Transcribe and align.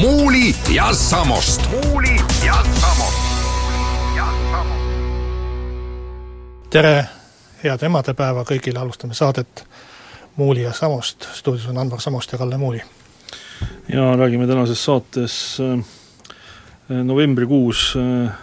Muuli 0.00 0.54
ja 0.74 0.92
Samost. 0.92 1.62
muuli 1.70 2.16
ja 2.46 2.54
Samost. 2.80 3.16
tere, 6.70 7.04
head 7.62 7.82
emadepäeva 7.82 8.42
kõigile, 8.44 8.76
alustame 8.78 9.16
saadet 9.16 9.62
Muuli 10.36 10.66
ja 10.66 10.72
Samost, 10.76 11.24
stuudios 11.32 11.64
on 11.72 11.78
Anvar 11.80 12.00
Samost 12.00 12.32
ja 12.32 12.38
Kalle 12.38 12.58
Muuli. 12.60 12.82
ja 13.88 14.16
räägime 14.16 14.46
tänases 14.46 14.84
saates 14.84 15.58
äh, 15.60 15.78
novembrikuus 17.04 17.94
äh, 17.96 18.34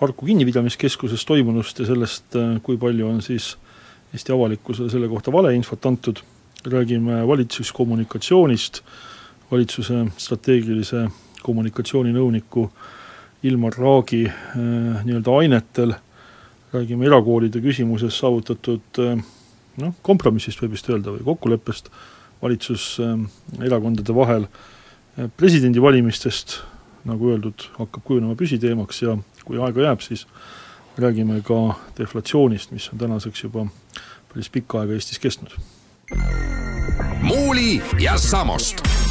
Harku 0.00 0.26
kinnipidamiskeskuses 0.26 1.24
toimunust 1.24 1.78
ja 1.78 1.86
sellest, 1.86 2.36
äh, 2.36 2.60
kui 2.62 2.76
palju 2.76 3.08
on 3.08 3.22
siis 3.22 3.56
Eesti 4.12 4.32
avalikkusele 4.32 4.90
selle 4.90 5.08
kohta 5.08 5.32
valeinfot 5.32 5.86
antud, 5.86 6.16
räägime 6.66 7.26
valitsuskommunikatsioonist, 7.28 8.82
valitsuse 9.52 10.06
strateegilise 10.16 11.06
kommunikatsiooninõuniku 11.42 12.66
Ilmar 13.42 13.74
Raagi 13.76 14.24
äh, 14.28 15.04
nii-öelda 15.04 15.36
ainetel, 15.42 15.94
räägime 16.72 17.08
erakoolide 17.08 17.60
küsimuses 17.60 18.20
saavutatud 18.22 19.00
äh, 19.02 19.18
noh, 19.82 19.94
kompromissist 20.06 20.62
võib 20.62 20.76
vist 20.76 20.88
öelda 20.88 21.14
või 21.16 21.26
kokkuleppest 21.26 21.90
valitsuserakondade 22.42 24.14
vahel, 24.16 24.46
äh, 24.46 25.28
presidendivalimistest, 25.36 26.60
nagu 27.08 27.34
öeldud, 27.34 27.66
hakkab 27.80 28.06
kujunema 28.06 28.38
püsiteemaks 28.38 29.02
ja 29.02 29.18
kui 29.42 29.58
aega 29.58 29.88
jääb, 29.88 30.06
siis 30.06 30.26
räägime 31.02 31.40
ka 31.44 31.74
deflatsioonist, 31.98 32.70
mis 32.70 32.88
on 32.92 33.02
tänaseks 33.02 33.48
juba 33.48 33.66
päris 34.30 34.52
pikka 34.54 34.84
aega 34.84 34.94
Eestis 34.94 35.18
kestnud. 35.18 35.58
muuli 37.22 37.82
ja 37.98 38.18
Samost 38.18 39.01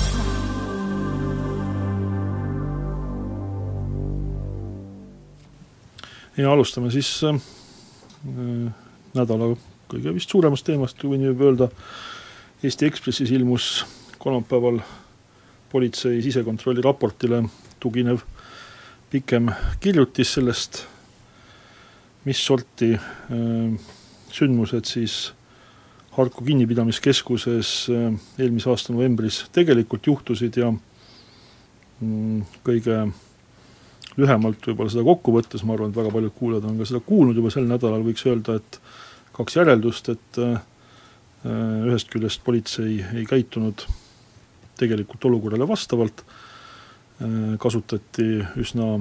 ja 6.37 6.51
alustame 6.51 6.91
siis 6.91 7.09
äh, 7.27 7.41
nädala 9.15 9.51
kõige 9.91 10.13
vist 10.15 10.31
suuremast 10.31 10.65
teemast, 10.65 11.03
võin 11.03 11.25
ju 11.25 11.35
öelda, 11.35 11.67
Eesti 12.63 12.85
Ekspressis 12.87 13.31
ilmus 13.33 13.81
kolmapäeval 14.21 14.77
politsei 15.71 16.21
sisekontrolli 16.21 16.83
raportile 16.85 17.41
tuginev 17.81 18.21
pikem 19.11 19.49
kirjutis 19.81 20.35
sellest, 20.37 20.83
mis 22.27 22.39
sorti 22.45 22.93
äh, 22.95 23.91
sündmused 24.31 24.87
siis 24.89 25.33
Harku 26.11 26.43
kinnipidamiskeskuses 26.43 27.69
äh, 27.89 28.15
eelmise 28.39 28.69
aasta 28.69 28.93
novembris 28.93 29.45
tegelikult 29.55 30.07
juhtusid 30.07 30.57
ja 30.59 30.71
mm, 30.71 32.41
kõige 32.67 32.97
lühemalt 34.19 34.67
võib-olla 34.67 34.91
seda 34.91 35.05
kokku 35.07 35.33
võttes, 35.35 35.63
ma 35.65 35.75
arvan, 35.75 35.91
et 35.91 35.99
väga 36.01 36.11
paljud 36.13 36.35
kuulajad 36.35 36.67
on 36.67 36.77
ka 36.81 36.87
seda 36.89 37.01
kuulnud 37.05 37.37
juba 37.39 37.51
sel 37.53 37.67
nädalal, 37.69 38.03
võiks 38.05 38.25
öelda, 38.27 38.57
et 38.59 38.79
kaks 39.35 39.57
järeldust, 39.59 40.11
et 40.11 40.39
äh, 40.43 40.59
ühest 41.87 42.11
küljest 42.11 42.43
politsei 42.45 42.99
ei 43.15 43.25
käitunud 43.29 43.85
tegelikult 44.81 45.25
olukorrale 45.29 45.67
vastavalt, 45.69 46.23
äh, 46.25 47.57
kasutati 47.61 48.29
üsna 48.61 48.93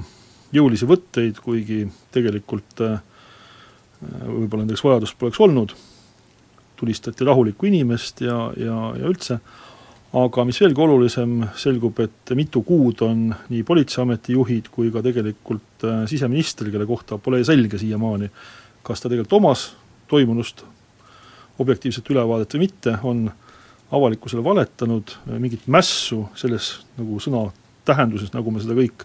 jõulisi 0.55 0.89
võtteid, 0.91 1.41
kuigi 1.43 1.85
tegelikult 2.15 2.85
äh, 2.87 3.01
võib-olla 4.01 4.65
nendeks 4.65 4.85
vajadust 4.85 5.19
poleks 5.19 5.41
olnud, 5.43 5.75
tulistati 6.81 7.27
rahulikku 7.29 7.69
inimest 7.69 8.23
ja, 8.25 8.47
ja, 8.57 8.77
ja 8.97 9.11
üldse 9.11 9.41
aga 10.11 10.45
mis 10.45 10.59
veelgi 10.59 10.83
olulisem, 10.83 11.37
selgub, 11.55 12.01
et 12.03 12.33
mitu 12.35 12.65
kuud 12.67 13.03
on 13.07 13.29
nii 13.51 13.63
Politseiameti 13.67 14.35
juhid 14.35 14.71
kui 14.75 14.91
ka 14.91 15.03
tegelikult 15.07 15.87
äh, 15.87 16.03
siseminister, 16.11 16.71
kelle 16.73 16.87
kohta 16.89 17.19
pole 17.19 17.45
selge 17.47 17.79
siiamaani, 17.79 18.31
kas 18.87 19.03
ta 19.03 19.09
tegelikult 19.09 19.39
omas 19.39 19.69
toimunust 20.11 20.65
objektiivset 21.61 22.11
ülevaadet 22.11 22.57
või 22.57 22.65
mitte, 22.65 22.97
on 23.07 23.29
avalikkusele 23.91 24.43
valetanud, 24.45 25.13
mingit 25.39 25.67
mässu 25.67 26.25
selles 26.39 26.73
nagu 26.99 27.19
sõna 27.23 27.49
tähenduses, 27.87 28.33
nagu 28.35 28.51
me 28.55 28.63
seda 28.63 28.77
kõik 28.79 29.05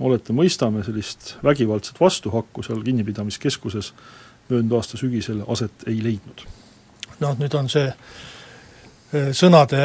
olete, 0.00 0.34
mõistame, 0.36 0.82
sellist 0.84 1.34
vägivaldset 1.44 2.00
vastuhakku 2.00 2.64
seal 2.64 2.82
kinnipidamiskeskuses 2.84 3.92
möödunud 4.50 4.76
aasta 4.76 5.00
sügisel 5.00 5.40
aset 5.48 5.86
ei 5.88 6.02
leidnud. 6.04 6.44
noh, 7.20 7.38
nüüd 7.40 7.54
on 7.56 7.70
see 7.72 7.86
äh, 7.88 9.30
sõnade 9.32 9.80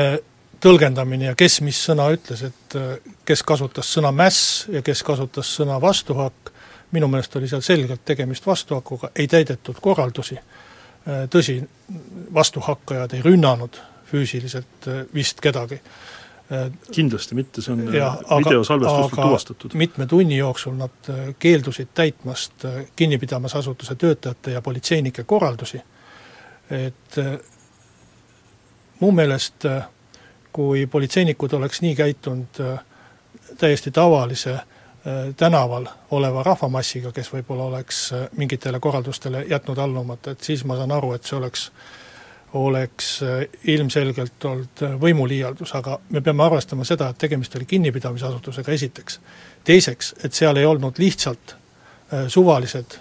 tõlgendamine 0.61 1.31
ja 1.31 1.35
kes 1.37 1.59
mis 1.65 1.79
sõna 1.87 2.07
ütles, 2.13 2.43
et 2.47 2.77
äh, 2.77 3.13
kes 3.25 3.43
kasutas 3.47 3.89
sõna 3.95 4.11
mäss 4.15 4.65
ja 4.71 4.83
kes 4.85 5.03
kasutas 5.03 5.49
sõna 5.57 5.79
vastuhakk, 5.81 6.51
minu 6.91 7.07
meelest 7.11 7.35
oli 7.39 7.49
seal 7.49 7.63
selgelt 7.65 8.03
tegemist 8.05 8.47
vastuhakuga, 8.47 9.11
ei 9.15 9.27
täidetud 9.31 9.79
korraldusi, 9.81 10.37
äh, 10.37 11.23
tõsi, 11.31 11.59
vastuhakkajad 12.33 13.17
ei 13.17 13.25
rünnanud 13.25 13.79
füüsiliselt 14.11 14.89
äh, 14.89 15.05
vist 15.13 15.41
kedagi. 15.41 15.81
kindlasti 16.91 17.35
mitte, 17.35 17.61
see 17.63 17.71
on 17.71 17.85
videosalvestustelt 17.87 19.21
tuvastatud. 19.21 19.73
mitme 19.79 20.03
tunni 20.05 20.35
jooksul 20.37 20.73
nad 20.75 21.07
keeldusid 21.39 21.93
täitmast 21.95 22.65
kinnipidamisasutuse 22.95 23.95
töötajate 23.95 24.51
ja 24.51 24.61
politseinike 24.61 25.23
korraldusi, 25.23 25.79
et 26.69 27.19
mu 29.01 29.11
meelest 29.11 29.65
äh, 29.65 29.85
kui 30.53 30.87
politseinikud 30.87 31.53
oleks 31.53 31.81
nii 31.81 31.95
käitunud 31.95 32.59
äh, 32.59 32.79
täiesti 33.57 33.91
tavalise 33.91 34.53
äh, 34.53 34.63
tänaval 35.37 35.87
oleva 36.11 36.43
rahvamassiga, 36.43 37.11
kes 37.11 37.31
võib-olla 37.33 37.69
oleks 37.71 38.03
äh, 38.13 38.27
mingitele 38.37 38.79
korraldustele 38.79 39.45
jätnud 39.49 39.77
allumata, 39.77 40.31
et 40.31 40.43
siis 40.43 40.65
ma 40.65 40.77
saan 40.79 40.91
aru, 40.91 41.13
et 41.13 41.23
see 41.23 41.37
oleks, 41.37 41.69
oleks 42.53 43.11
ilmselgelt 43.63 44.45
olnud 44.45 44.83
võimuliialdus, 44.99 45.75
aga 45.79 45.99
me 46.09 46.21
peame 46.21 46.43
arvestama 46.43 46.87
seda, 46.87 47.09
et 47.09 47.21
tegemist 47.27 47.55
oli 47.55 47.65
kinnipidamisasutusega 47.65 48.71
esiteks. 48.71 49.19
teiseks, 49.63 50.15
et 50.23 50.33
seal 50.33 50.57
ei 50.57 50.65
olnud 50.65 50.99
lihtsalt 50.99 51.55
suvalised 52.27 52.97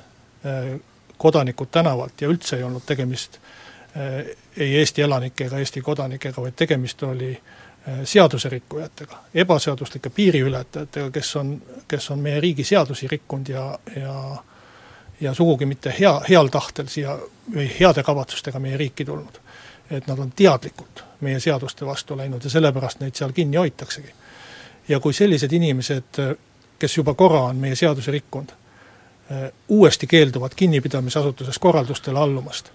kodanikud 1.18 1.68
tänavalt 1.70 2.20
ja 2.20 2.28
üldse 2.28 2.56
ei 2.56 2.62
olnud 2.62 2.86
tegemist 2.86 3.40
ei 4.56 4.76
Eesti 4.76 5.02
elanike 5.02 5.44
ega 5.44 5.58
Eesti 5.58 5.80
kodanikega, 5.80 6.42
vaid 6.42 6.54
tegemist 6.56 7.02
oli 7.02 7.32
äh, 7.32 8.04
seaduserikkujatega, 8.04 9.18
ebaseaduslike 9.34 10.10
piiriületajatega, 10.10 11.10
kes 11.10 11.36
on, 11.36 11.62
kes 11.88 12.10
on 12.10 12.18
meie 12.18 12.40
riigi 12.40 12.64
seadusi 12.64 13.08
rikkunud 13.08 13.48
ja, 13.48 13.78
ja 13.96 14.42
ja 15.20 15.34
sugugi 15.34 15.66
mitte 15.66 15.94
hea, 16.00 16.20
heal 16.28 16.48
tahtel 16.48 16.86
siia 16.88 17.18
või 17.54 17.66
heade 17.80 18.02
kavatsustega 18.02 18.58
meie 18.58 18.76
riiki 18.76 19.04
tulnud. 19.04 19.40
et 19.90 20.06
nad 20.06 20.18
on 20.18 20.32
teadlikult 20.32 21.04
meie 21.20 21.40
seaduste 21.40 21.86
vastu 21.86 22.16
läinud 22.16 22.44
ja 22.44 22.50
sellepärast 22.50 23.00
neid 23.00 23.14
seal 23.14 23.32
kinni 23.32 23.56
hoitaksegi. 23.56 24.14
ja 24.88 25.00
kui 25.00 25.12
sellised 25.12 25.52
inimesed, 25.52 26.38
kes 26.78 26.96
juba 26.96 27.14
korra 27.14 27.40
on 27.40 27.56
meie 27.56 27.76
seadusi 27.76 28.10
rikkunud, 28.10 28.50
äh, 29.32 29.52
uuesti 29.68 30.06
keelduvad 30.06 30.52
kinnipidamisasutuses 30.56 31.58
korraldustele 31.58 32.18
allumast 32.18 32.70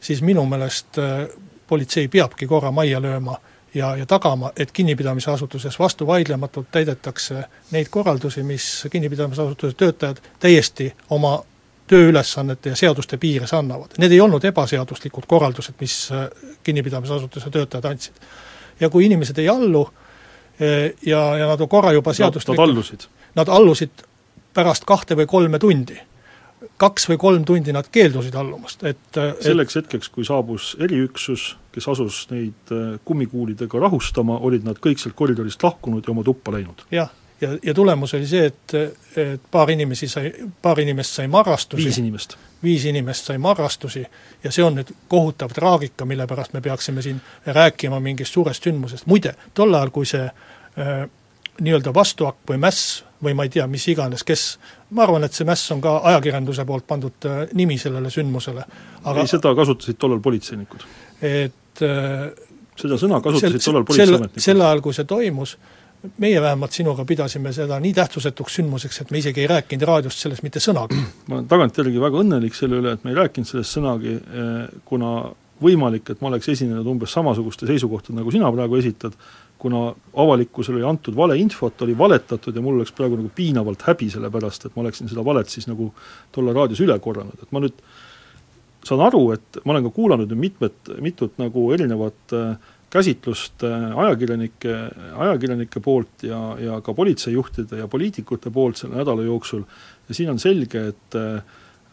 siis 0.00 0.22
minu 0.22 0.46
meelest 0.46 0.98
äh, 0.98 1.28
politsei 1.66 2.08
peabki 2.08 2.46
korra 2.46 2.70
majja 2.70 3.00
lööma 3.02 3.36
ja, 3.74 3.96
ja 3.96 4.06
tagama, 4.06 4.52
et 4.56 4.72
kinnipidamisasutuses 4.72 5.78
vastuvaidlematult 5.78 6.70
täidetakse 6.70 7.44
neid 7.70 7.90
korraldusi, 7.90 8.42
mis 8.42 8.86
kinnipidamisasutuse 8.90 9.76
töötajad 9.76 10.22
täiesti 10.40 10.92
oma 11.10 11.38
tööülesannete 11.86 12.72
ja 12.72 12.76
seaduste 12.76 13.16
piires 13.16 13.54
annavad. 13.54 13.94
Need 13.98 14.12
ei 14.12 14.20
olnud 14.20 14.44
ebaseaduslikud 14.44 15.26
korraldused, 15.26 15.74
mis 15.80 16.08
äh, 16.12 16.26
kinnipidamisasutuse 16.62 17.50
töötajad 17.50 17.84
andsid. 17.84 18.14
ja 18.80 18.90
kui 18.90 19.06
inimesed 19.06 19.38
ei 19.38 19.48
allu 19.48 19.88
äh, 19.88 20.92
ja, 21.06 21.36
ja 21.36 21.46
nad 21.46 21.60
on 21.60 21.68
korra 21.68 21.92
juba 21.92 22.14
seadust 22.14 22.48
Nad 22.48 22.58
allusid? 22.58 23.08
Nad 23.34 23.48
allusid 23.48 24.04
pärast 24.54 24.84
kahte 24.84 25.16
või 25.16 25.26
kolme 25.26 25.58
tundi 25.58 26.00
kaks 26.76 27.08
või 27.10 27.18
kolm 27.20 27.44
tundi 27.48 27.72
nad 27.72 27.88
keeldusid 27.92 28.34
allumast, 28.36 28.82
et 28.84 29.20
selleks 29.40 29.76
et... 29.76 29.84
hetkeks, 29.84 30.10
kui 30.12 30.26
saabus 30.28 30.74
eriüksus, 30.82 31.54
kes 31.72 31.88
asus 31.92 32.24
neid 32.32 32.72
äh, 32.74 32.96
kummikuulidega 33.04 33.80
rahustama, 33.86 34.38
olid 34.48 34.66
nad 34.66 34.80
kõik 34.82 35.00
sealt 35.00 35.16
koridorist 35.16 35.62
lahkunud 35.64 36.04
ja 36.04 36.12
oma 36.12 36.24
tuppa 36.26 36.52
läinud. 36.56 36.84
jah, 36.90 37.10
ja, 37.40 37.48
ja, 37.48 37.58
ja 37.62 37.74
tulemus 37.74 38.14
oli 38.14 38.28
see, 38.28 38.44
et, 38.52 38.76
et 39.16 39.48
paar 39.50 39.70
inimesi 39.72 40.08
sai, 40.08 40.32
paar 40.62 40.80
inimest 40.80 41.20
sai 41.20 41.28
marrastusi 41.32 41.88
viis 41.88 42.00
inimest. 42.02 42.36
viis 42.62 42.84
inimest 42.84 43.32
sai 43.32 43.38
marrastusi 43.38 44.04
ja 44.44 44.52
see 44.52 44.64
on 44.64 44.76
nüüd 44.80 44.92
kohutav 45.08 45.56
traagika, 45.56 46.04
mille 46.04 46.26
pärast 46.26 46.56
me 46.56 46.60
peaksime 46.64 47.04
siin 47.04 47.20
rääkima 47.46 48.00
mingist 48.00 48.36
suurest 48.36 48.68
sündmusest, 48.68 49.08
muide, 49.08 49.36
tol 49.54 49.74
ajal, 49.74 49.92
kui 49.96 50.08
see 50.08 50.28
äh, 50.28 51.06
nii-öelda 51.60 51.94
vastuakk 51.94 52.44
või 52.48 52.60
mäss 52.60 53.00
või 53.22 53.36
ma 53.36 53.46
ei 53.46 53.52
tea, 53.52 53.66
mis 53.70 53.86
iganes, 53.92 54.24
kes, 54.26 54.44
ma 54.96 55.06
arvan, 55.06 55.24
et 55.26 55.36
see 55.36 55.46
mäss 55.48 55.70
on 55.74 55.80
ka 55.84 55.98
ajakirjanduse 56.12 56.66
poolt 56.68 56.86
pandud 56.88 57.28
äh, 57.28 57.46
nimi 57.56 57.78
sellele 57.80 58.10
sündmusele, 58.12 58.66
aga 59.04 59.24
ei, 59.24 59.30
seda 59.30 59.54
kasutasid 59.56 59.98
tollal 60.00 60.20
politseinikud. 60.24 60.84
et 61.24 61.84
äh, 61.86 62.28
seda 62.76 63.00
sõna 63.00 63.22
kasutasid 63.24 63.64
tollal 63.64 63.88
politseiametnikud. 63.88 64.44
sel 64.44 64.62
ajal, 64.62 64.84
kui 64.84 64.96
see 64.96 65.08
toimus, 65.08 65.56
meie 66.22 66.42
vähemalt 66.42 66.76
sinuga 66.76 67.04
pidasime 67.08 67.52
seda 67.56 67.78
nii 67.82 67.94
tähtsusetuks 67.96 68.60
sündmuseks, 68.60 69.00
et 69.02 69.10
me 69.10 69.22
isegi 69.22 69.42
ei 69.42 69.50
rääkinud 69.50 69.88
raadiost 69.88 70.22
sellest 70.22 70.44
mitte 70.46 70.62
sõnagi. 70.62 71.00
ma 71.28 71.40
olen 71.40 71.48
tagantjärgi 71.50 72.02
väga 72.02 72.22
õnnelik 72.22 72.56
selle 72.58 72.82
üle, 72.82 72.94
et 72.96 73.04
me 73.04 73.14
ei 73.14 73.18
rääkinud 73.22 73.48
sellest 73.48 73.78
sõnagi, 73.78 74.16
äh, 74.20 74.62
kuna 74.88 75.16
võimalik, 75.62 76.12
et 76.12 76.20
ma 76.20 76.28
oleks 76.28 76.50
esinenud 76.52 76.86
umbes 76.90 77.14
samasuguste 77.16 77.68
seisukohtadega, 77.68 78.20
nagu 78.20 78.32
sina 78.34 78.50
praegu 78.52 78.76
esitad, 78.76 79.16
kuna 79.58 79.94
avalikkusele 80.16 80.80
oli 80.80 80.88
antud 80.88 81.16
valeinfot, 81.16 81.82
oli 81.82 81.98
valetatud 81.98 82.56
ja 82.56 82.62
mul 82.62 82.76
oleks 82.80 82.92
praegu 82.96 83.16
nagu 83.16 83.30
piinavalt 83.34 83.86
häbi 83.88 84.10
selle 84.12 84.30
pärast, 84.32 84.66
et 84.66 84.76
ma 84.76 84.84
oleksin 84.84 85.08
seda 85.08 85.24
valet 85.24 85.48
siis 85.52 85.68
nagu 85.70 85.88
tolle 86.32 86.52
raadios 86.56 86.82
üle 86.84 86.98
korranud, 87.02 87.40
et 87.42 87.54
ma 87.56 87.62
nüüd 87.64 87.80
saan 88.86 89.02
aru, 89.06 89.30
et 89.34 89.60
ma 89.64 89.74
olen 89.74 89.88
ka 89.88 89.94
kuulanud 89.96 90.30
nüüd 90.30 90.42
mitmet, 90.44 90.92
mitut 91.02 91.40
nagu 91.40 91.70
erinevat 91.74 92.36
äh, 92.36 92.74
käsitlust 92.92 93.64
äh, 93.66 93.88
ajakirjanike, 94.04 94.76
ajakirjanike 95.26 95.82
poolt 95.82 96.26
ja, 96.28 96.40
ja 96.60 96.80
ka 96.84 96.94
politseijuhtide 96.94 97.80
ja 97.82 97.88
poliitikute 97.90 98.52
poolt 98.54 98.82
selle 98.82 99.00
nädala 99.00 99.24
jooksul. 99.26 99.64
Ja 100.08 100.14
siin 100.14 100.30
on 100.30 100.38
selge, 100.38 100.86
et 100.92 101.18
äh, 101.18 101.42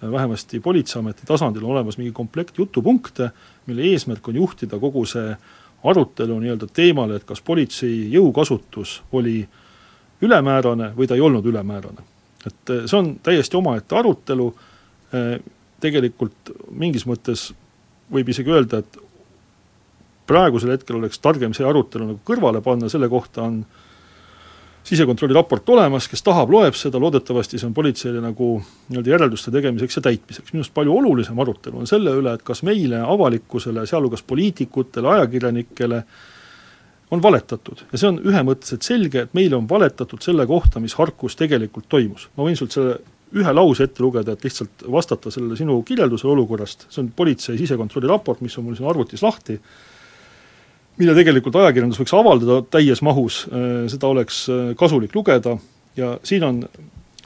vähemasti 0.03 0.59
Politseiameti 0.59 1.25
tasandil 1.25 1.63
on 1.63 1.77
olemas 1.77 1.97
mingi 1.97 2.11
komplekt 2.11 2.57
jutupunkte, 2.59 3.31
mille 3.65 3.87
eesmärk 3.93 4.27
on 4.27 4.35
juhtida 4.35 4.77
kogu 4.79 5.05
see 5.07 5.31
äh, 5.31 5.51
arutelu 5.83 6.39
nii-öelda 6.39 6.67
teemale, 6.73 7.15
et 7.15 7.27
kas 7.27 7.41
politsei 7.41 8.07
jõukasutus 8.13 9.01
oli 9.11 9.41
ülemäärane 10.23 10.93
või 10.97 11.07
ta 11.07 11.15
ei 11.15 11.21
olnud 11.21 11.45
ülemäärane. 11.45 12.09
et 12.47 12.69
eh, 12.69 12.85
see 12.85 12.97
on 12.97 13.15
täiesti 13.23 13.57
omaette 13.57 13.95
arutelu, 13.95 14.55
eh, 15.13 15.39
tegelikult 15.79 16.51
mingis 16.71 17.05
mõttes 17.05 17.51
võib 18.11 18.29
isegi 18.29 18.51
öelda, 18.51 18.79
et 18.79 18.97
praegusel 20.27 20.71
hetkel 20.71 20.95
oleks 20.95 21.19
targem 21.19 21.53
see 21.53 21.65
arutelu 21.67 22.07
nagu 22.07 22.19
kõrvale 22.25 22.61
panna, 22.61 22.89
selle 22.89 23.09
kohta 23.09 23.43
on 23.43 23.59
äh, 23.63 23.82
sisekontrolli 24.83 25.33
raport 25.33 25.69
olemas, 25.69 26.07
kes 26.11 26.23
tahab, 26.23 26.51
loeb 26.51 26.75
seda, 26.75 26.99
loodetavasti 26.99 27.59
see 27.59 27.69
on 27.69 27.75
politseile 27.75 28.19
nagu 28.23 28.57
nii-öelda 28.89 29.13
järelduste 29.15 29.51
tegemiseks 29.53 29.99
ja 29.99 30.03
täitmiseks. 30.09 30.53
minu 30.53 30.63
arust 30.63 30.73
palju 30.75 30.97
olulisem 30.97 31.39
arutelu 31.39 31.79
on 31.79 31.87
selle 31.87 32.15
üle, 32.19 32.33
et 32.35 32.43
kas 32.43 32.63
meile, 32.67 32.99
avalikkusele, 33.15 33.85
sealhulgas 33.87 34.25
poliitikutele, 34.27 35.09
ajakirjanikele, 35.17 36.03
on 37.13 37.21
valetatud 37.21 37.85
ja 37.91 37.99
see 37.99 38.09
on 38.09 38.19
ühemõtteliselt 38.25 38.85
selge, 38.85 39.25
et 39.27 39.33
meile 39.37 39.55
on 39.59 39.67
valetatud 39.69 40.21
selle 40.25 40.47
kohta, 40.49 40.81
mis 40.83 40.95
Harkus 40.99 41.37
tegelikult 41.39 41.87
toimus. 41.89 42.27
ma 42.37 42.47
võin 42.47 42.59
sult 42.59 42.75
selle 42.75 42.99
ühe 43.33 43.53
lause 43.53 43.87
ette 43.87 44.03
lugeda, 44.03 44.33
et 44.33 44.43
lihtsalt 44.45 44.85
vastata 44.91 45.31
sellele 45.33 45.57
sinu 45.57 45.79
kirjeldusele 45.85 46.33
olukorrast, 46.35 46.87
see 46.89 47.01
on 47.03 47.09
politsei 47.15 47.57
sisekontrolli 47.57 48.09
raport, 48.09 48.43
mis 48.45 48.57
on 48.57 48.67
mul 48.67 48.77
siin 48.77 48.89
arvutis 48.89 49.23
lahti, 49.25 49.57
mille 50.97 51.15
tegelikult 51.17 51.55
ajakirjandus 51.61 52.01
võiks 52.01 52.15
avaldada 52.17 52.61
täies 52.75 53.01
mahus, 53.05 53.43
äh, 53.49 53.85
seda 53.91 54.09
oleks 54.13 54.45
äh, 54.49 54.73
kasulik 54.79 55.15
lugeda 55.15 55.57
ja 55.97 56.17
siin 56.23 56.43
on 56.47 56.63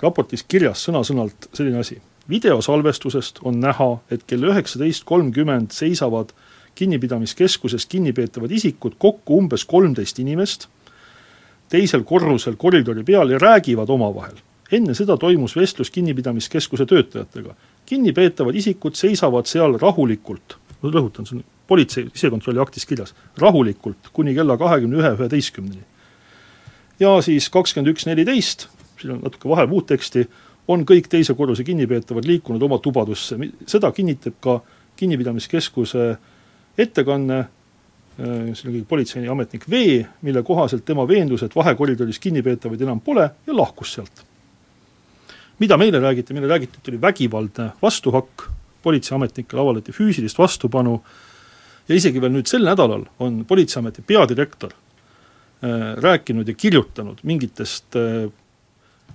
raportis 0.02 0.44
kirjas 0.48 0.86
sõna-sõnalt 0.88 1.50
selline 1.54 1.82
asi. 1.84 2.02
videosalvestusest 2.30 3.40
on 3.48 3.60
näha, 3.60 4.00
et 4.12 4.24
kell 4.28 4.44
üheksateist 4.44 5.06
kolmkümmend 5.08 5.72
seisavad 5.72 6.34
kinnipidamiskeskuses 6.76 7.86
kinnipeetavad 7.86 8.52
isikud 8.52 8.98
kokku 9.00 9.38
umbes 9.38 9.64
kolmteist 9.66 10.20
inimest, 10.20 10.68
teisel 11.70 12.04
korrusel 12.04 12.56
koridori 12.56 13.04
peal 13.04 13.30
ja 13.30 13.40
räägivad 13.40 13.90
omavahel. 13.90 14.36
enne 14.72 14.94
seda 14.94 15.18
toimus 15.18 15.56
vestlus 15.56 15.90
kinnipidamiskeskuse 15.90 16.86
töötajatega. 16.86 17.56
kinnipeetavad 17.86 18.56
isikud 18.56 18.96
seisavad 18.96 19.46
seal 19.46 19.80
rahulikult, 19.80 20.58
rõhutan, 20.84 21.26
see 21.26 21.38
on 21.38 21.57
politsei 21.68 22.08
sisekontrolli 22.14 22.62
aktis 22.62 22.86
kirjas, 22.86 23.14
rahulikult 23.38 24.12
kuni 24.14 24.34
kella 24.36 24.58
kahekümne 24.58 25.02
ühe, 25.02 25.14
üheteistkümneni. 25.20 25.84
ja 27.00 27.22
siis 27.22 27.50
kakskümmend 27.50 27.94
üks 27.94 28.08
neliteist, 28.08 28.68
siin 29.02 29.18
on 29.18 29.24
natuke 29.24 29.50
vahel 29.50 29.68
muud 29.68 29.86
teksti, 29.90 30.28
on 30.68 30.84
kõik 30.88 31.08
teise 31.12 31.34
korruse 31.38 31.64
kinnipeetavad 31.64 32.26
liikunud 32.28 32.64
oma 32.64 32.80
tubadusse, 32.84 33.38
seda 33.66 33.92
kinnitab 33.92 34.40
ka 34.44 34.60
kinnipidamiskeskuse 34.98 36.08
ettekanne, 36.78 37.40
äh, 37.40 38.54
siin 38.54 38.72
oli 38.74 38.84
politseiametnik 38.88 39.70
V, 39.70 40.04
mille 40.22 40.44
kohaselt 40.44 40.86
tema 40.86 41.08
veendus, 41.08 41.44
et 41.44 41.56
vahekoridoris 41.56 42.20
kinnipeetavaid 42.20 42.82
enam 42.82 43.02
pole 43.02 43.30
ja 43.48 43.58
lahkus 43.58 43.94
sealt. 43.94 44.26
mida 45.60 45.78
meile 45.78 46.00
räägiti, 46.00 46.34
meile 46.34 46.48
räägiti, 46.48 46.78
et 46.78 46.88
oli 46.88 47.02
vägivaldne 47.02 47.72
vastuhakk, 47.82 48.44
politseiametnikele 48.84 49.62
avaldati 49.62 49.92
füüsilist 49.92 50.38
vastupanu, 50.38 51.00
ja 51.88 51.96
isegi 51.96 52.22
veel 52.22 52.34
nüüd 52.36 52.50
sel 52.50 52.66
nädalal 52.68 53.06
on 53.24 53.42
Politseiameti 53.48 54.04
peadirektor 54.08 54.74
äh, 54.74 55.96
rääkinud 56.04 56.48
ja 56.48 56.56
kirjutanud 56.56 57.24
mingitest 57.24 57.96
äh, 57.96 58.28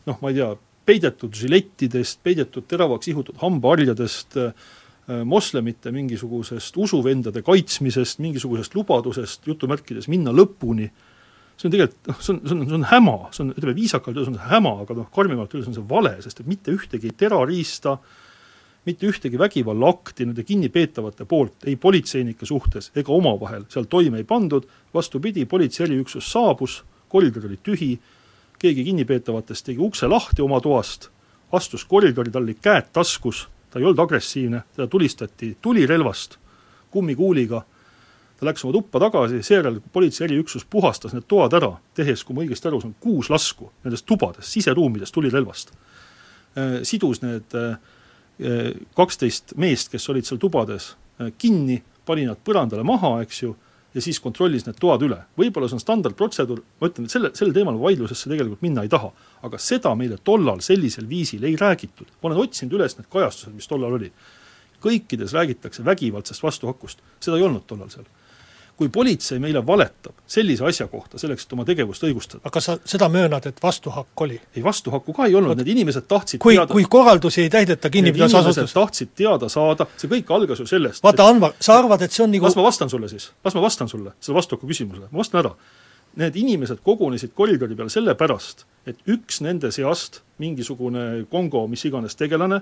noh, 0.07 0.21
ma 0.23 0.33
ei 0.33 0.39
tea, 0.41 0.53
peidetud 0.89 1.35
žilettidest, 1.39 2.21
peidetud 2.27 2.67
teravaks 2.71 3.11
ihutud 3.13 3.39
hambaharjadest 3.43 4.39
äh,, 4.41 4.71
moslemite 5.27 5.91
mingisugusest 5.91 6.77
usuvendade 6.79 7.43
kaitsmisest, 7.43 8.21
mingisugusest 8.23 8.75
lubadusest 8.79 9.49
jutumärkides 9.51 10.07
minna 10.11 10.31
lõpuni, 10.31 10.87
see 11.59 11.67
on 11.69 11.75
tegelikult 11.75 12.11
noh, 12.11 12.21
see 12.23 12.35
on, 12.35 12.39
see 12.47 12.55
on, 12.55 12.63
see 12.69 12.77
on 12.79 12.87
häma, 12.91 13.17
see 13.35 13.43
on, 13.45 13.51
ütleme 13.57 13.75
viisakalt 13.77 14.15
öeldes 14.15 14.31
on 14.31 14.39
see 14.39 14.51
häma, 14.53 14.75
aga 14.85 14.97
noh, 15.01 15.09
karmimalt 15.15 15.55
öeldes 15.55 15.73
on 15.73 15.77
see 15.77 15.89
vale, 15.91 16.15
sest 16.25 16.43
et 16.43 16.51
mitte 16.51 16.75
ühtegi 16.75 17.11
terariista 17.19 17.97
äh, 17.99 18.22
mitte 18.85 19.07
ühtegi 19.07 19.39
vägivallaakti 19.39 20.27
nende 20.27 20.43
kinnipeetavate 20.45 21.25
poolt 21.25 21.67
ei 21.67 21.77
politseinike 21.77 22.47
suhtes 22.47 22.91
ega 22.97 23.13
omavahel. 23.13 23.65
Seal 23.69 23.87
toime 23.91 24.19
ei 24.23 24.25
pandud, 24.25 24.67
vastupidi, 24.95 25.45
politsei 25.47 25.87
eriüksus 25.87 26.33
saabus, 26.33 26.83
koridor 27.09 27.47
oli 27.47 27.59
tühi, 27.63 27.93
keegi 28.59 28.85
kinnipeetavatest 28.85 29.67
tegi 29.67 29.83
ukse 29.83 30.09
lahti 30.11 30.43
oma 30.43 30.61
toast, 30.61 31.09
astus 31.53 31.85
koridori, 31.85 32.31
tal 32.31 32.47
olid 32.47 32.63
käed 32.63 32.91
taskus, 32.93 33.47
ta 33.71 33.79
ei 33.79 33.87
olnud 33.87 34.03
agressiivne, 34.03 34.63
teda 34.75 34.87
tulistati 34.91 35.57
tulirelvast, 35.63 36.39
kummikuuliga, 36.91 37.63
ta 38.39 38.47
läks 38.49 38.65
oma 38.65 38.75
tuppa 38.75 39.01
tagasi, 39.03 39.43
seejärel 39.47 39.81
politsei 39.93 40.27
eriüksus 40.27 40.67
puhastas 40.71 41.15
need 41.15 41.29
toad 41.31 41.55
ära, 41.59 41.73
tehes, 41.95 42.25
kui 42.27 42.37
ma 42.37 42.43
õigesti 42.45 42.71
aru 42.71 42.83
saan, 42.83 42.95
kuus 43.01 43.31
lasku 43.31 43.71
nendest 43.85 44.07
tubadest, 44.07 44.51
siseruumidest 44.51 45.15
tulirelvast. 45.15 45.75
Äh, 46.59 46.79
sidus 46.87 47.23
need 47.23 47.55
äh, 47.59 47.77
kaksteist 48.97 49.57
meest, 49.61 49.91
kes 49.93 50.09
olid 50.13 50.29
seal 50.29 50.41
tubades 50.43 50.93
äh, 51.21 51.33
kinni, 51.39 51.83
pani 52.07 52.27
nad 52.27 52.41
põrandale 52.45 52.85
maha, 52.87 53.17
eks 53.23 53.43
ju, 53.43 53.53
ja 53.95 54.03
siis 54.03 54.21
kontrollis 54.25 54.65
need 54.67 54.79
toad 54.81 55.05
üle. 55.07 55.19
võib-olla 55.39 55.69
see 55.69 55.79
on 55.79 55.85
standardprotseduur, 55.85 56.63
ma 56.81 56.89
ütlen, 56.91 57.07
et 57.07 57.15
selle, 57.15 57.33
sel 57.39 57.53
teemal 57.55 57.79
vaidlusesse 57.81 58.31
tegelikult 58.31 58.65
minna 58.65 58.87
ei 58.87 58.93
taha. 58.93 59.13
aga 59.43 59.59
seda 59.59 59.95
meile 59.99 60.19
tollal 60.25 60.63
sellisel 60.65 61.09
viisil 61.09 61.45
ei 61.45 61.57
räägitud. 61.57 62.09
ma 62.23 62.31
olen 62.31 62.45
otsinud 62.47 62.79
üles 62.79 62.97
need 62.99 63.11
kajastused, 63.13 63.55
mis 63.55 63.69
tollal 63.69 63.99
oli. 63.99 64.13
kõikides 64.83 65.37
räägitakse 65.37 65.85
vägivaldsest 65.85 66.43
vastuhakust, 66.43 66.99
seda 67.21 67.37
ei 67.37 67.47
olnud 67.47 67.67
tollal 67.67 67.91
seal 67.91 68.09
kui 68.77 68.89
politsei 68.89 69.39
meile 69.39 69.61
valetab 69.67 70.15
sellise 70.27 70.65
asja 70.65 70.87
kohta, 70.89 71.19
selleks, 71.21 71.45
et 71.45 71.53
oma 71.53 71.65
tegevust 71.69 72.05
õigustada. 72.07 72.41
aga 72.49 72.61
sa 72.61 72.77
seda 72.89 73.09
möönad, 73.13 73.47
et 73.47 73.61
vastuhakk 73.63 74.21
oli? 74.25 74.41
ei, 74.57 74.63
vastuhakku 74.65 75.13
ka 75.13 75.27
ei 75.29 75.35
olnud, 75.35 75.57
need 75.61 75.69
inimesed 75.75 76.09
tahtsid 76.09 76.41
kui, 76.43 76.57
teada 76.57 76.73
kui 76.73 76.87
korraldusi 76.91 77.43
ei 77.45 77.51
täideta 77.53 77.91
kinnipidamisasutus 77.91 78.73
tahtsid 78.73 79.13
teada 79.19 79.49
saada, 79.53 79.87
see 79.97 80.11
kõik 80.11 80.33
algas 80.35 80.65
ju 80.65 80.67
sellest 80.67 81.05
vaata, 81.05 81.29
Anvar, 81.29 81.55
sa 81.61 81.77
arvad, 81.79 82.03
et 82.03 82.13
see 82.13 82.25
on 82.25 82.33
nagu 82.33 82.49
las 82.49 82.57
ma 82.57 82.65
vastan 82.67 82.91
sulle 82.91 83.11
siis, 83.13 83.29
las 83.45 83.55
ma 83.59 83.65
vastan 83.65 83.93
sulle, 83.93 84.17
selle 84.21 84.41
vastuhakku 84.41 84.71
küsimusele, 84.71 85.11
ma 85.11 85.23
vastan 85.25 85.45
ära. 85.45 85.55
Need 86.21 86.35
inimesed 86.37 86.83
kogunesid 86.85 87.33
koridori 87.33 87.77
peale 87.77 87.93
sellepärast, 87.93 88.67
et 88.87 88.99
üks 89.09 89.41
nende 89.41 89.71
seast, 89.73 90.21
mingisugune 90.43 91.25
Kongo 91.31 91.63
mis 91.73 91.85
iganes 91.89 92.19
tegelane, 92.21 92.59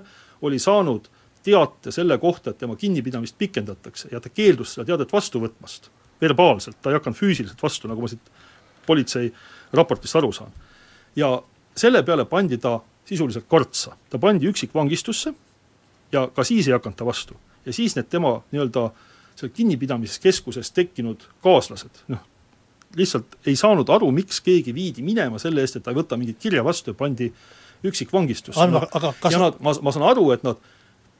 oli 0.47 0.59
saanud 0.59 1.09
teate 1.43 1.91
selle 1.91 2.15
kohta, 2.21 2.53
et 2.53 2.61
tema 2.61 2.77
kinnipidamist 2.79 3.35
pikendatakse 3.37 4.11
ja 4.11 4.21
ta 4.21 4.29
keeldus 4.29 4.75
seda 4.75 4.85
teadet 4.93 5.11
vastu 5.11 5.41
võtmast 5.41 5.89
verbaalselt, 6.21 6.77
ta 6.81 6.91
ei 6.91 6.97
hakanud 6.99 7.17
füüsiliselt 7.17 7.63
vastu, 7.63 7.89
nagu 7.89 8.01
ma 8.01 8.09
siit 8.11 8.31
politsei 8.85 9.31
raportist 9.73 10.15
aru 10.15 10.31
saan. 10.31 10.51
ja 11.15 11.41
selle 11.75 12.03
peale 12.03 12.25
pandi 12.25 12.57
ta 12.57 12.79
sisuliselt 13.05 13.45
kartsa, 13.49 13.95
ta 14.09 14.19
pandi 14.19 14.47
üksikvangistusse, 14.47 15.33
ja 16.11 16.27
ka 16.27 16.43
siis 16.43 16.67
ei 16.67 16.73
hakanud 16.73 16.97
ta 16.97 17.05
vastu. 17.05 17.35
ja 17.65 17.73
siis 17.73 17.95
need 17.95 18.09
tema 18.09 18.41
nii-öelda 18.51 18.89
seal 19.35 19.51
kinnipidamiskeskuses 19.55 20.71
tekkinud 20.71 21.23
kaaslased, 21.43 22.03
noh, 22.07 22.21
lihtsalt 22.95 23.37
ei 23.47 23.55
saanud 23.55 23.89
aru, 23.89 24.11
miks 24.11 24.41
keegi 24.43 24.73
viidi 24.75 25.01
minema 25.01 25.39
selle 25.39 25.63
eest, 25.63 25.79
et 25.79 25.83
ta 25.83 25.93
ei 25.93 25.99
võta 26.01 26.17
mingit 26.19 26.39
kirja 26.39 26.63
vastu 26.63 26.91
ja 26.91 26.97
pandi 26.97 27.31
üksikvangistusse. 27.87 28.59
Alvar, 28.61 28.87
aga 28.91 29.13
kas 29.21 29.33
ja 29.33 29.39
nad, 29.41 29.57
ma, 29.63 29.73
ma 29.81 29.93
saan 29.95 30.05
aru, 30.11 30.27
et 30.35 30.43
nad 30.45 30.59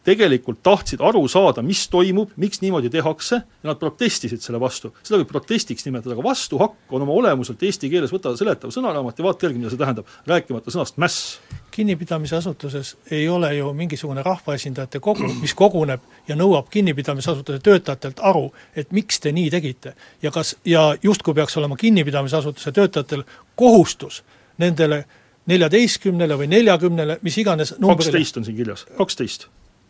tegelikult 0.04 0.62
tahtsid 0.64 1.02
aru 1.06 1.22
saada, 1.30 1.62
mis 1.66 1.84
toimub, 1.92 2.32
miks 2.42 2.62
niimoodi 2.64 2.90
tehakse, 2.90 3.36
ja 3.36 3.70
nad 3.70 3.80
protestisid 3.80 4.42
selle 4.42 4.60
vastu. 4.62 4.94
seda 5.04 5.20
võib 5.22 5.30
protestiks 5.30 5.86
nimetada, 5.86 6.16
aga 6.16 6.26
vastuhakk 6.26 6.96
on 6.96 7.06
oma 7.06 7.14
olemuselt 7.14 7.62
eesti 7.64 7.90
keeles, 7.92 8.14
võta 8.14 8.34
seletav 8.38 8.74
sõnaraamat 8.74 9.22
ja 9.22 9.28
vaata 9.28 9.46
järgi, 9.46 9.62
mida 9.62 9.74
see 9.74 9.82
tähendab, 9.82 10.10
rääkimata 10.28 10.74
sõnast 10.74 10.98
mäss. 11.02 11.38
kinnipidamisasutuses 11.72 12.96
ei 13.12 13.30
ole 13.30 13.54
ju 13.56 13.74
mingisugune 13.74 14.24
rahvaesindajate 14.24 15.00
kogu, 15.00 15.30
mis 15.42 15.54
koguneb 15.54 16.02
ja 16.28 16.36
nõuab 16.36 16.68
kinnipidamisasutuse 16.70 17.60
töötajatelt 17.60 18.20
aru, 18.20 18.52
et 18.76 18.92
miks 18.92 19.20
te 19.20 19.32
nii 19.32 19.50
tegite. 19.50 19.96
ja 20.22 20.32
kas, 20.32 20.56
ja 20.66 20.96
justkui 21.04 21.34
peaks 21.34 21.58
olema 21.58 21.76
kinnipidamisasutuse 21.76 22.72
töötajatel 22.72 23.24
kohustus 23.56 24.24
nendele 24.58 25.06
neljateistkümnele 25.46 26.38
või 26.38 26.48
neljakümnele, 26.48 27.18
mis 27.22 27.38
iganes 27.38 27.74
kaksteist 27.82 28.38
on 28.38 28.46
siin 28.46 28.58
kirjas, 28.58 28.86
kaksteist 28.98 29.48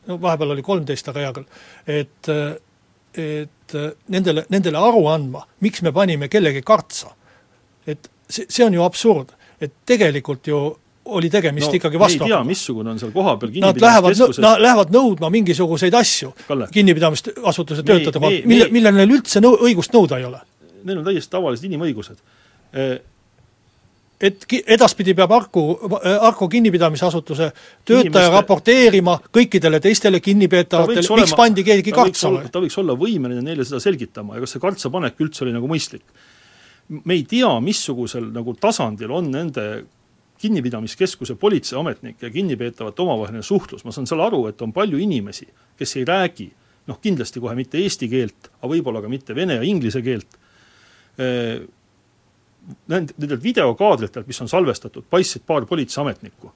no 0.08 0.17
vahepeal 0.22 0.55
oli 0.55 0.65
kolmteist, 0.65 1.10
aga 1.12 1.25
hea 1.25 1.31
küll, 1.38 1.63
et 2.00 2.31
et 3.22 3.75
nendele, 4.13 4.46
nendele 4.53 4.79
aru 4.79 5.01
andma, 5.12 5.41
miks 5.63 5.81
me 5.84 5.91
panime 5.91 6.29
kellegi 6.31 6.62
kartsa. 6.63 7.12
et 7.88 8.08
see, 8.29 8.46
see 8.48 8.63
on 8.65 8.74
ju 8.74 8.84
absurd, 8.86 9.34
et 9.60 9.74
tegelikult 9.86 10.48
ju 10.48 10.60
oli 11.12 11.29
tegemist 11.34 11.67
no, 11.67 11.77
ikkagi 11.79 12.00
vastu 12.00 12.24
ei 12.24 12.31
tea, 12.31 12.41
missugune 12.46 12.93
on 12.93 13.00
seal 13.01 13.12
kohapeal 13.12 13.51
lähevad, 13.81 14.20
nad 14.43 14.62
lähevad 14.62 14.93
nõudma 14.93 15.31
mingisuguseid 15.34 15.96
asju 15.98 16.31
kinnipidamisasutuse 16.72 17.84
töötajate 17.84 18.20
kohalt, 18.22 18.46
mille, 18.46 18.70
millel 18.72 19.00
neil 19.00 19.15
üldse 19.17 19.41
nõu-, 19.43 19.58
õigust 19.65 19.96
nõuda 19.98 20.22
ei 20.22 20.27
ole. 20.29 20.39
Neil 20.86 21.01
on 21.01 21.08
täiesti 21.10 21.34
tavalised 21.34 21.65
inimõigused 21.67 22.22
et 24.22 24.46
edaspidi 24.75 25.16
peab 25.18 25.32
Arku, 25.36 25.63
Arku 26.22 26.48
kinnipidamisasutuse 26.50 27.48
töötaja 27.86 28.04
Inimeste... 28.06 28.34
raporteerima 28.36 29.16
kõikidele 29.34 29.80
teistele 29.84 30.22
kinnipeetavatele, 30.24 31.06
miks 31.22 31.34
pandi 31.38 31.66
keegi 31.66 31.94
kartsama. 31.96 32.44
ta 32.51 32.62
võiks 32.63 32.78
olla 32.82 32.96
võimeline 32.98 33.42
neile 33.46 33.66
seda 33.68 33.82
selgitama 33.84 34.38
ja 34.38 34.44
kas 34.46 34.56
see 34.56 34.63
kartsa 34.63 34.94
panek 34.94 35.20
üldse 35.24 35.46
oli 35.46 35.56
nagu 35.56 35.70
mõistlik. 35.72 36.06
me 36.92 37.18
ei 37.18 37.24
tea, 37.24 37.50
missugusel 37.63 38.30
nagu 38.36 38.54
tasandil 38.60 39.12
on 39.16 39.32
nende 39.32 39.68
kinnipidamiskeskuse 40.42 41.36
politseiametnike 41.36 42.25
ja 42.25 42.34
kinnipeetavate 42.34 43.01
omavaheline 43.01 43.44
suhtlus, 43.46 43.84
ma 43.86 43.94
saan 43.94 44.08
seal 44.10 44.24
aru, 44.25 44.48
et 44.50 44.62
on 44.62 44.74
palju 44.74 44.98
inimesi, 44.98 45.46
kes 45.78 45.96
ei 46.00 46.06
räägi 46.08 46.48
noh, 46.90 46.98
kindlasti 47.01 47.42
kohe 47.42 47.54
mitte 47.56 47.78
eesti 47.82 48.10
keelt, 48.10 48.50
aga 48.58 48.72
võib-olla 48.74 49.04
ka 49.04 49.12
mitte 49.12 49.36
vene 49.38 49.60
ja 49.60 49.68
inglise 49.68 50.01
keelt, 50.01 50.40
nend-, 52.91 53.13
nendelt 53.18 53.44
videokaadritelt, 53.44 54.27
mis 54.27 54.41
on 54.44 54.50
salvestatud, 54.50 55.06
paistsid 55.10 55.46
paar 55.48 55.65
politseiametnikku. 55.70 56.53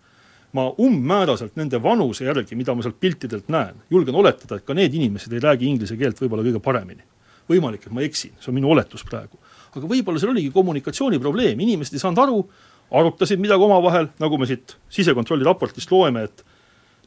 ma 0.55 0.69
umbmääraselt 0.79 1.57
nende 1.59 1.81
vanuse 1.83 2.23
järgi, 2.23 2.55
mida 2.55 2.71
ma 2.71 2.83
sealt 2.85 2.95
piltidelt 2.99 3.49
näen, 3.51 3.81
julgen 3.91 4.15
oletada, 4.15 4.55
et 4.55 4.63
ka 4.63 4.73
need 4.73 4.93
inimesed 4.95 5.33
ei 5.35 5.41
räägi 5.43 5.67
inglise 5.67 5.97
keelt 5.99 6.21
võib-olla 6.21 6.45
kõige 6.45 6.61
paremini. 6.63 7.03
võimalik, 7.49 7.85
et 7.85 7.91
ma 7.91 8.01
eksin, 8.01 8.31
see 8.39 8.49
on 8.49 8.55
minu 8.55 8.71
oletus 8.71 9.03
praegu. 9.03 9.37
aga 9.75 9.87
võib-olla 9.87 10.19
seal 10.19 10.31
oligi 10.31 10.51
kommunikatsiooniprobleem, 10.55 11.59
inimesed 11.59 11.93
ei 11.93 11.99
saanud 11.99 12.23
aru, 12.23 12.39
arutasid 12.91 13.39
midagi 13.39 13.63
omavahel, 13.63 14.07
nagu 14.19 14.37
me 14.37 14.45
siit 14.45 14.77
sisekontrolli 14.89 15.43
raportist 15.43 15.91
loeme, 15.91 16.23
et 16.23 16.45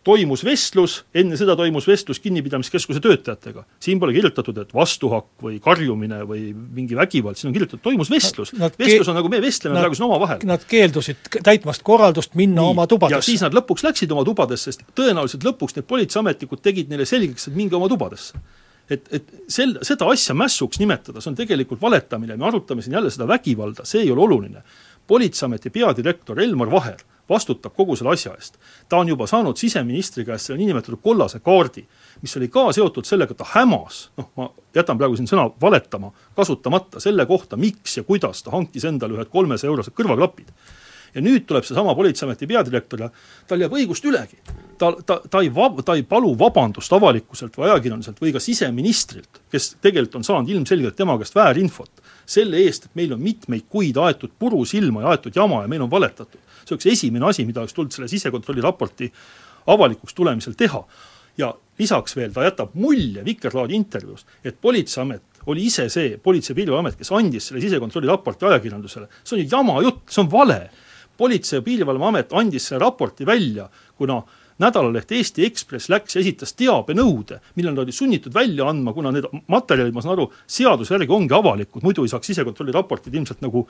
toimus 0.08 0.42
vestlus, 0.46 0.98
enne 1.16 1.36
seda 1.36 1.56
toimus 1.58 1.86
vestlus 1.88 2.20
kinnipidamiskeskuse 2.24 3.00
töötajatega. 3.04 3.64
siin 3.82 4.00
pole 4.00 4.14
kirjutatud, 4.16 4.56
et 4.62 4.74
vastuhakk 4.74 5.44
või 5.44 5.58
karjumine 5.64 6.22
või 6.28 6.52
mingi 6.54 6.96
vägivald, 6.96 7.36
siin 7.36 7.50
on 7.50 7.56
kirjutatud, 7.56 7.82
toimus 7.84 8.10
vestlus. 8.12 8.54
vestlus 8.56 9.10
on 9.12 9.18
nagu 9.18 9.28
me 9.32 9.42
vestleme 9.44 9.76
nad, 9.76 9.84
praegu 9.84 9.98
siin 9.98 10.06
omavahel. 10.08 10.46
Nad 10.48 10.64
keeldusid 10.68 11.28
täitmast 11.44 11.84
korraldust 11.86 12.38
minna 12.38 12.62
Nii. 12.62 12.76
oma 12.76 12.86
tubadesse. 12.90 13.18
ja 13.18 13.26
siis 13.32 13.44
nad 13.44 13.56
lõpuks 13.56 13.84
läksid 13.84 14.14
oma 14.14 14.24
tubadesse, 14.28 14.72
sest 14.72 14.86
tõenäoliselt 14.96 15.44
lõpuks 15.44 15.76
need 15.76 15.88
politseiametnikud 15.90 16.64
tegid 16.64 16.88
neile 16.92 17.08
selgeks, 17.08 17.50
et 17.50 17.58
minge 17.58 17.76
oma 17.76 17.90
tubadesse 17.92 18.40
et, 18.88 19.04
et 19.12 19.28
sel, 19.52 19.76
seda 19.84 20.08
asja 20.08 20.36
mässuks 20.36 20.80
nimetada, 20.80 21.20
see 21.20 21.32
on 21.32 21.36
tegelikult 21.36 21.82
valetamine, 21.82 22.38
me 22.40 22.48
arutame 22.48 22.84
siin 22.84 22.96
jälle 22.96 23.12
seda 23.12 23.28
vägivalda, 23.28 23.84
see 23.88 24.06
ei 24.06 24.12
ole 24.14 24.24
oluline. 24.24 24.64
politseiameti 25.08 25.70
peadirektor 25.72 26.40
Elmar 26.40 26.70
Vaher 26.70 27.04
vastutab 27.28 27.74
kogu 27.76 27.96
selle 27.96 28.12
asja 28.12 28.32
eest. 28.34 28.58
ta 28.88 28.96
on 28.96 29.08
juba 29.08 29.26
saanud 29.26 29.56
siseministri 29.56 30.24
käest 30.24 30.48
selle 30.48 30.58
niinimetatud 30.58 31.00
kollase 31.02 31.40
kaardi, 31.44 31.84
mis 32.22 32.36
oli 32.36 32.48
ka 32.48 32.68
seotud 32.72 33.06
sellega, 33.06 33.34
et 33.34 33.40
ta 33.40 33.46
hämas, 33.54 34.08
noh, 34.16 34.30
ma 34.36 34.50
jätan 34.74 34.98
praegu 34.98 35.16
siin 35.16 35.30
sõna 35.30 35.48
valetama 35.60 36.12
kasutamata, 36.36 37.00
selle 37.00 37.26
kohta, 37.26 37.56
miks 37.56 37.98
ja 37.98 38.04
kuidas 38.08 38.42
ta 38.42 38.54
hankis 38.54 38.86
endale 38.88 39.18
ühed 39.18 39.32
kolmesaja 39.32 39.70
eurosed 39.72 39.96
kõrvaklapid. 39.96 40.52
ja 41.14 41.22
nüüd 41.24 41.46
tuleb 41.48 41.64
seesama 41.64 41.94
Politseiameti 41.96 42.46
peadirektor 42.46 43.00
ja 43.00 43.06
tal 43.48 43.60
jääb 43.60 43.72
õigust 43.72 44.04
ülegi. 44.04 44.36
ta, 44.78 44.92
ta, 45.06 45.20
ta 45.30 45.40
ei 45.40 45.48
vab-, 45.54 45.82
ta 45.84 45.94
ei 45.96 46.02
palu 46.02 46.34
vabandust 46.38 46.92
avalikkuselt 46.92 47.56
või 47.56 47.70
ajakirjanduselt 47.70 48.20
või 48.20 48.32
ka 48.32 48.40
siseministrilt, 48.40 49.40
kes 49.50 49.76
tegelikult 49.80 50.20
on 50.20 50.24
saanud 50.24 50.48
ilmselgelt 50.48 50.96
tema 50.96 51.16
käest 51.18 51.34
väärinfot, 51.34 51.90
selle 52.28 52.60
eest, 52.60 52.84
et 52.84 52.98
meil 52.98 53.14
on 53.16 53.22
mitmeid 53.24 53.64
kuid 53.72 53.96
aetud 53.96 54.34
puru 54.38 54.64
silma 54.68 55.06
ja 55.06 55.14
aetud 55.14 55.36
jama 55.36 55.62
ja 55.64 55.68
meil 55.68 55.82
on 55.86 55.90
valetatud 55.90 56.44
see 56.68 56.76
oleks 56.76 56.88
esimene 56.92 57.28
asi, 57.28 57.46
mida 57.48 57.62
oleks 57.62 57.76
tulnud 57.76 57.94
selle 57.94 58.08
sisekontrolli 58.10 58.64
raporti 58.64 59.08
avalikuks 59.72 60.14
tulemisel 60.14 60.56
teha. 60.58 60.84
ja 61.38 61.52
lisaks 61.78 62.16
veel 62.16 62.32
ta 62.34 62.42
jätab 62.42 62.72
mulje 62.74 63.22
Vikerraadi 63.24 63.76
intervjuus, 63.76 64.24
et 64.44 64.56
Politseiamet 64.60 65.22
oli 65.46 65.68
ise 65.70 65.88
see 65.88 66.16
Politsei- 66.18 66.50
ja 66.50 66.56
Piirivalveamet, 66.56 66.96
kes 66.98 67.12
andis 67.14 67.46
selle 67.46 67.60
sisekontrolli 67.62 68.10
raporti 68.10 68.46
ajakirjandusele, 68.48 69.06
see 69.22 69.36
on 69.36 69.42
ju 69.44 69.48
jama 69.52 69.82
jutt, 69.82 70.02
see 70.10 70.22
on 70.24 70.30
vale. 70.30 70.70
politsei- 71.18 71.58
ja 71.58 71.62
Piirivalveamet 71.62 72.32
andis 72.32 72.66
selle 72.68 72.82
raporti 72.82 73.26
välja, 73.26 73.68
kuna 73.96 74.22
nädalaleht 74.62 75.12
Eesti 75.12 75.46
Ekspress 75.46 75.88
läks 75.92 76.16
ja 76.16 76.22
esitas 76.24 76.54
teabenõude, 76.58 77.40
mille 77.56 77.72
nad 77.72 77.84
olid 77.84 77.96
sunnitud 77.96 78.34
välja 78.34 78.68
andma, 78.68 78.92
kuna 78.96 79.12
need 79.14 79.28
materjalid, 79.46 79.94
ma 79.94 80.04
saan 80.04 80.16
aru, 80.16 80.28
seaduse 80.46 80.96
järgi 80.96 81.14
ongi 81.14 81.34
avalikud, 81.36 81.84
muidu 81.86 82.06
ei 82.06 82.12
saaks 82.12 82.32
sisekontrolli 82.32 82.74
raportid 82.74 83.14
ilmselt 83.14 83.44
nagu 83.44 83.66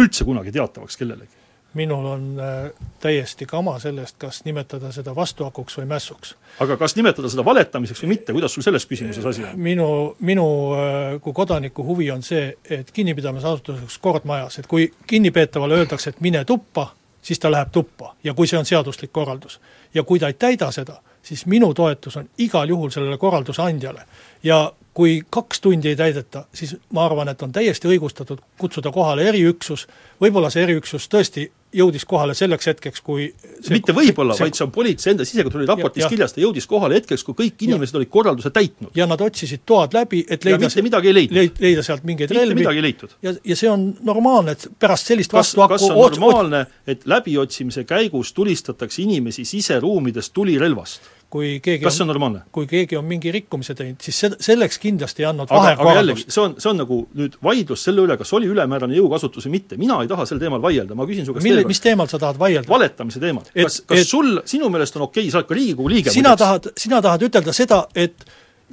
üldse 0.00 0.26
kunagi 0.26 0.54
teatavaks 0.54 1.00
kellelegi 1.00 1.44
minul 1.74 2.04
on 2.06 2.36
äh, 2.40 2.70
täiesti 3.00 3.46
kama 3.46 3.78
sellest, 3.78 4.16
kas 4.18 4.44
nimetada 4.44 4.92
seda 4.92 5.14
vastuhakuks 5.14 5.78
või 5.78 5.88
mässuks. 5.90 6.34
aga 6.60 6.76
kas 6.76 6.96
nimetada 6.96 7.28
seda 7.28 7.44
valetamiseks 7.44 8.02
või 8.02 8.12
mitte, 8.14 8.32
kuidas 8.32 8.54
sul 8.54 8.62
selles 8.62 8.86
küsimuses 8.86 9.26
asi 9.26 9.44
on? 9.44 9.58
minu, 9.58 9.88
minu 10.20 10.46
äh, 10.78 11.20
kui 11.22 11.32
kodaniku 11.32 11.84
huvi 11.84 12.10
on 12.14 12.22
see, 12.22 12.52
et 12.70 12.90
kinnipidamisasutuseks 12.90 13.98
kord 13.98 14.24
majas, 14.24 14.58
et 14.58 14.66
kui 14.70 14.92
kinnipeetavale 15.06 15.80
öeldakse, 15.82 16.14
et 16.14 16.20
mine 16.20 16.44
tuppa, 16.44 16.92
siis 17.22 17.42
ta 17.42 17.50
läheb 17.50 17.72
tuppa 17.72 18.14
ja 18.24 18.34
kui 18.34 18.46
see 18.46 18.58
on 18.58 18.68
seaduslik 18.68 19.12
korraldus. 19.12 19.60
Ja 19.94 20.02
kui 20.02 20.18
ta 20.18 20.26
ei 20.26 20.34
täida 20.34 20.70
seda, 20.72 21.00
siis 21.22 21.46
minu 21.46 21.74
toetus 21.74 22.16
on 22.16 22.28
igal 22.38 22.68
juhul 22.68 22.90
sellele 22.90 23.18
korralduse 23.18 23.62
andjale. 23.62 24.02
ja 24.42 24.72
kui 24.94 25.18
kaks 25.30 25.60
tundi 25.60 25.90
ei 25.90 25.96
täideta, 25.96 26.44
siis 26.54 26.76
ma 26.94 27.04
arvan, 27.04 27.28
et 27.28 27.42
on 27.42 27.52
täiesti 27.52 27.90
õigustatud 27.90 28.38
kutsuda 28.58 28.92
kohale 28.94 29.26
eriüksus, 29.28 29.88
võib-olla 30.22 30.50
see 30.54 30.62
eriüksus 30.62 31.08
tõesti 31.10 31.48
jõudis 31.74 32.04
kohale 32.06 32.34
selleks 32.38 32.68
hetkeks, 32.70 33.02
kui 33.02 33.26
see 33.34 33.74
mitte 33.74 33.94
võib-olla, 33.96 34.36
vaid 34.38 34.54
see 34.54 34.64
on 34.66 34.70
politsei 34.74 35.10
enda 35.14 35.26
sisekontrolli 35.26 35.66
raportis 35.66 36.06
kirjas, 36.10 36.34
ta 36.36 36.42
jõudis 36.42 36.68
kohale 36.70 37.00
hetkeks, 37.00 37.24
kui 37.26 37.34
kõik 37.40 37.64
inimesed 37.66 37.96
ja. 37.96 38.00
olid 38.00 38.12
korralduse 38.14 38.52
täitnud. 38.54 38.92
ja 38.94 39.08
nad 39.10 39.24
otsisid 39.24 39.64
toad 39.66 39.96
läbi, 39.98 40.22
et 40.30 40.46
leida 40.46 40.62
mitte 40.62 40.86
midagi 40.86 41.10
ei 41.10 41.16
leidnud. 41.18 41.60
leida 41.66 41.82
sealt 41.86 42.06
mingeid 42.06 42.30
mitte 42.30 42.40
relvi. 42.40 42.60
midagi 42.62 42.82
ei 42.82 42.86
leitud. 42.86 43.18
ja, 43.26 43.34
ja 43.50 43.58
see 43.58 43.70
on 43.70 43.88
normaalne, 44.06 44.54
et 44.54 44.68
pärast 44.78 45.10
sellist 45.10 45.34
kas, 45.34 45.54
kas 45.74 45.88
on 45.90 45.98
normaalne, 45.98 46.64
et 46.86 47.02
läbiotsimise 47.10 47.82
käigus 47.88 48.32
tulistatakse 48.38 49.02
inimesi 49.02 49.44
siseruumidest 49.48 50.34
tulirelvast? 50.38 51.10
Kui 51.34 51.56
keegi 51.62 51.82
kas 51.82 51.96
see 51.98 52.04
on 52.04 52.10
normaalne? 52.12 52.44
kui 52.54 52.68
keegi 52.70 52.98
on 52.98 53.06
mingi 53.08 53.32
rikkumise 53.34 53.74
teinud, 53.78 53.98
siis 54.04 54.20
see, 54.22 54.36
selleks 54.46 54.78
kindlasti 54.82 55.24
ei 55.24 55.28
andnud 55.32 55.50
vahekorraldust. 55.50 56.30
see 56.30 56.42
on, 56.44 56.54
see 56.62 56.70
on 56.70 56.78
nagu 56.84 57.00
nüüd 57.18 57.34
vaidlus 57.42 57.82
selle 57.88 58.04
üle, 58.06 58.16
kas 58.20 58.30
oli 58.38 58.50
ülemäärane 58.52 58.94
jõukasutus 59.00 59.48
või 59.48 59.56
mitte, 59.56 59.78
mina 59.80 59.98
ei 60.04 60.10
taha 60.10 60.28
sel 60.30 60.38
teemal 60.42 60.62
vaielda, 60.62 60.94
ma 60.98 61.08
küsin 61.10 61.26
su 61.26 61.34
käest 61.34 61.46
mille, 61.48 61.66
mis 61.66 61.82
teemal 61.82 62.10
sa 62.10 62.22
tahad 62.22 62.38
vaielda? 62.38 62.70
valetamise 62.70 63.22
teemal. 63.22 63.48
kas, 63.50 63.80
kas 63.82 64.04
et, 64.04 64.10
sul, 64.10 64.38
sinu 64.48 64.70
meelest 64.70 65.00
on 65.00 65.08
okei 65.08 65.24
okay,, 65.24 65.34
sa 65.34 65.42
oled 65.42 65.50
ka 65.50 65.58
Riigikogu 65.58 65.90
liige 65.90 66.14
sina 66.14 66.30
muideks. 66.36 66.44
tahad, 66.44 66.70
sina 66.86 67.02
tahad 67.02 67.26
ütelda 67.26 67.56
seda, 67.56 67.82
et 67.98 68.26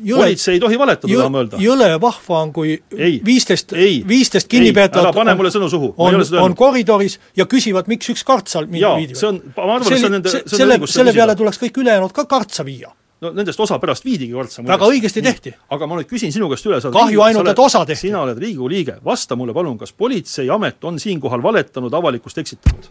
jõle, 0.05 0.27
politsei 0.27 0.57
ei 0.57 0.63
tohi 0.63 0.79
valetada, 0.79 1.13
tahame 1.13 1.41
öelda. 1.43 1.59
jõle 1.61 1.89
vahva 2.01 2.39
on, 2.45 2.53
kui 2.55 2.77
viisteist, 3.25 3.75
viisteist 4.07 4.49
kinnipeetavat 4.51 5.09
ära 5.09 5.15
pane 5.15 5.35
mulle 5.39 5.51
sõnu 5.53 5.69
suhu, 5.71 5.93
on, 5.97 6.21
on 6.41 6.55
koridoris 6.57 7.19
ja 7.37 7.47
küsivad, 7.49 7.89
miks 7.91 8.13
üks 8.13 8.25
kartsal 8.27 8.69
viidi. 8.71 9.15
see 9.17 9.29
on, 9.29 9.41
ma 9.57 9.77
arvan, 9.77 9.85
et 9.85 9.93
see 9.93 10.09
on 10.09 10.17
nende 10.17 10.33
selle, 10.39 10.81
selle 10.89 11.15
peale 11.15 11.37
tuleks 11.39 11.61
kõik 11.61 11.83
ülejäänud 11.83 12.15
ka 12.15 12.27
kartsa 12.29 12.65
viia 12.67 12.91
no 13.21 13.31
nendest 13.37 13.59
osa 13.61 13.77
pärast 13.79 14.05
viidigi 14.05 14.33
kartsa. 14.33 14.63
väga 14.67 14.87
õigesti 14.89 15.23
tehti. 15.23 15.53
aga 15.69 15.87
ma 15.87 15.99
nüüd 15.99 16.09
küsin 16.09 16.33
sinu 16.33 16.49
käest 16.51 16.65
üle, 16.69 16.81
sa 16.81 16.91
kahju 16.93 17.25
ainult, 17.27 17.51
et 17.53 17.59
osa 17.59 17.83
tehti. 17.85 18.07
sina 18.07 18.23
oled 18.25 18.39
Riigikogu 18.41 18.69
liige, 18.71 18.97
vasta 19.05 19.37
mulle 19.37 19.53
palun, 19.53 19.77
kas 19.77 19.93
Politseiamet 19.93 20.83
on 20.89 20.99
siinkohal 20.99 21.43
valetanud, 21.43 21.93
avalikkust 21.93 22.41
eksitanud? 22.41 22.89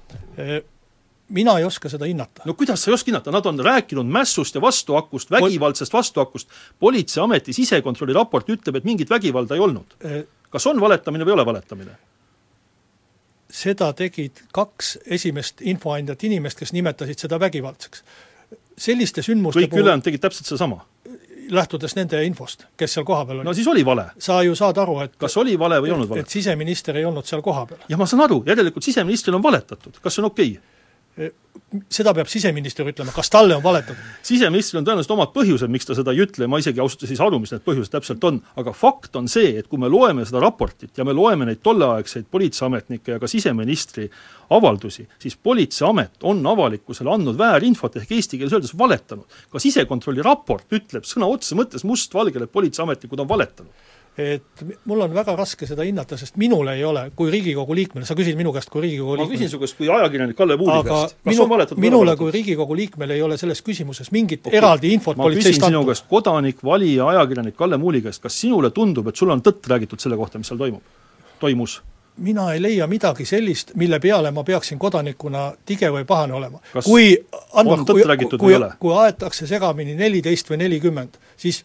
Mina 1.30 1.58
ei 1.58 1.64
oska 1.64 1.88
seda 1.88 2.04
hinnata. 2.04 2.42
no 2.44 2.54
kuidas 2.54 2.82
sa 2.82 2.90
ei 2.90 2.94
oska 2.94 3.10
hinnata, 3.10 3.32
nad 3.32 3.46
on 3.46 3.58
rääkinud 3.64 4.06
mässust 4.06 4.54
ja 4.54 4.60
vastuakust, 4.60 5.30
vägivaldsest 5.30 5.92
vastuakust, 5.92 6.48
politseiameti 6.78 7.52
sisekontrolli 7.52 8.14
raport 8.16 8.48
ütleb, 8.48 8.76
et 8.76 8.84
mingit 8.84 9.10
vägivalda 9.10 9.54
ei 9.54 9.60
olnud. 9.60 9.98
kas 10.50 10.66
on 10.66 10.80
valetamine 10.80 11.24
või 11.24 11.34
ei 11.34 11.38
ole 11.38 11.46
valetamine? 11.46 11.98
seda 13.50 13.92
tegid 13.98 14.44
kaks 14.54 14.98
esimest 15.06 15.62
infoandjat 15.66 16.22
inimest, 16.24 16.58
kes 16.58 16.72
nimetasid 16.72 17.18
seda 17.18 17.40
vägivaldseks. 17.40 18.04
selliste 18.78 19.22
sündmuste 19.22 19.66
kõik 19.66 19.82
ülejäänud 19.82 20.04
tegid 20.04 20.22
täpselt 20.22 20.46
sedasama? 20.46 20.84
lähtudes 21.50 21.96
nende 21.98 22.20
infost, 22.24 22.64
kes 22.78 22.92
seal 22.94 23.04
kohapeal 23.04 23.40
oli. 23.40 23.44
no 23.44 23.54
siis 23.54 23.68
oli 23.68 23.84
vale. 23.84 24.04
sa 24.18 24.42
ju 24.42 24.54
saad 24.54 24.78
aru, 24.78 25.00
et 25.00 25.16
kas 25.18 25.36
oli 25.36 25.58
vale 25.58 25.80
või 25.80 25.90
ei 25.90 25.94
olnud 25.96 26.08
vale? 26.08 26.20
et 26.20 26.30
siseminister 26.30 26.96
ei 26.96 27.04
olnud 27.04 27.26
seal 27.26 27.42
kohapeal. 27.42 27.80
jah, 27.88 27.98
ma 27.98 28.06
saan 28.06 28.22
aru, 28.26 28.42
järelikult 28.46 28.86
siseministril 28.86 29.34
on 29.34 29.42
valetatud, 29.42 29.98
kas 30.02 30.14
see 30.14 30.22
on 30.22 30.30
okei 30.30 30.52
okay?? 30.52 30.79
Seda 31.90 32.12
peab 32.14 32.28
siseminister 32.30 32.88
ütlema, 32.90 33.12
kas 33.14 33.30
talle 33.30 33.54
on 33.56 33.62
valetatud. 33.62 33.98
siseministril 34.26 34.80
on 34.80 34.86
tõenäoliselt 34.86 35.14
omad 35.14 35.32
põhjused, 35.34 35.70
miks 35.70 35.86
ta 35.86 35.94
seda 35.98 36.14
ei 36.14 36.22
ütle 36.24 36.46
ja 36.46 36.50
ma 36.50 36.58
isegi 36.62 36.82
ausalt 36.82 37.04
öeldes 37.04 37.14
ei 37.14 37.20
saa 37.20 37.28
aru, 37.30 37.40
mis 37.42 37.52
need 37.54 37.64
põhjused 37.66 37.94
täpselt 37.94 38.24
on, 38.26 38.40
aga 38.60 38.74
fakt 38.76 39.18
on 39.18 39.28
see, 39.30 39.52
et 39.60 39.68
kui 39.70 39.78
me 39.78 39.90
loeme 39.90 40.24
seda 40.26 40.42
raportit 40.42 40.98
ja 40.98 41.06
me 41.06 41.14
loeme 41.16 41.46
neid 41.48 41.62
tolleaegseid 41.66 42.26
politseiametnike 42.30 43.16
ja 43.16 43.22
ka 43.22 43.30
siseministri 43.30 44.08
avaldusi, 44.56 45.06
siis 45.22 45.36
Politseiamet 45.36 46.26
on 46.26 46.42
avalikkusele 46.46 47.12
andnud 47.12 47.38
väärinfot 47.38 48.00
ehk 48.00 48.16
eesti 48.18 48.40
keeles 48.40 48.56
öeldes 48.56 48.74
valetanud. 48.78 49.26
ka 49.50 49.62
sisekontrolli 49.62 50.26
raport 50.26 50.66
ütleb 50.74 51.06
sõna 51.06 51.30
otseses 51.30 51.58
mõttes 51.58 51.86
mustvalgel, 51.86 52.44
et 52.44 52.52
politseiametnikud 52.52 53.22
on 53.22 53.28
valetanud 53.30 53.88
et 54.18 54.62
mul 54.90 55.00
on 55.04 55.12
väga 55.14 55.34
raske 55.38 55.66
seda 55.68 55.84
hinnata, 55.86 56.16
sest 56.18 56.36
minul 56.40 56.68
ei 56.72 56.82
ole, 56.84 57.06
kui 57.16 57.30
Riigikogu 57.32 57.74
liikmele, 57.78 58.06
sa 58.06 58.16
küsid 58.18 58.38
minu 58.38 58.52
käest 58.54 58.70
kui 58.72 58.82
Riigikogu 58.84 59.16
liikmele. 59.16 59.28
ma 59.30 59.36
küsin 59.36 59.52
su 59.52 59.60
käest 59.62 59.76
kui 59.78 59.88
ajakirjanik 59.88 60.36
Kalle 60.36 60.56
Puuli 60.58 60.82
käest. 60.88 61.16
minu, 61.24 61.46
minule 61.76 62.16
kui 62.16 62.32
Riigikogu 62.34 62.76
liikmele 62.76 63.14
ei 63.14 63.22
ole 63.22 63.38
selles 63.40 63.62
küsimuses 63.66 64.10
mingit 64.12 64.46
okay. 64.46 64.58
eraldi 64.58 64.92
infot 64.94 65.16
ma 65.16 65.30
küsin 65.30 65.56
sinu 65.60 65.84
käest, 65.86 66.08
kodanik, 66.10 66.64
valija, 66.64 67.06
ajakirjanik 67.14 67.56
Kalle 67.56 67.78
Muuli 67.78 68.02
käest, 68.02 68.22
kas 68.22 68.40
sinule 68.40 68.70
tundub, 68.74 69.08
et 69.08 69.16
sul 69.16 69.30
on 69.30 69.44
tõtt 69.46 69.70
räägitud 69.70 70.02
selle 70.02 70.18
kohta, 70.20 70.42
mis 70.42 70.50
seal 70.50 70.60
toimub, 70.60 70.82
toimus? 71.40 71.80
mina 72.20 72.52
ei 72.52 72.62
leia 72.62 72.86
midagi 72.86 73.24
sellist, 73.24 73.70
mille 73.80 74.00
peale 74.00 74.30
ma 74.30 74.42
peaksin 74.44 74.78
kodanikuna 74.78 75.52
tige 75.64 75.88
või 75.94 76.04
pahane 76.04 76.34
olema. 76.34 76.58
kui 76.84 77.14
Andor, 77.52 77.84
kui, 77.86 78.04
kui, 78.38 78.58
kui 78.78 78.96
aetakse 79.04 79.46
segamini 79.46 79.94
neliteist 79.96 80.50
või 80.50 80.60
nelikümmend, 80.64 81.16
siis 81.36 81.64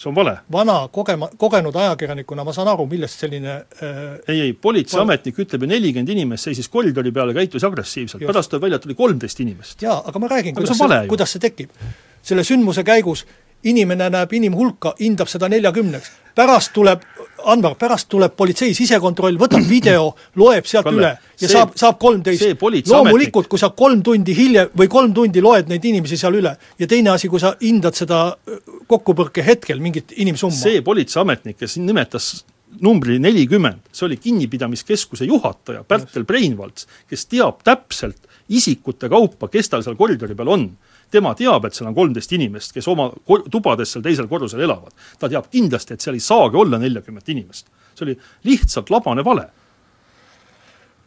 see 0.00 0.08
on 0.08 0.16
vale. 0.16 0.38
vana 0.52 0.88
kogema, 0.92 1.28
kogenud 1.36 1.76
ajakirjanikuna 1.76 2.44
ma 2.44 2.54
saan 2.56 2.68
aru, 2.72 2.86
millest 2.88 3.20
selline 3.20 3.52
äh, 3.52 3.98
ei, 4.28 4.40
ei, 4.40 4.52
politseiametnik 4.52 5.36
val... 5.36 5.46
ütleb 5.46 5.66
ju 5.66 5.70
nelikümmend 5.74 6.14
inimest 6.16 6.48
seisis 6.48 6.70
koridori 6.72 7.12
peal 7.12 7.32
ja 7.32 7.40
käitus 7.40 7.66
agressiivselt, 7.68 8.24
pärast 8.26 8.52
tuleb 8.52 8.64
välja, 8.68 8.80
et 8.80 8.88
oli 8.88 8.96
kolmteist 8.98 9.44
inimest. 9.44 9.82
jaa, 9.84 10.00
aga 10.06 10.22
ma 10.22 10.32
räägin, 10.32 10.56
kuidas 10.56 10.80
see, 10.80 11.04
kuidas 11.12 11.36
see 11.36 11.44
tekib. 11.44 11.76
selle 12.22 12.44
sündmuse 12.44 12.84
käigus 12.84 13.26
inimene 13.64 14.08
näeb 14.12 14.32
inimhulka, 14.32 14.94
hindab 15.00 15.28
seda 15.28 15.48
neljakümneks, 15.52 16.10
pärast 16.36 16.72
tuleb 16.76 17.06
Anvar, 17.48 17.72
pärast 17.80 18.04
tuleb 18.12 18.34
politsei 18.36 18.74
sisekontroll, 18.76 19.38
võtab 19.40 19.64
video, 19.74 20.10
loeb 20.36 20.66
sealt 20.68 20.84
Kalle, 20.84 21.00
üle 21.00 21.10
ja 21.10 21.46
see, 21.46 21.54
saab, 21.54 21.72
saab 21.78 21.98
kolmteist. 22.02 22.44
loomulikult, 22.90 23.48
kui 23.48 23.60
sa 23.60 23.70
kolm 23.76 24.02
tundi 24.04 24.34
hiljem 24.36 24.74
või 24.76 24.90
kolm 24.92 25.14
tundi 25.16 25.40
loed 25.40 25.70
neid 25.72 25.84
inimesi 25.88 26.18
seal 26.20 26.36
üle 26.36 26.52
ja 26.52 26.90
teine 26.90 27.14
asi, 27.14 27.30
kui 27.32 27.40
sa 27.40 27.54
hindad 27.62 27.96
seda 27.96 28.26
kokkupõrke 28.90 29.44
hetkel, 29.46 29.80
mingit 29.80 30.12
inimsumma. 30.16 30.56
see 30.56 30.82
politseiametnik, 30.84 31.56
kes 31.62 31.78
nimetas 31.80 32.32
numbri 32.84 33.18
nelikümmend, 33.18 33.88
see 33.92 34.06
oli 34.06 34.20
kinnipidamiskeskuse 34.20 35.26
juhataja 35.26 35.82
Pärtel 35.88 36.28
Breinvalts, 36.28 36.86
kes 37.10 37.26
teab 37.30 37.64
täpselt 37.66 38.28
isikute 38.50 39.08
kaupa, 39.10 39.48
kes 39.48 39.72
tal 39.72 39.84
seal 39.86 39.98
koridori 39.98 40.36
peal 40.38 40.52
on 40.52 40.70
tema 41.10 41.34
teab, 41.34 41.64
et 41.66 41.74
seal 41.74 41.90
on 41.90 41.94
kolmteist 41.94 42.32
inimest, 42.32 42.74
kes 42.76 42.88
oma 42.88 43.10
tubades 43.50 43.92
seal 43.92 44.04
teisel 44.04 44.28
korrusel 44.30 44.60
elavad. 44.66 44.92
ta 45.18 45.28
teab 45.28 45.50
kindlasti, 45.50 45.94
et 45.94 46.00
seal 46.00 46.18
ei 46.18 46.24
saagi 46.24 46.56
olla 46.56 46.78
neljakümmet 46.78 47.28
inimest. 47.28 47.66
see 47.94 48.06
oli 48.06 48.18
lihtsalt 48.44 48.90
labane 48.90 49.24
vale 49.24 49.50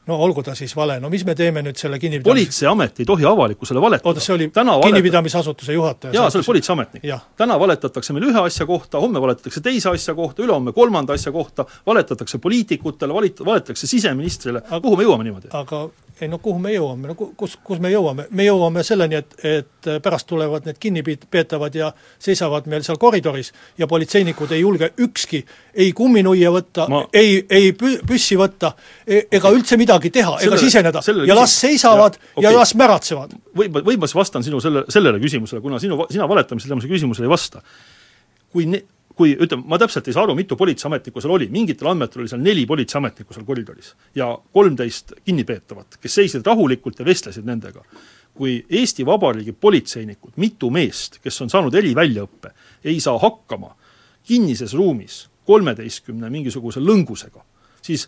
no 0.08 0.18
olgu 0.20 0.44
ta 0.44 0.56
siis 0.56 0.76
vale, 0.76 0.98
no 1.00 1.10
mis 1.12 1.24
me 1.26 1.36
teeme 1.36 1.62
nüüd 1.64 1.80
selle 1.80 1.98
kinnipidamis- 2.02 2.28
politseiamet 2.28 3.00
ei 3.00 3.06
tohi 3.08 3.26
avalikkusele 3.26 3.82
valetada. 3.82 4.10
oota, 4.10 4.20
see 4.20 4.36
oli 4.36 4.50
Täna 4.54 4.80
kinnipidamisasutuse 4.84 5.74
juhataja? 5.74 6.14
jaa, 6.14 6.30
see 6.30 6.40
oli 6.40 6.46
politseiametnik. 6.46 7.04
täna 7.38 7.60
valetatakse 7.60 8.14
meil 8.14 8.28
ühe 8.32 8.46
asja 8.46 8.66
kohta, 8.66 9.00
homme 9.00 9.22
valetatakse 9.22 9.62
teise 9.62 9.90
asja 9.90 10.16
kohta, 10.16 10.44
ülehomme 10.44 10.74
kolmanda 10.74 11.14
asja 11.14 11.32
kohta, 11.32 11.66
valetatakse 11.86 12.38
poliitikutele, 12.38 13.14
valit-, 13.14 13.46
valetatakse 13.46 13.88
siseministrile, 13.88 14.62
kuhu 14.82 14.98
me 14.98 15.04
jõuame 15.04 15.24
niimoodi? 15.24 15.48
aga 15.52 15.90
ei 16.22 16.28
no 16.30 16.38
kuhu 16.42 16.60
me 16.62 16.72
jõuame, 16.74 17.10
no 17.10 17.16
kus, 17.16 17.56
kus 17.66 17.80
me 17.82 17.90
jõuame, 17.92 18.28
me 18.32 18.46
jõuame 18.46 18.84
selleni, 18.86 19.18
et, 19.18 19.34
et 19.44 19.90
pärast 20.04 20.28
tulevad 20.30 20.68
need 20.68 20.78
kinnipeetavad 20.82 21.76
ja 21.76 21.90
seisavad 22.22 22.68
meil 22.70 22.86
seal 22.86 23.00
koridoris 23.02 23.50
ja 23.78 23.88
politseinikud 23.90 24.54
ei 24.54 24.62
julge 24.62 24.92
ükski 25.02 25.44
ei 25.74 25.92
kumminuia 25.98 26.52
võtta 26.54 26.88
Ma..., 26.92 27.04
ei, 27.18 27.42
ei 27.50 27.74
püssi 27.74 28.38
võtta 28.40 28.74
e, 29.08 29.24
ega 29.32 29.52
üldse 29.56 29.78
midagi 29.82 30.14
teha 30.14 30.38
sellele, 30.38 30.60
ega 30.60 30.62
siseneda 30.62 31.04
ja 31.28 31.38
las 31.38 31.58
seisavad 31.66 32.20
ja, 32.20 32.30
okay. 32.36 32.46
ja 32.46 32.54
las 32.56 32.76
märatsevad. 32.78 33.34
või, 33.58 33.72
või 33.74 33.98
ma 33.98 34.10
siis 34.10 34.22
vastan 34.22 34.46
sinu 34.46 34.62
selle, 34.64 34.86
sellele 34.94 35.22
küsimusele, 35.24 35.64
kuna 35.66 35.82
sinu, 35.82 35.98
sina 36.14 36.30
valetamise 36.30 36.70
küsimusele 36.88 37.26
ei 37.26 37.34
vasta. 37.34 37.64
kui 38.54 38.70
ne-, 38.70 38.86
kui 39.16 39.36
ütleme, 39.38 39.64
ma 39.70 39.78
täpselt 39.82 40.08
ei 40.08 40.16
saa 40.16 40.24
aru, 40.26 40.36
mitu 40.38 40.58
politseiametnikku 40.58 41.22
seal 41.22 41.36
oli, 41.36 41.48
mingitel 41.54 41.92
andmetel 41.92 42.24
oli 42.24 42.32
seal 42.32 42.42
neli 42.42 42.66
politseiametnikku 42.70 43.36
seal 43.36 43.46
koridoris 43.46 43.94
ja 44.16 44.32
kolmteist 44.54 45.14
kinnipeetavat, 45.26 46.00
kes 46.02 46.20
seisid 46.20 46.48
rahulikult 46.48 47.00
ja 47.00 47.06
vestlesid 47.06 47.46
nendega. 47.46 47.84
kui 48.34 48.66
Eesti 48.70 49.06
Vabariigi 49.06 49.52
politseinikud, 49.54 50.32
mitu 50.42 50.72
meest, 50.74 51.20
kes 51.22 51.36
on 51.46 51.52
saanud 51.54 51.76
eriväljaõppe, 51.78 52.50
ei 52.84 53.00
saa 53.00 53.20
hakkama 53.22 53.76
kinnises 54.26 54.74
ruumis 54.74 55.28
kolmeteistkümne 55.46 56.30
mingisuguse 56.34 56.82
lõngusega, 56.82 57.44
siis 57.82 58.08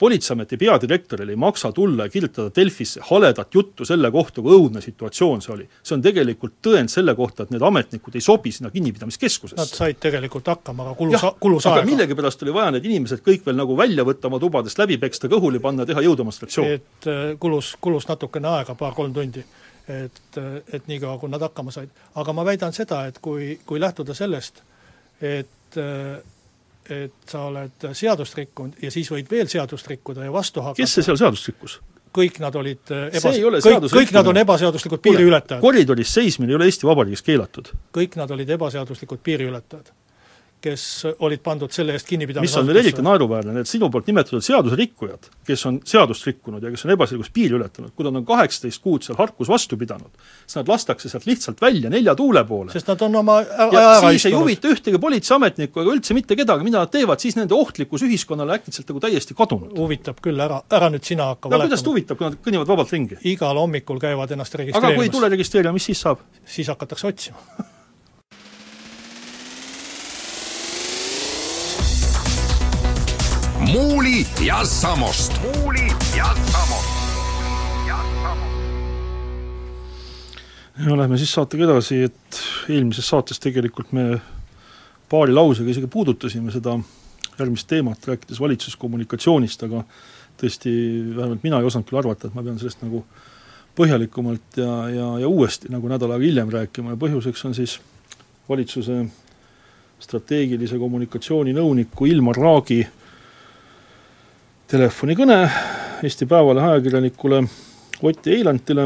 politseiameti 0.00 0.56
peadirektoril 0.56 1.28
ei 1.28 1.36
maksa 1.36 1.72
tulla 1.76 2.06
ja 2.08 2.12
kirjutada 2.12 2.50
Delfisse 2.56 3.00
haledat 3.10 3.54
juttu 3.54 3.84
selle 3.84 4.10
kohta, 4.10 4.42
kui 4.42 4.56
õudne 4.56 4.80
situatsioon 4.80 5.42
see 5.44 5.52
oli. 5.54 5.66
see 5.82 5.96
on 5.98 6.04
tegelikult 6.04 6.56
tõend 6.66 6.92
selle 6.92 7.14
kohta, 7.18 7.44
et 7.44 7.52
need 7.54 7.64
ametnikud 7.68 8.16
ei 8.16 8.24
sobi 8.24 8.52
sinna 8.56 8.72
kinnipidamiskeskusesse. 8.72 9.60
Nad 9.60 9.76
said 9.76 10.00
tegelikult 10.00 10.48
hakkama, 10.48 10.88
aga 10.88 10.96
kulus, 10.98 11.26
kulus 11.40 11.68
aega. 11.68 11.84
millegipärast 11.90 12.46
oli 12.46 12.56
vaja 12.56 12.74
need 12.76 12.88
inimesed 12.88 13.24
kõik 13.26 13.44
veel 13.46 13.60
nagu 13.60 13.76
välja 13.76 14.06
võtta 14.08 14.32
oma 14.32 14.40
tubadest, 14.40 14.80
läbi 14.80 14.96
peksta, 15.02 15.28
kõhuli 15.32 15.60
panna 15.60 15.86
teha 15.86 16.04
jõudemonstratsiooni. 16.08 16.80
et 16.80 17.10
äh, 17.12 17.24
kulus, 17.38 17.74
kulus 17.80 18.08
natukene 18.08 18.48
aega, 18.56 18.74
paar-kolm 18.74 19.14
tundi 19.14 19.44
et, 19.90 20.20
äh, 20.38 20.62
et 20.72 20.88
niikaua, 20.88 21.18
kui 21.20 21.30
nad 21.30 21.42
hakkama 21.44 21.72
said. 21.74 21.92
aga 22.14 22.32
ma 22.32 22.44
väidan 22.44 22.72
seda, 22.72 23.04
et 23.10 23.18
kui, 23.22 23.58
kui 23.66 23.80
lähtuda 23.80 24.14
sellest, 24.16 24.62
et 25.20 25.76
äh, 25.76 26.20
et 26.90 27.30
sa 27.30 27.46
oled 27.48 27.88
seadust 27.92 28.36
rikkunud 28.38 28.82
ja 28.82 28.90
siis 28.90 29.10
võid 29.12 29.30
veel 29.30 29.48
seadust 29.48 29.88
rikkuda 29.90 30.26
ja 30.26 30.32
vastu 30.32 30.64
hakata. 30.64 30.82
kes 30.82 30.98
see 30.98 31.06
seal 31.06 31.20
seadust 31.20 31.48
rikkus? 31.50 31.78
kõik 32.14 32.40
nad 32.42 32.56
olid 32.58 32.90
ebas-, 32.90 33.38
kõik, 33.38 33.88
kõik 33.94 34.12
nad 34.16 34.26
on 34.26 34.42
ebaseaduslikud 34.42 35.02
piiriületajad. 35.04 35.62
koridoris 35.62 36.14
seismine 36.14 36.52
ei 36.52 36.58
ole 36.58 36.70
Eesti 36.70 36.88
Vabariigis 36.88 37.22
keelatud. 37.22 37.72
kõik 37.96 38.18
nad 38.18 38.30
olid 38.34 38.50
ebaseaduslikud 38.58 39.22
piiriületajad 39.22 39.92
kes 40.60 40.84
olid 41.24 41.40
pandud 41.44 41.72
selle 41.72 41.94
eest 41.96 42.08
kinnipidamisasutusse. 42.08 42.60
mis 42.60 42.68
on 42.68 42.68
veel 42.68 42.80
eriti 42.82 43.04
naeruväärne, 43.04 43.54
need 43.56 43.68
sinu 43.68 43.88
poolt 43.92 44.08
nimetatud 44.10 44.44
seaduserikkujad, 44.44 45.28
kes 45.46 45.64
on 45.70 45.80
seadust 45.88 46.26
rikkunud 46.28 46.62
ja 46.64 46.72
kes 46.72 46.84
on 46.86 46.92
ebaselgus 46.94 47.30
piiri 47.34 47.56
ületanud, 47.56 47.94
kui 47.96 48.06
nad 48.06 48.20
on 48.20 48.26
kaheksateist 48.28 48.82
kuud 48.84 49.06
seal 49.06 49.18
Harkus 49.20 49.48
vastu 49.50 49.78
pidanud, 49.80 50.12
siis 50.44 50.58
nad 50.60 50.70
lastakse 50.70 51.08
sealt 51.12 51.26
lihtsalt 51.28 51.62
välja 51.64 51.90
nelja 51.92 52.14
tuule 52.18 52.44
poole. 52.48 52.72
sest 52.74 52.90
nad 52.92 53.02
on 53.06 53.16
oma 53.22 53.40
ära 53.40 53.86
siis 54.04 54.28
ei 54.30 54.36
huvita 54.36 54.70
ühtegi 54.74 55.00
politseiametnikku 55.00 55.84
ega 55.84 55.96
üldse 55.96 56.16
mitte 56.16 56.36
kedagi, 56.38 56.66
mida 56.66 56.84
nad 56.84 56.92
teevad, 56.92 57.22
siis 57.22 57.38
nende 57.40 57.56
ohtlikkus 57.56 58.04
ühiskonnale 58.06 58.60
äkitselt 58.60 58.92
nagu 58.92 59.00
täiesti 59.00 59.36
kadunud. 59.38 59.72
huvitab 59.78 60.20
küll, 60.24 60.40
ära, 60.40 60.60
ära 60.70 60.92
nüüd 60.92 61.08
sina 61.08 61.32
hakka 61.32 61.48
no 61.48 61.56
valetama. 61.56 61.70
kuidas 61.70 61.84
ta 61.86 61.94
huvitab, 61.94 62.20
kui 62.20 62.28
nad 62.28 62.38
kõnnivad 62.44 62.72
vabalt 62.74 62.94
ringi? 62.96 63.20
igal 63.32 63.64
hommikul 63.64 64.00
käivad 64.02 64.36
ennast 64.36 64.54
registreerimas. 64.54 64.92
aga 64.92 65.00
kui 65.00 65.08
ei 65.08 65.16
tule 65.16 65.32
registreerima, 65.32 65.76
mis 65.76 65.90
siis 65.92 66.06
saab? 66.08 66.24
siis 66.44 66.68
hakatakse 66.68 67.12
otsima 67.14 67.68
Muuli 73.72 74.26
ja 74.46 74.64
Samost. 74.64 75.32
muuli 75.42 75.86
ja 76.16 76.24
Samost. 76.52 76.90
ja 80.86 80.96
lähme 80.96 81.18
siis 81.18 81.32
saatega 81.32 81.64
edasi, 81.64 82.02
et 82.02 82.40
eelmises 82.68 83.08
saates 83.08 83.38
tegelikult 83.38 83.92
me 83.92 84.20
paari 85.08 85.32
lausega 85.32 85.70
isegi 85.70 85.86
puudutasime 85.86 86.50
seda 86.50 86.78
järgmist 87.38 87.68
teemat, 87.70 88.06
rääkides 88.10 88.40
valitsuskommunikatsioonist, 88.40 89.62
aga 89.68 89.84
tõesti, 90.42 90.72
vähemalt 91.16 91.46
mina 91.46 91.60
ei 91.60 91.70
osanud 91.70 91.86
küll 91.86 92.02
arvata, 92.02 92.26
et 92.26 92.34
ma 92.34 92.42
pean 92.42 92.58
sellest 92.58 92.82
nagu 92.82 93.04
põhjalikumalt 93.78 94.58
ja, 94.58 94.76
ja, 94.88 95.10
ja 95.22 95.28
uuesti 95.28 95.70
nagu 95.70 95.88
nädal 95.88 96.16
aega 96.16 96.26
hiljem 96.26 96.50
rääkima 96.50 96.96
ja 96.96 97.02
põhjuseks 97.06 97.46
on 97.46 97.54
siis 97.54 97.78
valitsuse 98.48 99.04
strateegilise 100.00 100.80
kommunikatsiooni 100.80 101.54
nõuniku 101.54 102.10
Ilmar 102.10 102.40
Raagi 102.40 102.86
telefonikõne 104.70 105.36
Eesti 106.06 106.28
Päevalehe 106.30 106.76
ajakirjanikule 106.76 107.40
Ott 108.06 108.26
Eilantile, 108.30 108.84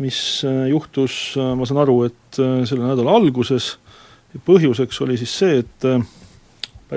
mis 0.00 0.20
juhtus, 0.70 1.14
ma 1.36 1.66
saan 1.66 1.80
aru, 1.82 1.96
et 2.06 2.38
selle 2.38 2.86
nädala 2.86 3.16
alguses, 3.18 3.74
põhjuseks 4.46 5.00
oli 5.04 5.18
siis 5.20 5.34
see, 5.42 5.58
et 5.64 5.86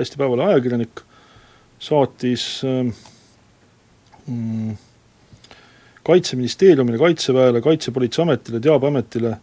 Eesti 0.00 0.20
Päevalehe 0.20 0.54
ajakirjanik 0.54 1.02
saatis 1.82 2.44
mm, 2.64 4.76
Kaitseministeeriumile, 6.04 6.98
Kaitseväele, 7.02 7.60
Kaitsepolitseiametile, 7.64 8.62
Teabeametile 8.62 9.34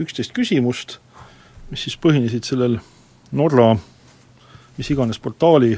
üksteist 0.00 0.32
küsimust, 0.34 0.96
mis 1.70 1.86
siis 1.86 1.96
põhinesid 2.00 2.44
sellel 2.48 2.80
Norra 3.36 3.68
mis 4.78 4.90
iganes 4.94 5.18
portaali 5.18 5.72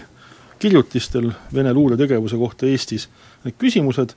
kirjutistel 0.61 1.31
Vene 1.55 1.73
luuretegevuse 1.75 2.39
kohta 2.41 2.69
Eestis. 2.69 3.09
Need 3.45 3.57
küsimused, 3.61 4.15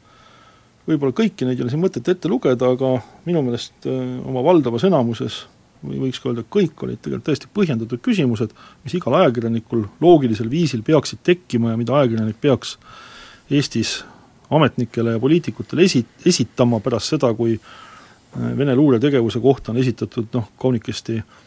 võib-olla 0.87 1.15
kõiki 1.15 1.47
neid 1.47 1.59
ei 1.59 1.65
ole 1.65 1.73
siin 1.73 1.83
mõtet 1.83 2.09
ette 2.11 2.31
lugeda, 2.31 2.73
aga 2.75 2.95
minu 3.27 3.43
meelest 3.45 3.87
äh, 3.87 3.99
oma 4.27 4.43
valdavas 4.45 4.85
enamuses 4.89 5.43
või 5.83 5.99
võiks 6.05 6.21
ka 6.23 6.29
öelda, 6.29 6.45
kõik 6.47 6.79
olid 6.85 7.01
tegelikult 7.03 7.27
täiesti 7.27 7.49
põhjendatud 7.51 7.99
küsimused, 8.03 8.53
mis 8.85 8.95
igal 8.95 9.17
ajakirjanikul 9.19 9.81
loogilisel 10.03 10.47
viisil 10.51 10.83
peaksid 10.85 11.19
tekkima 11.27 11.73
ja 11.73 11.79
mida 11.79 11.97
ajakirjanik 11.99 12.39
peaks 12.39 12.77
Eestis 13.51 13.97
ametnikele 14.53 15.17
ja 15.17 15.19
poliitikutele 15.19 15.83
esi-, 15.83 16.05
esitama 16.25 16.79
pärast 16.83 17.15
seda, 17.15 17.33
kui 17.35 17.57
äh, 17.57 18.51
Vene 18.57 18.75
luuretegevuse 18.75 19.43
kohta 19.43 19.73
on 19.73 19.81
esitatud 19.83 20.31
noh, 20.35 20.51
kaunikesti 20.59 21.19
äh, 21.19 21.41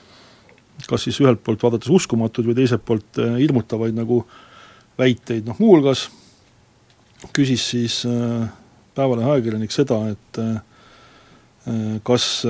kas 0.84 1.06
siis 1.06 1.20
ühelt 1.22 1.40
poolt 1.44 1.62
vaadates 1.64 1.88
uskumatuid 1.92 2.50
või 2.50 2.58
teiselt 2.58 2.84
poolt 2.84 3.20
äh, 3.22 3.38
hirmutavaid 3.40 3.96
nagu 3.96 4.20
väiteid, 4.98 5.46
noh 5.46 5.58
muuhulgas 5.58 6.08
küsis 7.36 7.70
siis 7.70 8.02
äh, 8.06 8.48
Päevalehe 8.96 9.30
ajakirjanik 9.30 9.72
seda, 9.74 9.98
et 10.08 10.38
äh, 10.40 10.54
kas 12.06 12.46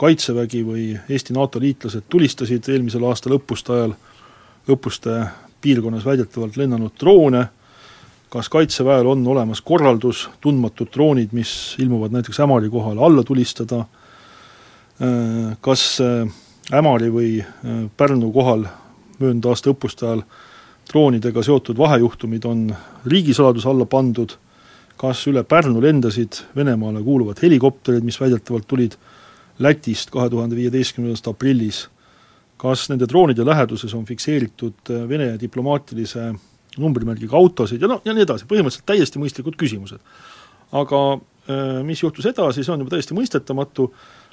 Kaitsevägi 0.00 0.64
või 0.66 0.84
Eesti 1.12 1.32
NATO 1.36 1.60
liitlased 1.62 2.08
tulistasid 2.10 2.66
eelmisel 2.72 3.04
aastal 3.06 3.36
õppuste 3.36 3.72
ajal 3.72 3.94
õppuste 4.68 5.14
piirkonnas 5.60 6.04
väidetavalt 6.04 6.56
lennanud 6.58 6.96
droone, 7.00 7.44
kas 8.32 8.48
Kaitseväel 8.48 9.06
on 9.06 9.22
olemas 9.28 9.60
korraldus 9.60 10.26
tundmatud 10.40 10.90
droonid, 10.92 11.32
mis 11.36 11.76
ilmuvad 11.78 12.16
näiteks 12.16 12.40
Ämari 12.40 12.68
kohale, 12.72 13.04
alla 13.04 13.22
tulistada, 13.24 13.84
kas 15.60 15.84
Ämari 16.72 17.10
või 17.10 17.30
äh, 17.40 17.86
Pärnu 17.96 18.30
kohal 18.32 18.66
möödunud 19.18 19.50
aasta 19.50 19.72
õppuste 19.72 20.06
ajal 20.06 20.22
droonidega 20.90 21.42
seotud 21.46 21.78
vahejuhtumid 21.78 22.44
on 22.44 22.66
riigisaladuse 23.06 23.68
alla 23.70 23.86
pandud, 23.86 24.34
kas 25.00 25.22
üle 25.30 25.44
Pärnu 25.48 25.80
lendasid 25.82 26.42
Venemaale 26.56 27.02
kuuluvad 27.02 27.40
helikopterid, 27.42 28.04
mis 28.04 28.20
väidetavalt 28.20 28.68
tulid 28.68 28.98
Lätist 29.60 30.10
kahe 30.10 30.30
tuhande 30.32 30.56
viieteistkümnendast 30.56 31.26
aprillis, 31.28 31.82
kas 32.60 32.86
nende 32.88 33.08
droonide 33.08 33.44
läheduses 33.44 33.92
on 33.94 34.06
fikseeritud 34.08 34.92
Vene 35.08 35.34
diplomaatilise 35.40 36.30
numbrimärgiga 36.80 37.36
autosid 37.36 37.82
ja 37.82 37.90
noh, 37.90 38.00
ja 38.04 38.14
nii 38.14 38.24
edasi, 38.24 38.46
põhimõtteliselt 38.48 38.86
täiesti 38.88 39.20
mõistlikud 39.20 39.56
küsimused. 39.60 40.00
aga 40.72 41.00
äh, 41.14 41.80
mis 41.84 42.02
juhtus 42.02 42.26
edasi, 42.30 42.64
see 42.64 42.72
on 42.72 42.84
juba 42.84 42.94
täiesti 42.94 43.16
mõistetamatu, 43.16 43.88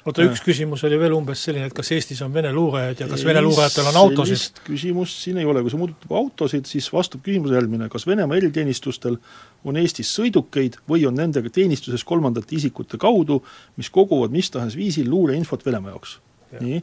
oota, 0.06 0.24
üks 0.26 0.42
küsimus 0.44 0.84
oli 0.86 0.98
veel 1.00 1.14
umbes 1.16 1.42
selline, 1.46 1.68
et 1.68 1.74
kas 1.76 1.90
Eestis 1.96 2.20
on 2.24 2.32
Vene 2.34 2.52
luurajaid 2.54 3.02
ja 3.02 3.08
kas 3.10 3.24
Vene 3.26 3.42
luurajatel 3.44 3.90
on 3.90 3.98
autosid? 4.02 4.62
küsimust 4.66 5.24
siin 5.24 5.40
ei 5.42 5.48
ole, 5.48 5.62
kui 5.64 5.72
see 5.72 5.80
puudutab 5.80 6.14
autosid, 6.20 6.68
siis 6.70 6.88
vastab 6.92 7.24
küsimus 7.26 7.54
järgmine, 7.56 7.90
kas 7.92 8.06
Venemaa 8.08 8.38
eriteenistustel 8.38 9.18
on 9.64 9.80
Eestis 9.80 10.12
sõidukeid 10.18 10.80
või 10.88 11.04
on 11.08 11.18
nendega 11.18 11.50
teenistuses 11.52 12.06
kolmandate 12.08 12.56
isikute 12.56 13.00
kaudu, 13.00 13.42
mis 13.76 13.90
koguvad 13.94 14.34
mis 14.34 14.50
tahes 14.54 14.78
viisil 14.78 15.10
luureinfot 15.10 15.66
Venemaa 15.66 15.96
jaoks 15.96 16.18
ja. 16.52 16.62
nii, 16.62 16.82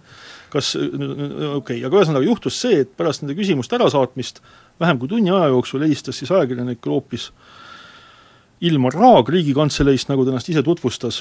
kas, 0.53 0.75
okei 0.77 1.55
okay., 1.59 1.83
aga 1.87 2.01
ühesõnaga 2.01 2.25
juhtus 2.27 2.59
see, 2.61 2.83
et 2.83 2.91
pärast 2.97 3.23
nende 3.23 3.37
küsimuste 3.37 3.77
ärasaatmist 3.79 4.41
vähem 4.81 4.99
kui 5.01 5.09
tunni 5.11 5.33
aja 5.33 5.49
jooksul 5.53 5.85
helistas 5.85 6.19
siis 6.19 6.31
ajakirjanikule 6.31 6.99
hoopis 6.99 7.31
Ilmar 8.65 8.95
Raag 8.95 9.29
Riigikantseleist, 9.29 10.07
nagu 10.09 10.23
ta 10.23 10.31
ennast 10.31 10.49
ise 10.49 10.63
tutvustas, 10.63 11.19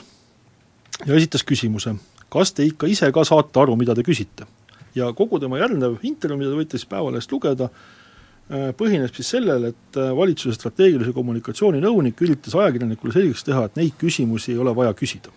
ja 1.02 1.16
esitas 1.16 1.44
küsimuse, 1.46 1.96
kas 2.32 2.52
te 2.54 2.66
ikka 2.66 2.90
ise 2.90 3.10
ka 3.12 3.24
saate 3.26 3.60
aru, 3.60 3.76
mida 3.80 3.96
te 3.96 4.06
küsite? 4.06 4.46
ja 4.94 5.10
kogu 5.16 5.40
tema 5.42 5.58
järgnev 5.58 5.98
intervjuu, 6.06 6.38
mida 6.38 6.52
te 6.52 6.58
võite 6.60 6.78
siis 6.78 6.86
Päevalehest 6.86 7.32
lugeda, 7.34 7.66
äh, 7.66 8.68
põhineb 8.78 9.10
siis 9.16 9.32
sellel, 9.34 9.70
et 9.72 9.98
äh, 9.98 10.12
valitsuse 10.16 10.54
strateegilise 10.54 11.14
kommunikatsiooni 11.16 11.82
nõunik 11.82 12.22
üritas 12.22 12.54
ajakirjanikule 12.54 13.14
selgeks 13.16 13.46
teha, 13.48 13.64
et 13.66 13.80
neid 13.80 13.96
küsimusi 13.98 14.52
ei 14.54 14.60
ole 14.62 14.74
vaja 14.76 14.94
küsida. 14.94 15.34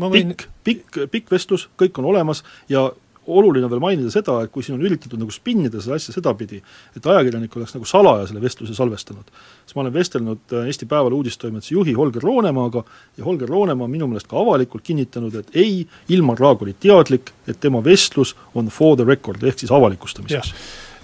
Võin... 0.00 0.32
pikk, 0.32 0.46
pikk, 0.64 1.00
pikk 1.12 1.34
vestlus, 1.36 1.68
kõik 1.80 2.00
on 2.00 2.08
olemas 2.14 2.40
ja 2.72 2.88
oluline 3.26 3.66
on 3.66 3.72
veel 3.72 3.82
mainida 3.82 4.10
seda, 4.12 4.36
et 4.44 4.52
kui 4.52 4.64
siin 4.64 4.76
on 4.76 4.84
üritatud 4.84 5.20
nagu 5.20 5.32
spinnida 5.34 5.80
seda 5.82 5.98
asja 5.98 6.14
sedapidi, 6.14 6.60
et 6.96 7.06
ajakirjanik 7.06 7.56
oleks 7.56 7.74
nagu 7.76 7.88
salaja 7.88 8.26
selle 8.28 8.42
vestluse 8.42 8.76
salvestanud, 8.76 9.30
siis 9.64 9.76
ma 9.76 9.84
olen 9.84 9.94
vestelnud 9.94 10.54
äh, 10.54 10.66
Eesti 10.70 10.88
Päevalehe 10.90 11.20
uudistoimetuse 11.20 11.74
juhi 11.74 11.96
Holger 11.98 12.22
Roonemaaga 12.22 12.84
ja 13.16 13.24
Holger 13.24 13.48
Roonemaa 13.48 13.88
on 13.88 13.94
minu 13.94 14.08
meelest 14.10 14.30
ka 14.30 14.40
avalikult 14.40 14.84
kinnitanud, 14.86 15.34
et 15.40 15.56
ei, 15.56 15.86
Ilmar 16.08 16.40
Raag 16.40 16.62
oli 16.62 16.76
teadlik, 16.80 17.32
et 17.48 17.60
tema 17.60 17.84
vestlus 17.84 18.34
on 18.54 18.68
for 18.72 18.96
the 18.96 19.06
record, 19.08 19.42
ehk 19.42 19.64
siis 19.64 19.72
avalikustamiseks. 19.72 20.54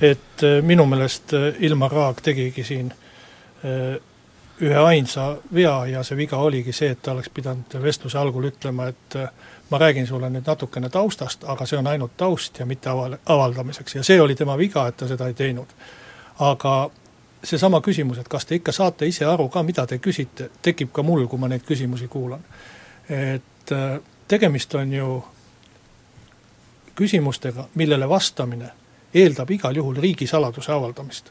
et 0.00 0.44
äh, 0.44 0.60
minu 0.64 0.86
meelest 0.86 1.34
äh, 1.34 1.52
Ilmar 1.60 1.92
Raag 1.92 2.22
tegigi 2.24 2.64
siin 2.64 2.94
ühe 4.60 4.76
ainsa 4.76 5.36
vea 5.54 5.86
ja 5.86 6.02
see 6.04 6.16
viga 6.16 6.36
oligi 6.36 6.72
see, 6.72 6.90
et 6.92 7.02
ta 7.02 7.12
oleks 7.12 7.30
pidanud 7.34 7.76
vestluse 7.82 8.18
algul 8.18 8.48
ütlema, 8.50 8.90
et 8.92 9.16
ma 9.70 9.78
räägin 9.78 10.06
sulle 10.06 10.30
nüüd 10.30 10.46
natukene 10.46 10.90
taustast, 10.90 11.44
aga 11.48 11.66
see 11.66 11.78
on 11.78 11.86
ainult 11.86 12.16
taust 12.16 12.58
ja 12.58 12.66
mitte 12.66 12.90
aval-, 12.90 13.18
avaldamiseks 13.26 13.94
ja 13.94 14.04
see 14.04 14.20
oli 14.20 14.34
tema 14.34 14.58
viga, 14.58 14.86
et 14.88 14.96
ta 14.96 15.08
seda 15.08 15.28
ei 15.30 15.34
teinud. 15.34 15.72
aga 16.38 16.90
seesama 17.44 17.80
küsimus, 17.80 18.18
et 18.18 18.28
kas 18.28 18.46
te 18.46 18.54
ikka 18.54 18.72
saate 18.72 19.06
ise 19.06 19.24
aru 19.24 19.48
ka, 19.48 19.62
mida 19.62 19.86
te 19.86 19.98
küsite, 19.98 20.50
tekib 20.62 20.92
ka 20.92 21.02
mul, 21.02 21.26
kui 21.26 21.38
ma 21.38 21.48
neid 21.48 21.64
küsimusi 21.68 22.08
kuulan. 22.08 22.44
et 23.08 23.72
äh, 23.72 24.00
tegemist 24.28 24.74
on 24.74 24.92
ju 24.92 25.24
küsimustega, 26.94 27.68
millele 27.74 28.08
vastamine 28.08 28.70
eeldab 29.14 29.50
igal 29.50 29.76
juhul 29.76 29.96
riigisaladuse 29.96 30.72
avaldamist. 30.72 31.30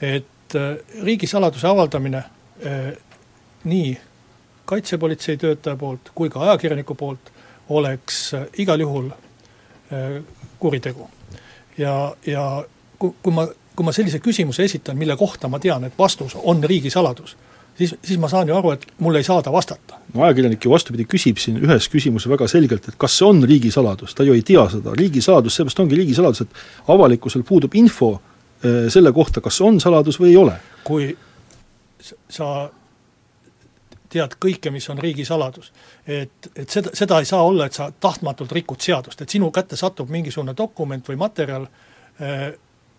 et 0.00 0.26
äh, 0.54 0.76
riigisaladuse 1.02 1.68
avaldamine 1.68 2.18
äh, 2.18 2.92
nii 3.64 4.00
kaitsepolitsei 4.64 5.36
töötaja 5.36 5.76
poolt 5.76 6.12
kui 6.14 6.30
ka 6.30 6.40
ajakirjaniku 6.40 6.94
poolt 6.94 7.32
oleks 7.68 8.34
äh, 8.34 8.46
igal 8.58 8.80
juhul 8.80 9.10
kuritegu. 10.58 11.08
ja, 11.78 12.14
ja 12.26 12.64
kui, 12.98 13.10
kui 13.22 13.32
ma, 13.32 13.46
kui 13.76 13.84
ma 13.84 13.92
sellise 13.92 14.22
küsimuse 14.24 14.64
esitan, 14.64 14.96
mille 14.96 15.16
kohta 15.20 15.48
ma 15.52 15.60
tean, 15.60 15.84
et 15.84 15.98
vastus 15.98 16.32
on 16.38 16.64
riigisaladus, 16.64 17.36
siis, 17.78 17.94
siis 18.04 18.18
ma 18.18 18.30
saan 18.32 18.48
ju 18.48 18.56
aru, 18.56 18.72
et 18.76 18.86
mul 19.04 19.18
ei 19.18 19.26
saada 19.26 19.52
vastata. 19.52 19.98
no 20.14 20.24
ajakirjanik 20.24 20.64
ju 20.64 20.72
vastupidi 20.72 21.06
küsib 21.08 21.40
siin 21.42 21.60
ühes 21.60 21.88
küsimuses 21.92 22.30
väga 22.32 22.48
selgelt, 22.48 22.88
et 22.88 22.98
kas 22.98 23.18
see 23.18 23.28
on 23.28 23.42
riigisaladus, 23.48 24.14
ta 24.14 24.24
ju 24.24 24.36
ei 24.38 24.42
tea 24.46 24.64
seda, 24.72 24.96
riigisaladus, 24.98 25.56
seepärast 25.56 25.84
ongi 25.84 25.98
riigisaladus, 26.00 26.46
et 26.46 26.92
avalikkusel 26.94 27.44
puudub 27.48 27.74
info 27.74 28.14
selle 28.62 29.12
kohta, 29.12 29.40
kas 29.40 29.60
on 29.60 29.80
saladus 29.80 30.20
või 30.20 30.28
ei 30.30 30.36
ole. 30.36 30.52
kui 30.84 31.16
sa 32.02 32.70
tead 34.12 34.36
kõike, 34.40 34.72
mis 34.72 34.88
on 34.92 35.00
riigisaladus. 35.00 35.72
et, 36.06 36.50
et 36.56 36.68
seda, 36.70 36.92
seda 36.96 37.20
ei 37.22 37.28
saa 37.28 37.42
olla, 37.42 37.66
et 37.66 37.76
sa 37.76 37.90
tahtmatult 38.00 38.52
rikud 38.52 38.80
seadust, 38.80 39.22
et 39.22 39.32
sinu 39.32 39.50
kätte 39.54 39.78
satub 39.78 40.10
mingisugune 40.12 40.54
dokument 40.58 41.08
või 41.08 41.18
materjal, 41.20 41.66
eh, 42.20 42.46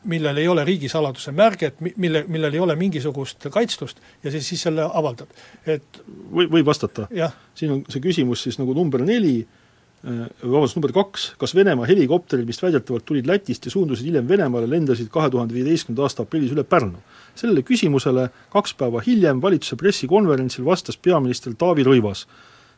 millel 0.09 0.37
ei 0.37 0.47
ole 0.51 0.65
riigisaladuse 0.67 1.31
märget, 1.31 1.79
mille, 1.79 2.25
millel 2.27 2.53
ei 2.53 2.59
ole 2.59 2.75
mingisugust 2.75 3.47
kaitstust 3.51 4.01
ja 4.23 4.31
siis, 4.31 4.47
siis 4.47 4.65
selle 4.67 4.83
avaldad, 4.83 5.29
et 5.65 6.01
või, 6.07 6.49
võib 6.57 6.65
vastata? 6.67 7.07
siin 7.55 7.77
on 7.77 7.85
see 7.89 8.03
küsimus 8.03 8.43
siis 8.43 8.59
nagu 8.59 8.73
number 8.75 9.05
neli, 9.05 9.37
Äh, 9.43 9.62
vabandust, 10.03 10.75
number 10.75 10.91
kaks, 10.91 11.29
kas 11.39 11.53
Venemaa 11.55 11.87
helikopterid, 11.87 12.47
mis 12.47 12.59
väidetavalt 12.59 13.05
tulid 13.07 13.27
Lätist 13.27 13.65
ja 13.65 13.71
suundusid 13.71 14.09
hiljem 14.09 14.27
Venemaale, 14.27 14.67
lendasid 14.67 15.07
kahe 15.11 15.29
tuhande 15.31 15.55
viieteistkümnenda 15.55 16.03
aasta 16.03 16.25
aprillis 16.27 16.51
üle 16.51 16.65
Pärnu? 16.67 16.99
sellele 17.35 17.63
küsimusele 17.65 18.27
kaks 18.53 18.75
päeva 18.77 19.01
hiljem 19.01 19.39
valitsuse 19.41 19.75
pressikonverentsil 19.79 20.65
vastas 20.65 20.97
peaminister 20.97 21.55
Taavi 21.57 21.83
Rõivas. 21.87 22.27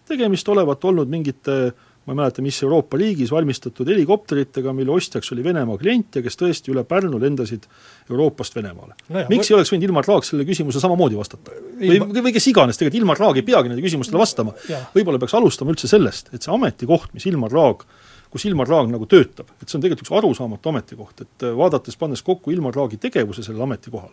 tegemist 0.07 0.49
olevat 0.49 0.85
olnud 0.85 1.09
mingite 1.09 1.73
ma 2.05 2.13
ei 2.13 2.19
mäleta, 2.19 2.43
mis 2.45 2.57
Euroopa 2.63 2.97
riigis 3.01 3.31
valmistatud 3.33 3.89
helikopteritega, 3.89 4.73
mille 4.77 4.93
ostjaks 4.93 5.31
oli 5.33 5.43
Venemaa 5.43 5.77
klient 5.81 6.19
ja 6.19 6.21
kes 6.25 6.37
tõesti 6.37 6.73
üle 6.73 6.83
Pärnu 6.85 7.17
lendasid 7.21 7.65
Euroopast 8.09 8.55
Venemaale 8.55 8.93
no. 9.09 9.23
miks 9.29 9.49
või... 9.49 9.53
ei 9.53 9.57
oleks 9.57 9.73
võinud 9.73 9.87
Ilmar 9.89 10.09
Raag 10.09 10.27
sellele 10.27 10.47
küsimusele 10.49 10.83
samamoodi 10.85 11.17
vastata? 11.17 11.55
või, 11.81 11.97
või 12.27 12.33
kes 12.35 12.49
iganes, 12.51 12.77
tegelikult 12.77 13.01
Ilmar 13.01 13.21
Raag 13.23 13.41
ei 13.41 13.47
peagi 13.47 13.71
nendele 13.71 13.87
küsimustele 13.87 14.21
vastama, 14.21 14.53
võib-olla 14.93 15.21
peaks 15.21 15.37
alustama 15.39 15.73
üldse 15.73 15.89
sellest, 15.89 16.29
et 16.35 16.45
see 16.45 16.53
ametikoht, 16.53 17.09
mis 17.17 17.25
Ilmar 17.31 17.53
Raag 17.53 17.87
kus 18.35 18.45
Ilmar 18.49 18.67
Raag 18.67 18.89
nagu 18.91 19.07
töötab, 19.07 19.53
et 19.61 19.69
see 19.69 19.77
on 19.77 19.83
tegelikult 19.85 20.03
üks 20.03 20.15
arusaamatu 20.19 20.71
ametikoht, 20.73 21.21
et 21.23 21.45
vaadates, 21.55 21.95
pannes 21.97 22.21
kokku 22.25 22.51
Ilmar 22.51 22.75
Raagi 22.75 22.99
tegevuse 22.99 23.45
sellel 23.45 23.63
ametikohal, 23.63 24.11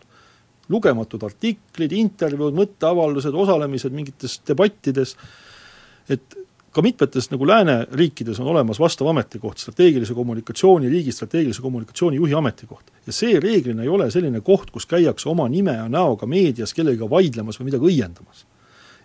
lugematud 0.71 1.25
artiklid, 1.27 1.93
intervjuud, 1.99 2.55
mõtteavaldused, 2.55 3.35
osalemised 3.35 3.95
mingites 3.97 4.39
debattides, 4.47 5.17
et 6.13 6.39
ka 6.73 6.83
mitmetes 6.83 7.29
nagu 7.31 7.47
lääneriikides 7.47 8.41
on 8.41 8.47
olemas 8.47 8.81
vastav 8.81 9.11
ametikoht, 9.13 9.59
strateegilise 9.59 10.15
kommunikatsiooni, 10.15 10.89
riigi 10.89 11.13
strateegilise 11.13 11.63
kommunikatsiooni 11.63 12.17
juhi 12.17 12.35
ametikoht. 12.35 12.91
ja 13.07 13.13
see 13.13 13.41
reeglina 13.41 13.83
ei 13.83 13.89
ole 13.89 14.11
selline 14.11 14.41
koht, 14.41 14.71
kus 14.71 14.87
käiakse 14.87 15.29
oma 15.29 15.49
nime 15.49 15.73
ja 15.77 15.89
näoga 15.89 16.27
meedias 16.27 16.75
kellegagi 16.75 17.11
vaidlemas 17.11 17.61
või 17.61 17.71
midagi 17.71 17.91
õiendamas. 17.93 18.47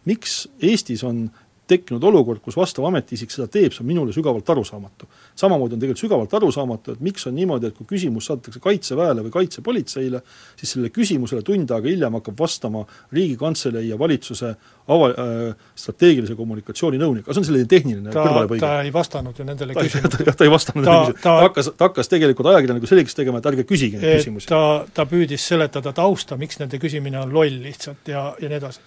miks 0.05 0.47
Eestis 0.61 1.03
on 1.03 1.29
tekkinud 1.67 2.03
olukord, 2.03 2.39
kus 2.43 2.55
vastav 2.57 2.85
ametiisik 2.87 3.31
seda 3.33 3.47
teeb, 3.51 3.73
see 3.75 3.83
on 3.83 3.87
minule 3.89 4.13
sügavalt 4.15 4.49
arusaamatu. 4.49 5.07
samamoodi 5.35 5.75
on 5.75 5.79
tegelikult 5.81 6.01
sügavalt 6.03 6.33
arusaamatu, 6.33 6.91
et 6.97 6.99
miks 7.03 7.27
on 7.27 7.35
niimoodi, 7.35 7.67
et 7.67 7.75
kui 7.77 7.85
küsimus 7.97 8.25
saadetakse 8.29 8.59
Kaitseväele 8.63 9.21
või 9.25 9.31
Kaitsepolitseile, 9.31 10.21
siis 10.55 10.71
sellele 10.73 10.89
küsimusele 10.95 11.41
tund 11.43 11.71
aega 11.71 11.87
hiljem 11.89 12.13
hakkab 12.19 12.39
vastama 12.39 12.85
Riigikantselei 13.13 13.89
ja 13.89 13.99
valitsuse 13.99 14.53
ava- 14.87 15.09
äh,, 15.11 15.55
strateegilise 15.75 16.35
kommunikatsiooni 16.35 16.97
nõunik, 17.01 17.25
aga 17.27 17.33
see 17.35 17.43
on 17.43 17.49
selline 17.49 17.67
tehniline 17.67 18.11
ta, 18.15 18.23
kõrvalepõige. 18.23 18.59
ta 18.63 18.81
ei 18.87 18.93
vastanud 18.93 19.39
ju 19.39 19.45
nendele 19.45 19.73
küsimustele. 19.83 20.33
ta 20.37 20.43
ei 20.47 20.51
vastanud 20.53 20.85
Ta- 20.85 20.97
ta- 21.11 21.19
ta 21.23 21.35
hakkas, 21.47 21.71
ta 21.77 21.89
hakkas 21.89 22.07
tegelikult 22.13 22.47
ajakirjaniku 22.53 22.87
selgeks 22.87 23.15
tegema, 23.15 23.37
et 23.43 23.51
ärge 23.51 23.67
küsige 23.67 23.99
neid 23.99 24.21
küsimusi. 24.21 24.47
ta, 24.47 24.85
ta 24.93 25.05
püüdis 25.05 25.43
seletada 25.47 25.91
tausta, 25.93 26.37
miks 26.39 26.59
nende 26.61 26.79
küsimine 26.79 27.19
on 27.19 27.33
loll 27.33 27.59
lihtsalt 27.67 28.07
ja, 28.07 28.29
ja 28.41 28.49
nii 28.49 28.57
edasi. 28.61 28.79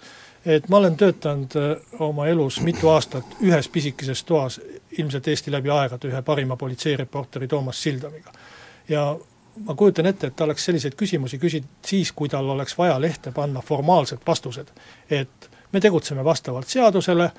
Et 0.46 0.68
ma 0.68 0.76
olen 0.76 0.96
töötanud 0.96 1.56
äh, 1.56 1.76
oma 1.98 2.26
elus 2.26 2.60
mitu 2.60 2.88
aastat 2.88 3.36
ühes 3.42 3.68
pisikeses 3.68 4.24
toas, 4.24 4.60
ilmselt 4.98 5.28
Eesti 5.28 5.52
läbi 5.52 5.70
aegade 5.70 6.08
ühe 6.08 6.22
parima 6.22 6.56
politseireporteri 6.56 7.48
Toomas 7.48 7.82
Sildamiga. 7.82 8.32
ja 8.88 9.18
ma 9.66 9.74
kujutan 9.74 10.06
ette, 10.06 10.26
et 10.26 10.36
ta 10.36 10.44
oleks 10.44 10.64
selliseid 10.64 10.94
küsimusi 10.96 11.38
küsinud 11.38 11.68
siis, 11.86 12.12
kui 12.12 12.28
tal 12.28 12.48
oleks 12.48 12.78
vaja 12.78 13.00
lehte 13.00 13.32
panna 13.32 13.60
formaalsed 13.60 14.18
vastused. 14.26 14.68
et 15.10 15.50
me 15.72 15.80
tegutseme 15.80 16.24
vastavalt 16.24 16.68
seadusele, 16.68 17.30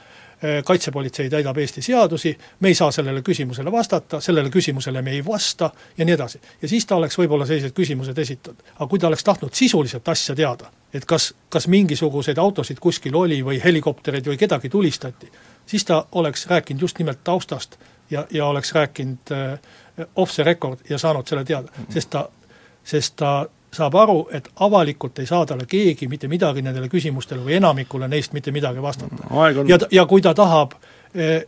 kaitsepolitsei 0.66 1.30
täidab 1.30 1.58
Eesti 1.58 1.82
seadusi, 1.82 2.38
me 2.60 2.68
ei 2.68 2.76
saa 2.76 2.92
sellele 2.92 3.22
küsimusele 3.22 3.72
vastata, 3.72 4.20
sellele 4.22 4.50
küsimusele 4.50 5.02
me 5.02 5.12
ei 5.12 5.26
vasta 5.26 5.70
ja 5.98 6.06
nii 6.06 6.14
edasi. 6.14 6.42
ja 6.62 6.68
siis 6.68 6.86
ta 6.86 6.96
oleks 6.96 7.18
võib-olla 7.18 7.46
sellised 7.46 7.76
küsimused 7.78 8.18
esitanud. 8.18 8.64
aga 8.76 8.88
kui 8.90 9.00
ta 9.00 9.08
oleks 9.08 9.24
tahtnud 9.24 9.54
sisuliselt 9.54 10.08
asja 10.08 10.36
teada, 10.36 10.72
et 10.94 11.06
kas, 11.06 11.34
kas 11.50 11.68
mingisuguseid 11.68 12.38
autosid 12.38 12.80
kuskil 12.80 13.16
oli 13.16 13.42
või 13.46 13.62
helikoptereid 13.64 14.28
või 14.28 14.38
kedagi 14.38 14.70
tulistati, 14.70 15.32
siis 15.66 15.86
ta 15.86 16.06
oleks 16.12 16.48
rääkinud 16.48 16.82
just 16.82 17.00
nimelt 17.00 17.24
taustast 17.24 17.78
ja, 18.10 18.26
ja 18.32 18.46
oleks 18.46 18.74
rääkinud 18.74 19.32
äh, 19.32 19.60
off 20.16 20.34
the 20.34 20.44
record 20.44 20.80
ja 20.90 20.98
saanud 20.98 21.28
selle 21.28 21.46
teada, 21.46 21.70
sest 21.90 22.10
ta, 22.10 22.30
sest 22.84 23.16
ta 23.16 23.46
saab 23.74 23.96
aru, 23.96 24.18
et 24.36 24.50
avalikult 24.60 25.20
ei 25.20 25.30
saa 25.30 25.46
talle 25.46 25.66
keegi 25.70 26.08
mitte 26.12 26.28
midagi 26.28 26.62
nendele 26.62 26.90
küsimustele 26.92 27.44
või 27.46 27.58
enamikule 27.60 28.08
neist 28.12 28.34
mitte 28.34 28.52
midagi 28.52 28.82
vastata. 28.82 29.24
on 29.64 29.70
ja, 29.70 29.80
ja 29.92 30.06
kui 30.06 30.22
ta 30.22 30.34
tahab 30.34 30.76
eh, 31.16 31.46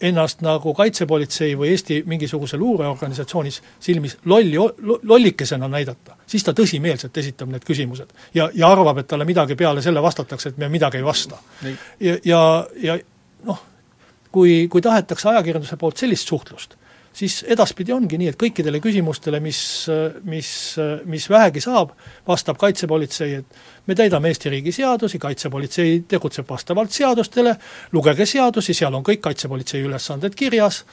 ennast 0.00 0.42
nagu 0.42 0.74
Kaitsepolitsei 0.74 1.54
või 1.58 1.72
Eesti 1.74 2.02
mingisuguse 2.06 2.56
luureorganisatsioonis 2.58 3.60
silmis 3.80 4.16
lolli, 4.24 4.56
lollikesena 5.02 5.68
näidata, 5.68 6.16
siis 6.26 6.44
ta 6.44 6.54
tõsimeelselt 6.56 7.16
esitab 7.18 7.50
need 7.50 7.64
küsimused. 7.66 8.10
ja, 8.34 8.50
ja 8.54 8.68
arvab, 8.68 8.98
et 8.98 9.08
talle 9.08 9.24
midagi 9.24 9.54
peale 9.54 9.82
selle 9.82 10.02
vastatakse, 10.02 10.48
et 10.48 10.58
me 10.58 10.68
midagi 10.68 10.98
ei 10.98 11.04
vasta. 11.04 11.38
ja, 12.00 12.18
ja, 12.24 12.42
ja 12.82 12.98
noh, 13.46 13.62
kui, 14.32 14.68
kui 14.68 14.82
tahetakse 14.82 15.28
ajakirjanduse 15.28 15.76
poolt 15.76 15.96
sellist 15.96 16.28
suhtlust, 16.28 16.76
siis 17.12 17.42
edaspidi 17.48 17.92
ongi 17.92 18.18
nii, 18.18 18.32
et 18.32 18.38
kõikidele 18.40 18.80
küsimustele, 18.82 19.40
mis, 19.44 19.60
mis, 20.28 20.50
mis 21.04 21.28
vähegi 21.30 21.62
saab, 21.64 21.94
vastab 22.28 22.60
Kaitsepolitsei, 22.60 23.40
et 23.40 23.86
me 23.86 23.96
täidame 23.98 24.32
Eesti 24.32 24.52
riigi 24.52 24.72
seadusi, 24.72 25.20
Kaitsepolitsei 25.22 26.04
tegutseb 26.08 26.48
vastavalt 26.48 26.94
seadustele, 26.94 27.56
lugege 27.92 28.26
seadusi, 28.26 28.74
seal 28.74 28.94
on 28.94 29.04
kõik 29.06 29.24
Kaitsepolitsei 29.24 29.82
ülesanded 29.84 30.38
kirjas, 30.38 30.84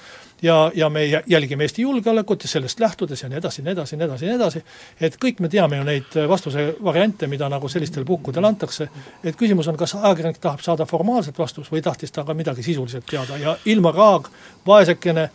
ja, 0.41 0.71
ja 0.75 0.89
me 0.89 1.05
jälgime 1.27 1.63
Eesti 1.63 1.81
julgeolekut 1.81 2.43
ja 2.43 2.49
sellest 2.49 2.79
lähtudes 2.79 3.23
ja 3.23 3.29
nii 3.29 3.37
edasi, 3.37 3.61
nii 3.61 3.71
edasi, 3.71 3.97
nii 3.97 4.05
edasi, 4.05 4.25
nii 4.25 4.35
edasi, 4.35 4.63
et 5.01 5.17
kõik 5.23 5.39
me 5.43 5.49
teame 5.49 5.77
ju 5.77 5.83
neid 5.83 6.17
vastuse 6.29 6.73
variante, 6.83 7.27
mida 7.27 7.49
nagu 7.49 7.69
sellistel 7.69 8.05
puhkudel 8.05 8.45
antakse, 8.45 8.89
et 9.23 9.35
küsimus 9.35 9.67
on, 9.67 9.77
kas 9.77 9.95
ajakirjanik 9.99 10.39
tahab 10.41 10.63
saada 10.63 10.85
formaalset 10.89 11.39
vastust 11.39 11.71
või 11.71 11.83
tahtis 11.83 12.11
ta 12.11 12.23
ka 12.23 12.33
midagi 12.33 12.63
sisuliselt 12.63 13.05
teada. 13.09 13.37
Ja 13.37 13.57
Ilmar 13.65 13.95
Raag, 13.95 14.29
vaesekene, 14.67 15.29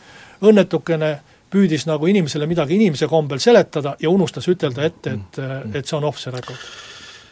õnnetukene, 0.50 1.12
püüdis 1.54 1.86
nagu 1.86 2.08
inimesele 2.10 2.48
midagi 2.50 2.74
inimese 2.78 3.06
kombel 3.10 3.38
seletada 3.42 3.94
ja 4.00 4.10
unustas 4.10 4.48
ütelda 4.50 4.88
ette, 4.88 5.14
et, 5.14 5.38
et 5.78 5.86
see 5.86 5.96
on 5.98 6.08
off 6.08 6.18
the 6.22 6.32
record. 6.34 6.58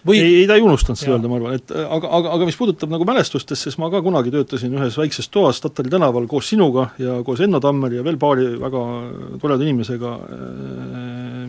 või 0.07 0.21
ei, 0.21 0.37
ei 0.43 0.47
ta 0.51 0.59
ei 0.59 0.63
unustanud 0.63 0.99
seda 0.99 1.17
öelda, 1.17 1.31
ma 1.31 1.39
arvan, 1.41 1.57
et 1.59 1.75
aga, 1.75 2.11
aga, 2.19 2.31
aga 2.37 2.47
mis 2.47 2.59
puudutab 2.59 2.91
nagu 2.91 3.07
mälestustest, 3.09 3.67
siis 3.67 3.79
ma 3.83 3.91
ka 3.91 4.03
kunagi 4.03 4.31
töötasin 4.35 4.75
ühes 4.79 4.99
väikses 4.99 5.31
toas 5.31 5.63
Tatari 5.63 5.91
tänaval 5.91 6.29
koos 6.31 6.53
sinuga 6.53 6.89
ja 7.03 7.19
koos 7.27 7.43
Enno 7.43 7.61
Tammeri 7.63 7.99
ja 7.99 8.07
veel 8.07 8.19
paari 8.23 8.47
väga 8.63 8.85
toreda 9.43 9.67
inimesega, 9.67 10.15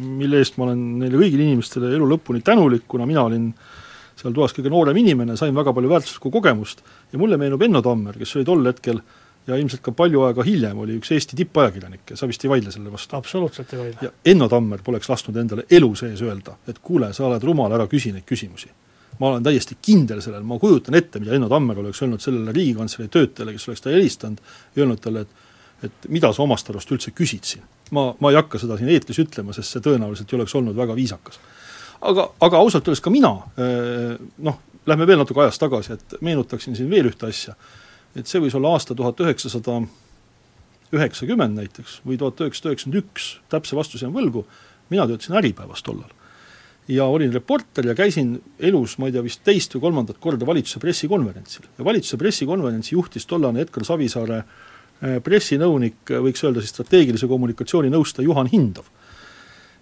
mille 0.02 0.42
eest 0.42 0.58
ma 0.58 0.70
olen 0.70 0.84
neile 1.04 1.22
kõigile 1.22 1.50
inimestele 1.50 1.94
elu 1.94 2.10
lõpuni 2.16 2.42
tänulik, 2.46 2.88
kuna 2.90 3.10
mina 3.10 3.26
olin 3.30 3.52
seal 4.18 4.34
toas 4.34 4.54
kõige 4.56 4.72
noorem 4.72 4.98
inimene, 5.02 5.38
sain 5.38 5.56
väga 5.56 5.74
palju 5.74 5.90
väärtuslikku 5.90 6.32
kogemust. 6.34 6.84
Ja 7.12 7.20
mulle 7.22 7.38
meenub 7.42 7.62
Enno 7.66 7.82
Tammer, 7.86 8.18
kes 8.18 8.36
oli 8.38 8.48
tol 8.48 8.66
hetkel 8.70 9.02
ja 9.48 9.58
ilmselt 9.60 9.82
ka 9.84 9.92
palju 9.96 10.24
aega 10.28 10.44
hiljem 10.48 10.80
oli 10.86 10.98
üks 11.00 11.12
Eesti 11.16 11.38
tippajakirjanikke, 11.40 12.16
sa 12.20 12.28
vist 12.30 12.44
ei 12.46 12.52
vaidle 12.52 12.72
selle 12.72 12.92
vastu? 12.92 13.16
absoluutselt 13.18 13.74
ei 13.74 13.80
vaidle. 13.80 14.08
ja 14.08 14.12
Enno 14.34 14.48
Tammer 14.50 14.82
poleks 14.84 15.10
lasknud 15.10 15.38
endale 15.38 15.68
elu 15.72 15.92
sees 16.00 16.22
öelda, 16.24 16.56
et 16.68 16.80
kuule, 16.80 17.12
sa 17.14 17.28
oled 17.28 17.44
rumal, 17.44 17.74
ära 17.76 17.88
küsi 17.92 18.14
neid 18.16 18.28
küsimusi. 18.30 18.72
ma 19.20 19.30
olen 19.30 19.44
täiesti 19.44 19.78
kindel 19.82 20.22
sellel, 20.22 20.44
ma 20.48 20.60
kujutan 20.60 20.96
ette, 20.96 21.20
mida 21.20 21.36
Enno 21.36 21.50
Tammer 21.52 21.80
oleks 21.84 22.02
öelnud 22.02 22.24
sellele 22.24 22.56
Riigikantselei 22.56 23.12
töötajale, 23.12 23.56
kes 23.58 23.68
oleks 23.68 23.84
ta 23.84 23.94
helistanud 23.94 24.40
ja 24.76 24.86
öelnud 24.86 25.04
talle, 25.04 25.28
et 25.28 25.42
et 25.84 26.06
mida 26.08 26.32
sa 26.32 26.44
omast 26.46 26.70
arust 26.72 26.92
üldse 26.96 27.12
küsid 27.12 27.44
siin. 27.44 27.64
ma, 27.92 28.14
ma 28.20 28.32
ei 28.32 28.38
hakka 28.40 28.60
seda 28.62 28.78
siin 28.80 28.90
eetris 28.90 29.20
ütlema, 29.20 29.54
sest 29.54 29.76
see 29.76 29.84
tõenäoliselt 29.84 30.32
ei 30.32 30.40
oleks 30.40 30.56
olnud 30.56 30.78
väga 30.78 30.96
viisakas. 30.96 31.40
aga, 32.02 32.30
aga 32.40 32.58
ausalt 32.64 32.88
öeldes 32.88 33.04
ka 33.04 33.12
mina, 33.12 33.34
noh, 34.48 34.60
lähme 34.86 35.08
veel 35.08 35.20
natuke 35.20 35.44
ajas 35.44 35.60
tagasi, 35.60 35.98
et 35.98 36.16
meenutaksin 36.22 36.76
siin 36.76 36.90
veel 36.92 37.12
ühte 37.12 37.28
asja 37.28 37.56
et 38.16 38.30
see 38.30 38.42
võis 38.44 38.56
olla 38.58 38.74
aasta 38.76 38.96
tuhat 38.96 39.22
üheksasada 39.24 39.80
üheksakümmend 40.94 41.58
näiteks 41.58 42.02
või 42.08 42.18
tuhat 42.22 42.42
üheksasada 42.44 42.74
üheksakümmend 42.74 43.00
üks, 43.02 43.30
täpse 43.50 43.78
vastuse 43.78 44.06
jään 44.06 44.14
võlgu, 44.16 44.46
mina 44.94 45.08
töötasin 45.10 45.38
Äripäevas 45.40 45.84
tollal. 45.84 46.12
ja 46.88 47.06
olin 47.06 47.34
reporter 47.34 47.86
ja 47.88 47.96
käisin 47.96 48.42
elus, 48.60 48.98
ma 48.98 49.08
ei 49.08 49.14
tea, 49.16 49.24
vist 49.24 49.44
teist 49.44 49.74
või 49.76 49.82
kolmandat 49.82 50.18
korda 50.20 50.46
valitsuse 50.46 50.80
pressikonverentsil. 50.80 51.66
ja 51.78 51.86
valitsuse 51.86 52.18
pressikonverentsi 52.18 52.96
juhtis 52.96 53.26
tollane 53.26 53.62
Edgar 53.62 53.86
Savisaare 53.86 54.44
pressinõunik, 55.24 56.14
võiks 56.24 56.44
öelda 56.46 56.62
siis 56.62 56.72
strateegilise 56.72 57.28
kommunikatsiooni 57.28 57.90
nõustaja 57.92 58.28
Juhan 58.28 58.48
Hindov. 58.52 58.86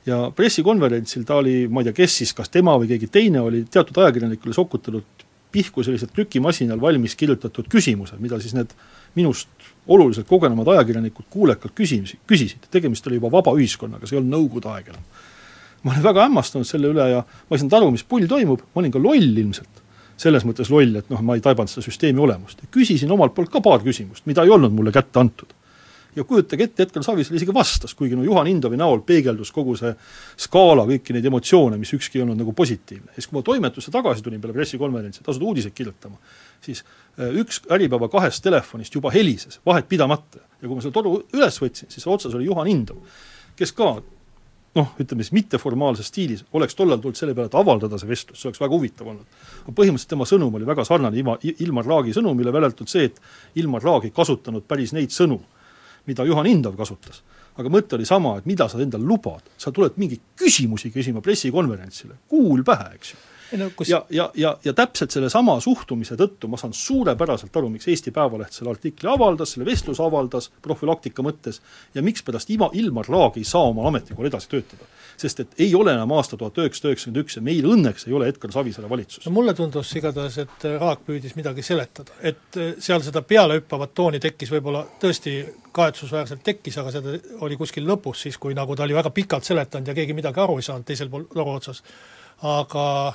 ja 0.06 0.32
pressikonverentsil 0.36 1.26
ta 1.26 1.36
oli, 1.36 1.67
ma 1.67 1.82
ei 1.82 1.89
tea, 1.89 1.94
kes 1.94 2.15
siis, 2.22 2.34
kas 2.34 2.50
tema 2.50 2.78
või 2.78 2.88
keegi 2.88 3.08
teine 3.08 3.41
oli 3.41 3.65
teatud 3.70 3.98
ajakirjanikule 3.98 4.54
sokutanud 4.54 5.28
pihku 5.51 5.83
sellised 5.83 6.13
trükimasinal 6.15 6.81
valmis 6.81 7.15
kirjutatud 7.19 7.67
küsimused, 7.71 8.19
mida 8.23 8.39
siis 8.41 8.55
need 8.57 8.73
minust 9.15 9.49
oluliselt 9.87 10.27
kogenumad 10.29 10.67
ajakirjanikud 10.75 11.27
kuulekalt 11.29 11.75
küsimusi, 11.75 12.19
küsisid, 12.27 12.67
tegemist 12.71 13.07
oli 13.07 13.19
juba 13.19 13.31
vaba 13.33 13.53
ühiskonnaga, 13.57 14.07
see 14.07 14.17
ei 14.17 14.21
olnud 14.21 14.35
Nõukogude 14.37 14.71
aeg 14.71 14.91
enam. 14.93 15.05
ma 15.83 15.95
olin 15.95 16.03
väga 16.03 16.25
hämmastunud 16.27 16.67
selle 16.69 16.91
üle 16.93 17.07
ja 17.09 17.23
ma 17.23 17.55
ei 17.55 17.61
saanud 17.61 17.77
aru, 17.77 17.93
mis 17.95 18.03
pull 18.05 18.27
toimub, 18.29 18.61
ma 18.73 18.83
olin 18.83 18.93
ka 18.93 19.01
loll 19.01 19.37
ilmselt. 19.43 19.81
selles 20.21 20.43
mõttes 20.45 20.69
loll, 20.69 20.95
et 20.95 21.07
noh, 21.09 21.21
ma 21.25 21.33
ei 21.33 21.41
taibanud 21.41 21.69
seda 21.69 21.85
süsteemi 21.85 22.21
olemust. 22.21 22.61
küsisin 22.71 23.11
omalt 23.11 23.33
poolt 23.35 23.49
ka 23.49 23.61
paar 23.61 23.81
küsimust, 23.83 24.25
mida 24.25 24.43
ei 24.43 24.53
olnud 24.53 24.71
mulle 24.71 24.91
kätte 24.91 25.19
antud 25.19 25.55
ja 26.15 26.24
kujutage 26.28 26.67
ette, 26.67 26.84
Edgar 26.84 27.04
Savisaar 27.06 27.38
isegi 27.38 27.54
vastas, 27.56 27.93
kuigi 27.97 28.17
no 28.19 28.26
Juhan 28.26 28.50
Indovi 28.52 28.80
näol 28.80 29.04
peegeldus 29.08 29.52
kogu 29.56 29.78
see 29.80 29.91
skaala, 30.45 30.86
kõiki 30.89 31.15
neid 31.15 31.28
emotsioone, 31.30 31.80
mis 31.80 31.93
ükski 31.95 32.19
ei 32.19 32.26
olnud 32.26 32.39
nagu 32.41 32.54
positiivne. 32.58 33.13
siis, 33.15 33.28
kui 33.28 33.39
ma 33.39 33.43
toimetusse 33.47 33.91
tagasi 33.91 34.24
tulin 34.26 34.41
peale 34.41 34.56
pressikonverentsi, 34.58 35.24
et 35.24 35.30
asuda 35.32 35.47
uudiseid 35.47 35.76
kirjutama, 35.78 36.19
siis 36.62 36.84
üks 37.41 37.62
Äripäeva 37.71 38.10
kahest 38.12 38.43
telefonist 38.43 38.95
juba 38.95 39.12
helises, 39.12 39.60
vahet 39.65 39.88
pidamata. 39.88 40.43
ja 40.62 40.67
kui 40.67 40.76
ma 40.76 40.82
selle 40.82 40.95
toru 40.95 41.21
üles 41.34 41.62
võtsin, 41.62 41.91
siis 41.91 42.08
otsas 42.08 42.36
oli 42.36 42.50
Juhan 42.50 42.67
Indov, 42.67 43.00
kes 43.56 43.71
ka 43.78 43.95
noh, 44.76 44.91
ütleme 45.00 45.24
siis 45.24 45.36
mitteformaalses 45.36 46.08
stiilis, 46.12 46.43
oleks 46.56 46.76
tollal 46.76 47.00
tulnud 47.04 47.19
selle 47.19 47.36
peale, 47.36 47.52
et 47.52 47.56
avaldada 47.60 48.00
see 48.00 48.08
vestlus, 48.08 48.39
see 48.39 48.47
oleks 48.50 48.62
väga 48.62 48.76
huvitav 48.76 49.08
olnud. 49.12 49.39
aga 49.63 49.74
põhimõtteliselt 49.76 50.13
tema 50.13 50.28
sõnum 50.28 50.56
oli 50.56 50.67
väga 50.67 50.86
sarnane 50.88 51.19
Ilmar, 51.19 51.41
Ilmar 51.43 51.88
Raagi 51.88 52.15
sõnumile, 52.15 52.54
välja 52.56 52.71
arvatud 52.71 52.91
see, 52.91 53.10
et 53.10 53.19
Ilmar 53.60 53.84
Raag 53.84 54.08
ei 54.08 54.13
kasutanud 54.15 54.63
päris 54.67 54.95
neid 54.95 55.12
sõnu 55.12 55.41
mida 56.07 56.25
Juhan 56.25 56.49
Hindov 56.49 56.77
kasutas. 56.77 57.21
aga 57.57 57.69
mõte 57.69 57.97
oli 57.97 58.05
sama, 58.07 58.37
et 58.39 58.45
mida 58.47 58.67
sa 58.71 58.79
endale 58.79 59.03
lubad, 59.03 59.43
sa 59.59 59.73
tuled 59.75 59.97
mingeid 59.99 60.21
küsimusi 60.39 60.89
küsima 60.91 61.21
pressikonverentsile, 61.21 62.15
kuul 62.31 62.63
pähe, 62.63 62.95
eks 62.95 63.11
ju. 63.11 63.17
No 63.59 63.69
kus 63.75 63.89
ja, 63.89 64.01
ja, 64.09 64.29
ja, 64.35 64.53
ja 64.63 64.73
täpselt 64.73 65.11
sellesama 65.11 65.57
suhtumise 65.63 66.15
tõttu 66.19 66.49
ma 66.51 66.59
saan 66.59 66.73
suurepäraselt 66.77 67.55
aru, 67.57 67.69
miks 67.73 67.87
Eesti 67.91 68.13
Päevaleht 68.15 68.55
selle 68.55 68.71
artikli 68.73 69.09
avaldas, 69.11 69.55
selle 69.55 69.67
vestluse 69.67 70.03
avaldas 70.03 70.49
profülaktika 70.63 71.23
mõttes 71.25 71.61
ja 71.95 72.03
mikspärast 72.05 72.51
Ima, 72.53 72.69
Ilmar 72.77 73.09
Raag 73.11 73.39
ei 73.41 73.47
saa 73.47 73.69
oma 73.71 73.87
ametikohal 73.89 74.29
edasi 74.31 74.49
töötada. 74.51 74.89
sest 75.17 75.39
et 75.39 75.59
ei 75.59 75.75
ole 75.75 75.93
enam 75.93 76.11
aasta 76.17 76.37
tuhat 76.37 76.57
üheksasada 76.57 76.91
üheksakümmend 76.91 77.23
üks 77.23 77.35
ja 77.37 77.41
meil 77.45 77.65
õnneks 77.65 78.07
ei 78.07 78.13
ole 78.13 78.27
Edgar 78.31 78.51
Savisaare 78.51 78.89
valitsus. 78.89 79.25
no 79.25 79.31
mulle 79.31 79.53
tundus 79.53 79.95
igatahes, 79.95 80.37
et 80.37 80.67
Raag 80.79 81.03
püüdis 81.07 81.35
midagi 81.35 81.63
seletada, 81.63 82.11
et 82.21 82.61
seal 82.79 83.01
seda 83.01 83.21
pealehüppavat 83.21 83.93
tooni 83.93 84.19
tekkis 84.19 84.51
võib-olla 84.51 84.85
tõesti 85.01 85.35
kahetsusväärselt 85.71 86.43
tekkis, 86.43 86.77
aga 86.77 86.91
seda 86.91 87.17
oli 87.45 87.57
kuskil 87.59 87.85
lõpus 87.87 88.25
siis, 88.25 88.37
kui 88.37 88.55
nagu 88.57 88.75
ta 88.75 88.83
oli 88.83 88.95
väga 88.95 89.11
pikalt 89.15 89.47
seletanud 89.47 89.87
ja 89.87 89.95
keegi 89.95 90.15
midagi 90.17 90.41
aru 90.43 90.57
ei 90.59 90.67
saanud 90.67 90.87
teisel 90.87 91.09
pool 91.09 91.27
toru 91.31 91.57
otsas. 91.59 91.83
aga 92.41 93.13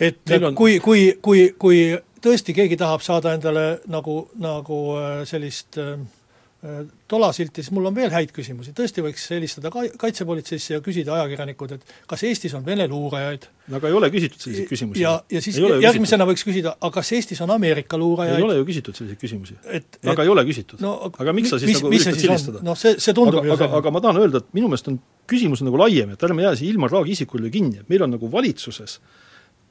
et 0.00 0.34
on... 0.38 0.54
kui, 0.54 0.78
kui, 0.80 1.12
kui, 1.22 1.50
kui 1.58 1.84
tõesti 2.22 2.56
keegi 2.56 2.78
tahab 2.80 3.04
saada 3.04 3.36
endale 3.36 3.66
nagu, 3.90 4.24
nagu 4.40 4.80
äh, 4.98 5.22
sellist 5.28 5.78
äh, 5.80 5.94
äh, 6.62 6.82
tolasilti, 7.10 7.62
siis 7.62 7.72
mul 7.74 7.88
on 7.90 7.96
veel 7.96 8.12
häid 8.14 8.32
küsimusi, 8.34 8.74
tõesti 8.76 9.04
võiks 9.04 9.24
helistada 9.34 9.72
ka 9.74 9.84
kaitsepolitseisse 10.00 10.76
ja 10.76 10.82
küsida 10.84 11.16
ajakirjanikud, 11.16 11.74
et 11.76 11.96
kas 12.10 12.22
Eestis 12.28 12.54
on 12.58 12.64
Vene 12.66 12.86
luurajaid. 12.90 13.48
no 13.68 13.80
aga 13.80 13.90
ei 13.90 13.96
ole 13.98 14.10
küsitud 14.14 14.44
selliseid 14.44 14.70
küsimusi. 14.70 15.02
ja, 15.02 15.16
ja 15.30 15.42
siis 15.44 15.58
järgmisena 15.58 16.26
võiks 16.28 16.46
küsida, 16.46 16.76
aga 16.78 16.92
kas 17.00 17.12
Eestis 17.18 17.42
on 17.44 17.54
Ameerika 17.54 17.98
luurajaid? 18.00 18.38
ei 18.38 18.46
ole 18.46 18.60
ju 18.60 18.68
küsitud 18.70 18.98
selliseid 18.98 19.20
küsimusi. 19.20 19.58
aga 20.14 20.22
ei 20.22 20.34
ole 20.36 20.46
küsitud 20.48 20.84
no,. 20.84 20.94
aga 21.10 21.34
miks 21.36 21.54
sa 21.54 21.58
siis 21.62 21.74
mis, 21.74 21.82
nagu 21.82 21.94
üritad 21.94 22.22
silistada? 22.22 22.62
noh, 22.62 22.78
see, 22.78 22.94
see 23.02 23.16
tundub 23.18 23.42
aga, 23.42 23.50
ju 23.50 23.58
aga, 23.58 23.72
aga 23.82 23.96
ma 23.96 24.04
tahan 24.06 24.22
öelda, 24.22 24.44
et 24.44 24.54
minu 24.54 24.70
meelest 24.70 24.92
on 24.92 25.02
küsimus 25.30 25.64
nagu 25.66 25.80
laiem, 25.80 26.14
et 26.14 26.24
ärme 26.28 26.46
jää 26.46 26.54
siia 26.60 26.76
Ilmar 26.76 26.94
Raagi 26.94 27.16
isikule 27.16 27.50
kinni, 27.50 27.82
et 27.82 27.90
meil 27.90 28.06
on 28.06 28.14
nagu 28.14 28.30
valitsuses 28.30 29.00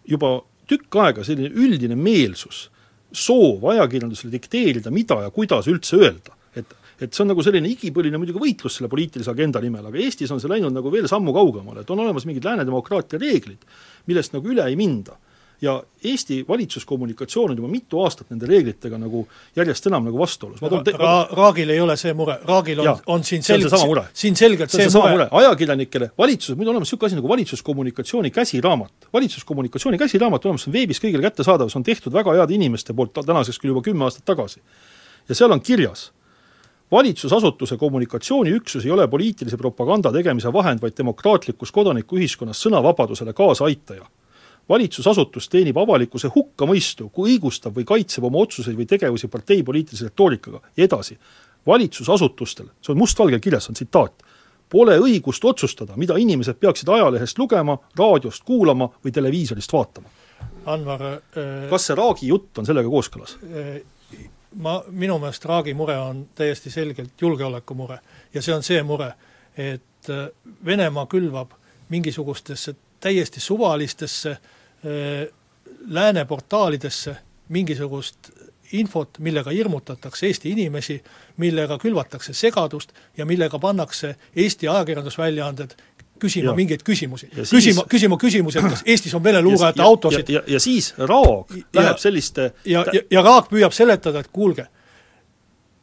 juba 0.07 0.39
tükk 0.69 0.99
aega 1.03 1.25
selline 1.27 1.51
üldine 1.51 1.97
meelsus, 1.99 2.69
soov 3.11 3.65
ajakirjandusele 3.73 4.31
dikteerida, 4.31 4.91
mida 4.93 5.19
ja 5.25 5.31
kuidas 5.33 5.67
üldse 5.67 5.99
öelda. 5.99 6.37
et, 6.55 6.67
et 6.99 7.13
see 7.13 7.23
on 7.23 7.31
nagu 7.31 7.43
selline 7.43 7.69
igipõline 7.71 8.19
muidugi 8.19 8.39
võitlus 8.39 8.77
selle 8.77 8.89
poliitilise 8.91 9.31
agenda 9.31 9.61
nimel, 9.63 9.85
aga 9.87 9.99
Eestis 10.03 10.31
on 10.31 10.39
see 10.43 10.51
läinud 10.51 10.73
nagu 10.75 10.91
veel 10.91 11.07
sammu 11.07 11.33
kaugemale, 11.35 11.83
et 11.83 11.91
on 11.91 11.99
olemas 12.03 12.27
mingid 12.27 12.45
lääne 12.45 12.65
demokraatia 12.67 13.19
reeglid, 13.19 13.63
millest 14.07 14.35
nagu 14.35 14.51
üle 14.51 14.65
ei 14.67 14.75
minda 14.79 15.17
ja 15.62 15.84
Eesti 16.04 16.45
valitsuskommunikatsioon 16.47 17.52
on 17.52 17.58
juba 17.58 17.67
mitu 17.67 18.00
aastat 18.02 18.30
nende 18.34 18.47
reeglitega 18.50 18.97
nagu 18.97 19.28
järjest 19.56 19.86
enam 19.88 20.08
nagu 20.10 20.17
vastuolus. 20.19 20.60
Te... 20.60 20.93
Ra 20.97 21.28
Raagil 21.38 21.69
ei 21.69 21.82
ole 21.82 21.93
see 22.02 22.13
mure, 22.17 22.39
Raagil 22.47 22.80
on, 22.82 23.02
on 23.06 23.24
siin 23.24 23.43
selgelt, 23.45 24.08
siin 24.17 24.36
selgelt 24.36 24.74
see, 24.74 24.88
see 24.89 24.97
mure, 24.97 25.12
mure., 25.13 25.28
ajakirjanikele, 25.41 26.10
valitsus, 26.17 26.58
meil 26.58 26.71
on 26.71 26.76
olemas 26.76 26.89
niisugune 26.89 27.12
asi 27.12 27.19
nagu 27.19 27.30
valitsuskommunikatsiooni 27.30 28.32
käsiraamat. 28.34 29.10
valitsuskommunikatsiooni 29.13 30.00
käsiraamat 30.02 30.45
olemas, 30.45 30.65
see 30.65 30.71
on 30.71 30.78
veebis 30.80 31.02
kõigile 31.04 31.28
kättesaadav, 31.28 31.69
see 31.69 31.80
on 31.80 31.86
tehtud 31.86 32.13
väga 32.13 32.34
heade 32.39 32.58
inimeste 32.58 32.95
poolt 32.97 33.21
tänaseks 33.21 33.62
küll 33.62 33.76
juba 33.76 33.84
kümme 33.86 34.08
aastat 34.08 34.26
tagasi. 34.26 34.63
ja 35.30 35.38
seal 35.38 35.54
on 35.54 35.62
kirjas, 35.62 36.08
valitsusasutuse 36.91 37.78
kommunikatsiooniüksus 37.78 38.86
ei 38.86 38.91
ole 38.91 39.06
poliitilise 39.08 39.58
propaganda 39.62 40.12
tegemise 40.12 40.54
vahend, 40.54 40.82
vaid 40.82 40.97
demokraatlikus 40.97 41.71
kodanikuühiskonnas 41.71 42.65
sõnavabadusele 42.65 43.34
kaasaaitaja 43.38 44.10
valitsusasutus 44.69 45.50
teenib 45.50 45.78
avalikkuse 45.78 46.32
hukkamõistu, 46.36 47.10
kui 47.10 47.34
õigustab 47.34 47.76
või 47.76 47.86
kaitseb 47.88 48.24
oma 48.28 48.43
otsuseid 48.45 48.78
või 48.78 48.88
tegevusi 48.88 49.28
parteipoliitilise 49.28 50.10
retoorikaga 50.10 50.62
ja 50.78 50.84
edasi. 50.84 51.17
valitsusasutustel, 51.67 52.65
see 52.82 52.93
on 52.93 52.97
mustvalgel 52.97 53.39
kirjas, 53.39 53.67
on 53.69 53.76
tsitaat, 53.78 54.24
pole 54.69 54.95
õigust 54.97 55.43
otsustada, 55.45 55.93
mida 55.95 56.15
inimesed 56.17 56.58
peaksid 56.58 56.89
ajalehest 56.89 57.38
lugema, 57.38 57.78
raadiost 57.97 58.43
kuulama 58.43 58.88
või 59.04 59.13
televiisorist 59.13 59.74
vaatama. 59.74 60.10
Anvar 60.65 61.04
äh, 61.06 61.21
kas 61.69 61.86
see 61.86 61.95
Raagi 61.97 62.28
jutt 62.28 62.58
on 62.58 62.65
sellega 62.65 62.89
kooskõlas 62.89 63.38
äh,? 63.43 63.82
Ma, 64.60 64.82
minu 64.91 65.15
meelest 65.15 65.45
Raagi 65.47 65.71
mure 65.74 65.95
on 65.95 66.26
täiesti 66.36 66.69
selgelt 66.74 67.21
julgeolekumure 67.21 68.00
ja 68.34 68.41
see 68.43 68.52
on 68.52 68.65
see 68.67 68.82
mure, 68.84 69.13
et 69.56 70.10
äh, 70.10 70.26
Venemaa 70.65 71.06
külvab 71.08 71.54
mingisugustesse 71.89 72.76
täiesti 73.01 73.39
suvalistesse 73.39 74.37
lääne 75.87 76.25
portaalidesse 76.25 77.15
mingisugust 77.49 78.31
infot, 78.71 79.19
millega 79.19 79.51
hirmutatakse 79.51 80.25
Eesti 80.27 80.51
inimesi, 80.51 81.03
millega 81.37 81.77
külvatakse 81.77 82.33
segadust 82.33 82.93
ja 83.17 83.25
millega 83.25 83.59
pannakse 83.59 84.15
Eesti 84.35 84.67
ajakirjandusväljaanded 84.67 85.75
küsima 86.21 86.51
ja. 86.51 86.55
mingeid 86.55 86.83
küsimusi. 86.85 87.29
küsima, 87.35 87.85
küsima 87.89 88.17
küsimusi, 88.17 88.59
et 88.59 88.75
kas 88.75 88.83
Eestis 88.85 89.15
on 89.17 89.23
Vene 89.23 89.41
luurajate 89.41 89.81
autosid 89.81 90.29
ja, 90.29 90.39
ja, 90.39 90.53
ja 90.55 90.59
siis 90.59 90.93
Raag 90.97 91.55
läheb 91.73 91.97
selliste 92.01 92.51
ja, 92.65 92.85
ja, 92.93 93.01
ja 93.11 93.25
Raag 93.25 93.49
püüab 93.51 93.73
seletada, 93.75 94.21
et 94.21 94.29
kuulge, 94.31 94.67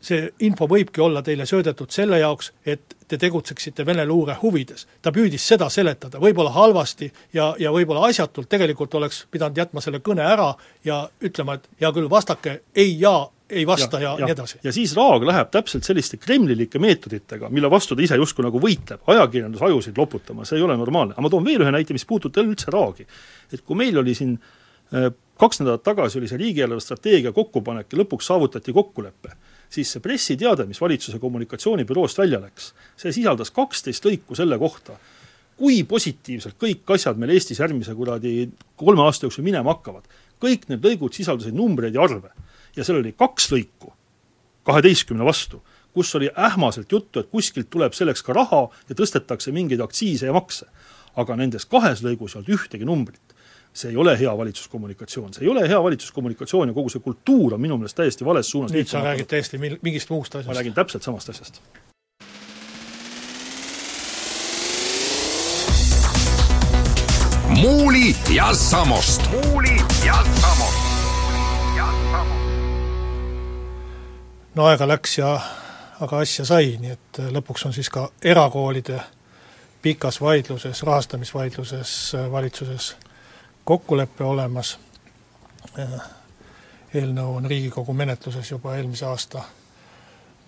see 0.01 0.29
info 0.47 0.69
võibki 0.71 1.03
olla 1.03 1.23
teile 1.27 1.47
söödetud 1.47 1.91
selle 1.91 2.21
jaoks, 2.21 2.53
et 2.67 2.95
te 3.09 3.19
tegutseksite 3.19 3.87
Vene 3.87 4.05
luure 4.07 4.37
huvides. 4.43 4.87
ta 5.03 5.11
püüdis 5.13 5.47
seda 5.49 5.69
seletada, 5.69 6.21
võib-olla 6.23 6.53
halvasti 6.55 7.11
ja, 7.33 7.55
ja 7.59 7.73
võib-olla 7.75 8.07
asjatult, 8.09 8.49
tegelikult 8.49 8.95
oleks 8.95 9.27
pidanud 9.31 9.57
jätma 9.59 9.81
selle 9.81 9.99
kõne 10.05 10.23
ära 10.23 10.53
ja 10.85 11.09
ütlema, 11.23 11.59
et 11.59 11.69
hea 11.81 11.93
küll, 11.93 12.11
vastake 12.11 12.61
ei 12.75 12.95
ja 13.01 13.29
ei 13.51 13.67
vasta 13.67 13.97
ja, 13.97 14.11
ja, 14.11 14.19
ja 14.19 14.27
nii 14.27 14.35
edasi. 14.37 14.59
ja 14.63 14.73
siis 14.73 14.93
Raag 14.97 15.25
läheb 15.25 15.51
täpselt 15.51 15.87
selliste 15.87 16.19
kremlilike 16.21 16.79
meetoditega, 16.79 17.49
mille 17.49 17.71
vastu 17.71 17.97
ta 17.97 18.05
ise 18.05 18.19
justkui 18.21 18.45
nagu 18.45 18.61
võitleb, 18.61 19.01
ajakirjandusajusid 19.09 19.99
loputama, 19.99 20.45
see 20.45 20.61
ei 20.61 20.67
ole 20.67 20.77
normaalne. 20.77 21.17
aga 21.17 21.25
ma 21.25 21.33
toon 21.33 21.47
veel 21.47 21.65
ühe 21.65 21.73
näite, 21.73 21.97
mis 21.97 22.05
puudutab 22.09 22.45
üldse 22.45 22.71
Raagi. 22.75 23.07
et 23.53 23.65
kui 23.65 23.77
meil 23.77 23.99
oli 23.99 24.15
siin 24.15 24.37
äh, 24.93 25.09
kaks 25.41 25.63
nädalat 25.63 25.83
tagasi 25.87 26.21
oli 26.21 26.29
see 26.29 26.41
riigieelarve 26.45 26.85
strateegia 26.85 27.33
kokkupanek 27.33 27.93
ja 27.93 28.03
lõpuks 28.03 28.29
saavutati 28.29 28.75
kokkulepe 28.77 29.33
siis 29.71 29.93
see 29.93 30.03
pressiteade, 30.05 30.67
mis 30.67 30.81
valitsuse 30.81 31.19
kommunikatsioonibüroost 31.23 32.19
välja 32.19 32.41
läks, 32.41 32.73
see 32.97 33.13
sisaldas 33.13 33.53
kaksteist 33.55 34.07
lõiku 34.07 34.37
selle 34.39 34.59
kohta, 34.59 34.97
kui 35.59 35.83
positiivselt 35.89 36.57
kõik 36.61 36.89
asjad 36.95 37.19
meil 37.19 37.35
Eestis 37.35 37.61
järgmise 37.61 37.95
kuradi 37.99 38.49
kolme 38.79 39.03
aasta 39.05 39.27
jooksul 39.27 39.45
minema 39.45 39.75
hakkavad. 39.75 40.05
kõik 40.39 40.69
need 40.69 40.85
lõigud 40.85 41.13
sisaldasid 41.13 41.55
numbreid 41.55 41.95
ja 41.95 42.03
arve. 42.03 42.31
ja 42.77 42.85
seal 42.85 42.99
oli 42.99 43.13
kaks 43.13 43.51
lõiku 43.53 43.93
kaheteistkümne 44.63 45.25
vastu, 45.25 45.63
kus 45.93 46.15
oli 46.15 46.31
ähmaselt 46.39 46.93
juttu, 46.93 47.21
et 47.21 47.31
kuskilt 47.31 47.71
tuleb 47.71 47.93
selleks 47.93 48.23
ka 48.23 48.33
raha 48.33 48.69
ja 48.89 48.95
tõstetakse 48.95 49.53
mingeid 49.53 49.81
aktsiise 49.81 50.27
ja 50.27 50.33
makse. 50.33 50.67
aga 51.17 51.37
nendes 51.37 51.65
kahes 51.67 52.03
lõigus 52.03 52.37
ei 52.37 52.39
olnud 52.39 52.55
ühtegi 52.55 52.85
numbrit 52.85 53.28
see 53.73 53.91
ei 53.91 53.97
ole 53.97 54.19
hea 54.19 54.37
valitsuskommunikatsioon, 54.39 55.35
see 55.35 55.45
ei 55.45 55.51
ole 55.51 55.69
hea 55.69 55.83
valitsuskommunikatsioon 55.83 56.69
ja 56.69 56.75
kogu 56.75 56.89
see 56.89 57.03
kultuur 57.05 57.55
on 57.55 57.61
minu 57.61 57.77
meelest 57.79 57.97
täiesti 57.97 58.25
vales 58.25 58.51
suunas 58.51 58.73
nüüd 58.73 58.89
sa 58.91 59.03
räägid 59.05 59.29
täiesti 59.31 59.59
mil-, 59.59 59.79
mingist 59.83 60.11
muust 60.11 60.35
asjast. 60.35 60.49
ma 60.49 60.59
räägin 60.59 60.75
täpselt 60.75 61.03
samast 61.03 61.29
asjast. 61.29 61.63
muuli 67.59 68.17
ja 68.35 68.55
Samost. 68.55 69.31
muuli 69.31 69.77
ja 70.07 70.25
Samost. 70.41 70.79
no 74.55 74.67
aega 74.67 74.89
läks 74.89 75.19
ja 75.19 75.41
aga 76.01 76.19
asja 76.19 76.45
sai, 76.47 76.77
nii 76.81 76.91
et 76.95 77.21
lõpuks 77.35 77.67
on 77.67 77.75
siis 77.75 77.91
ka 77.91 78.09
erakoolide 78.23 79.01
pikas 79.83 80.21
vaidluses, 80.21 80.83
rahastamisvaidluses 80.83 81.93
valitsuses 82.31 82.97
kokkulepe 83.69 84.25
olemas, 84.25 84.79
eelnõu 86.95 87.35
on 87.37 87.47
Riigikogu 87.51 87.93
menetluses 87.93 88.51
juba 88.51 88.77
eelmise 88.77 89.05
aasta 89.07 89.43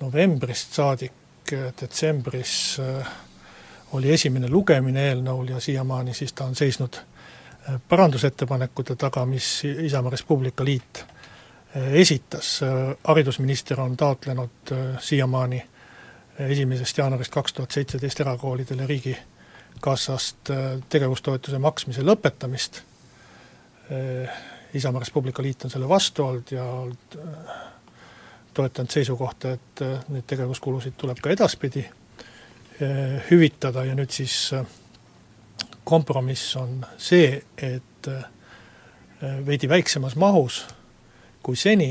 novembrist 0.00 0.72
saadik, 0.78 1.12
detsembris 1.80 2.54
äh, 2.80 3.09
oli 3.92 4.12
esimene 4.14 4.48
lugemine 4.48 5.09
eelnõul 5.11 5.52
ja 5.52 5.61
siiamaani 5.61 6.14
siis 6.14 6.33
ta 6.33 6.46
on 6.48 6.54
seisnud 6.56 6.96
äh, 6.96 7.76
parandusettepanekute 7.88 8.96
taga, 8.96 9.26
mis 9.26 9.64
Isamaa 9.64 10.14
Res 10.14 10.22
Publica 10.24 10.64
Liit 10.64 11.02
äh, 11.04 11.92
esitas, 12.00 12.61
haridusminister 13.04 13.80
on 13.80 13.96
taotlenud 13.96 14.74
siiamaani 15.00 15.64
esimesest 16.48 16.98
jaanuarist 16.98 17.33
kaks 17.33 17.52
tuhat 17.52 17.70
seitseteist 17.76 18.20
erakoolidele 18.20 18.87
riigikassast 18.87 20.54
tegevustoetuse 20.88 21.59
maksmise 21.59 22.06
lõpetamist 22.06 22.80
Isamaa 24.74 25.00
Res 25.03 25.11
Publica 25.11 25.42
Liit 25.42 25.64
on 25.64 25.70
selle 25.70 25.88
vastu 25.88 26.24
olnud 26.24 26.53
ja 26.55 26.65
olnud 26.65 27.17
eh, 27.19 27.54
toetanud 28.54 28.90
seisukohta, 28.90 29.54
et 29.56 29.83
eh, 29.83 29.96
neid 30.15 30.29
tegevuskulusid 30.31 30.94
tuleb 30.98 31.23
ka 31.23 31.33
edaspidi 31.35 31.87
hüvitada 33.29 33.83
ja 33.85 33.92
nüüd 33.92 34.08
siis 34.08 34.54
kompromiss 35.85 36.54
on 36.56 36.79
see, 36.96 37.35
et 37.60 38.08
veidi 39.44 39.69
väiksemas 39.69 40.17
mahus 40.17 40.62
kui 41.44 41.58
seni 41.60 41.90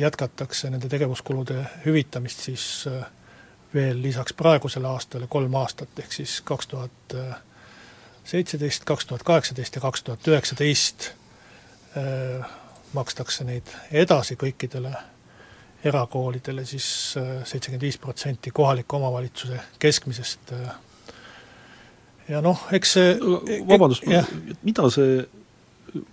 jätkatakse 0.00 0.70
nende 0.70 0.90
tegevuskulude 0.90 1.62
hüvitamist 1.84 2.42
siis 2.48 2.66
veel 3.74 4.02
lisaks 4.02 4.34
praegusele 4.34 4.90
aastale 4.90 5.30
kolm 5.30 5.54
aastat, 5.54 5.94
ehk 6.02 6.12
siis 6.12 6.40
kaks 6.44 6.66
tuhat 6.66 7.16
seitseteist, 8.30 8.84
kaks 8.88 9.08
tuhat 9.10 9.24
kaheksateist 9.26 9.78
ja 9.78 9.82
kaks 9.82 10.04
tuhat 10.06 10.28
üheksateist 10.30 11.10
äh, 11.98 12.46
makstakse 12.96 13.46
neid 13.46 13.70
edasi 13.92 14.36
kõikidele 14.38 14.94
erakoolidele 15.84 16.64
siis 16.68 16.86
seitsekümmend 17.16 17.82
viis 17.86 17.96
protsenti 17.98 18.50
kohaliku 18.52 18.98
omavalitsuse 18.98 19.60
keskmisest 19.80 20.52
ja 22.28 22.40
noh, 22.44 22.66
eks 22.76 22.96
see 22.98 23.14
vabandust, 23.68 24.04
mida 24.66 24.90
see 24.92 25.22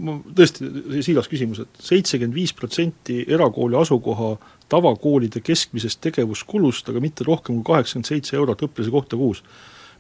ma 0.02 0.18
tõesti, 0.38 0.68
siiras 1.06 1.30
küsimus 1.30 1.62
et 1.64 1.82
seitsekümmend 1.84 2.36
viis 2.36 2.54
protsenti 2.58 3.20
erakooli 3.30 3.78
asukoha 3.78 4.36
tavakoolide 4.72 5.42
keskmisest 5.46 6.02
tegevuskulust, 6.04 6.90
aga 6.90 7.02
mitte 7.04 7.28
rohkem 7.28 7.60
kui 7.60 7.74
kaheksakümmend 7.74 8.10
seitse 8.10 8.38
eurot 8.40 8.66
õpilase 8.68 8.94
kohta 8.94 9.20
kuus. 9.20 9.44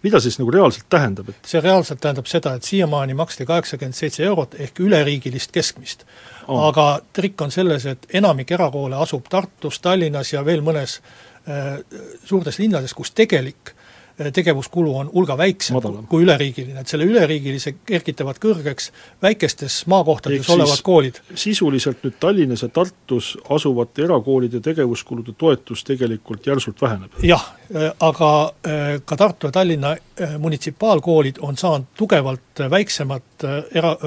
Mida 0.03 0.19
see 0.19 0.31
siis 0.31 0.41
nagu 0.41 0.51
reaalselt 0.53 0.87
tähendab, 0.89 1.29
et 1.31 1.49
see 1.49 1.61
reaalselt 1.63 2.01
tähendab 2.03 2.29
seda, 2.29 2.55
et 2.57 2.67
siiamaani 2.67 3.15
maksti 3.17 3.45
kaheksakümmend 3.49 3.97
seitse 3.97 4.25
eurot 4.27 4.57
ehk 4.59 4.81
üleriigilist 4.85 5.51
keskmist. 5.55 6.05
Oh.. 6.47 6.67
aga 6.69 7.01
trikk 7.13 7.41
on 7.43 7.51
selles, 7.51 7.85
et 7.85 8.05
enamik 8.15 8.51
erakoole 8.55 8.95
asub 8.95 9.25
Tartus, 9.29 9.81
Tallinnas 9.83 10.31
ja 10.33 10.45
veel 10.45 10.63
mõnes 10.63 10.99
äh, 11.47 11.81
suurtes 12.25 12.59
linnades, 12.59 12.93
kus 12.95 13.11
tegelik 13.11 13.73
tegevuskulu 14.17 14.97
on 14.97 15.09
hulga 15.13 15.37
väiksem 15.37 15.75
Madalam. 15.77 16.07
kui 16.07 16.23
üleriigiline, 16.23 16.81
et 16.81 16.89
selle 16.89 17.05
üleriigilise 17.05 17.75
kergitavad 17.85 18.39
kõrgeks 18.41 18.89
väikestes 19.21 19.83
maakohtades 19.91 20.41
Ehk 20.41 20.55
olevad 20.55 20.81
koolid. 20.83 21.19
sisuliselt 21.35 22.01
nüüd 22.03 22.17
Tallinnas 22.19 22.65
ja 22.65 22.69
Tartus 22.73 23.35
asuvate 23.49 24.03
erakoolide 24.07 24.59
tegevuskulude 24.65 25.35
toetus 25.37 25.83
tegelikult 25.83 26.47
järsult 26.47 26.81
väheneb? 26.81 27.19
jah, 27.23 27.45
äh, 27.75 27.91
aga 27.99 28.31
äh, 28.65 28.97
ka 29.05 29.17
Tartu 29.17 29.47
ja 29.47 29.51
Tallinna 29.51 29.95
munitsipaalkoolid 30.37 31.37
on 31.45 31.57
saanud 31.57 31.93
tugevalt 31.97 32.65
väiksemat 32.69 33.45
era-, 33.75 33.97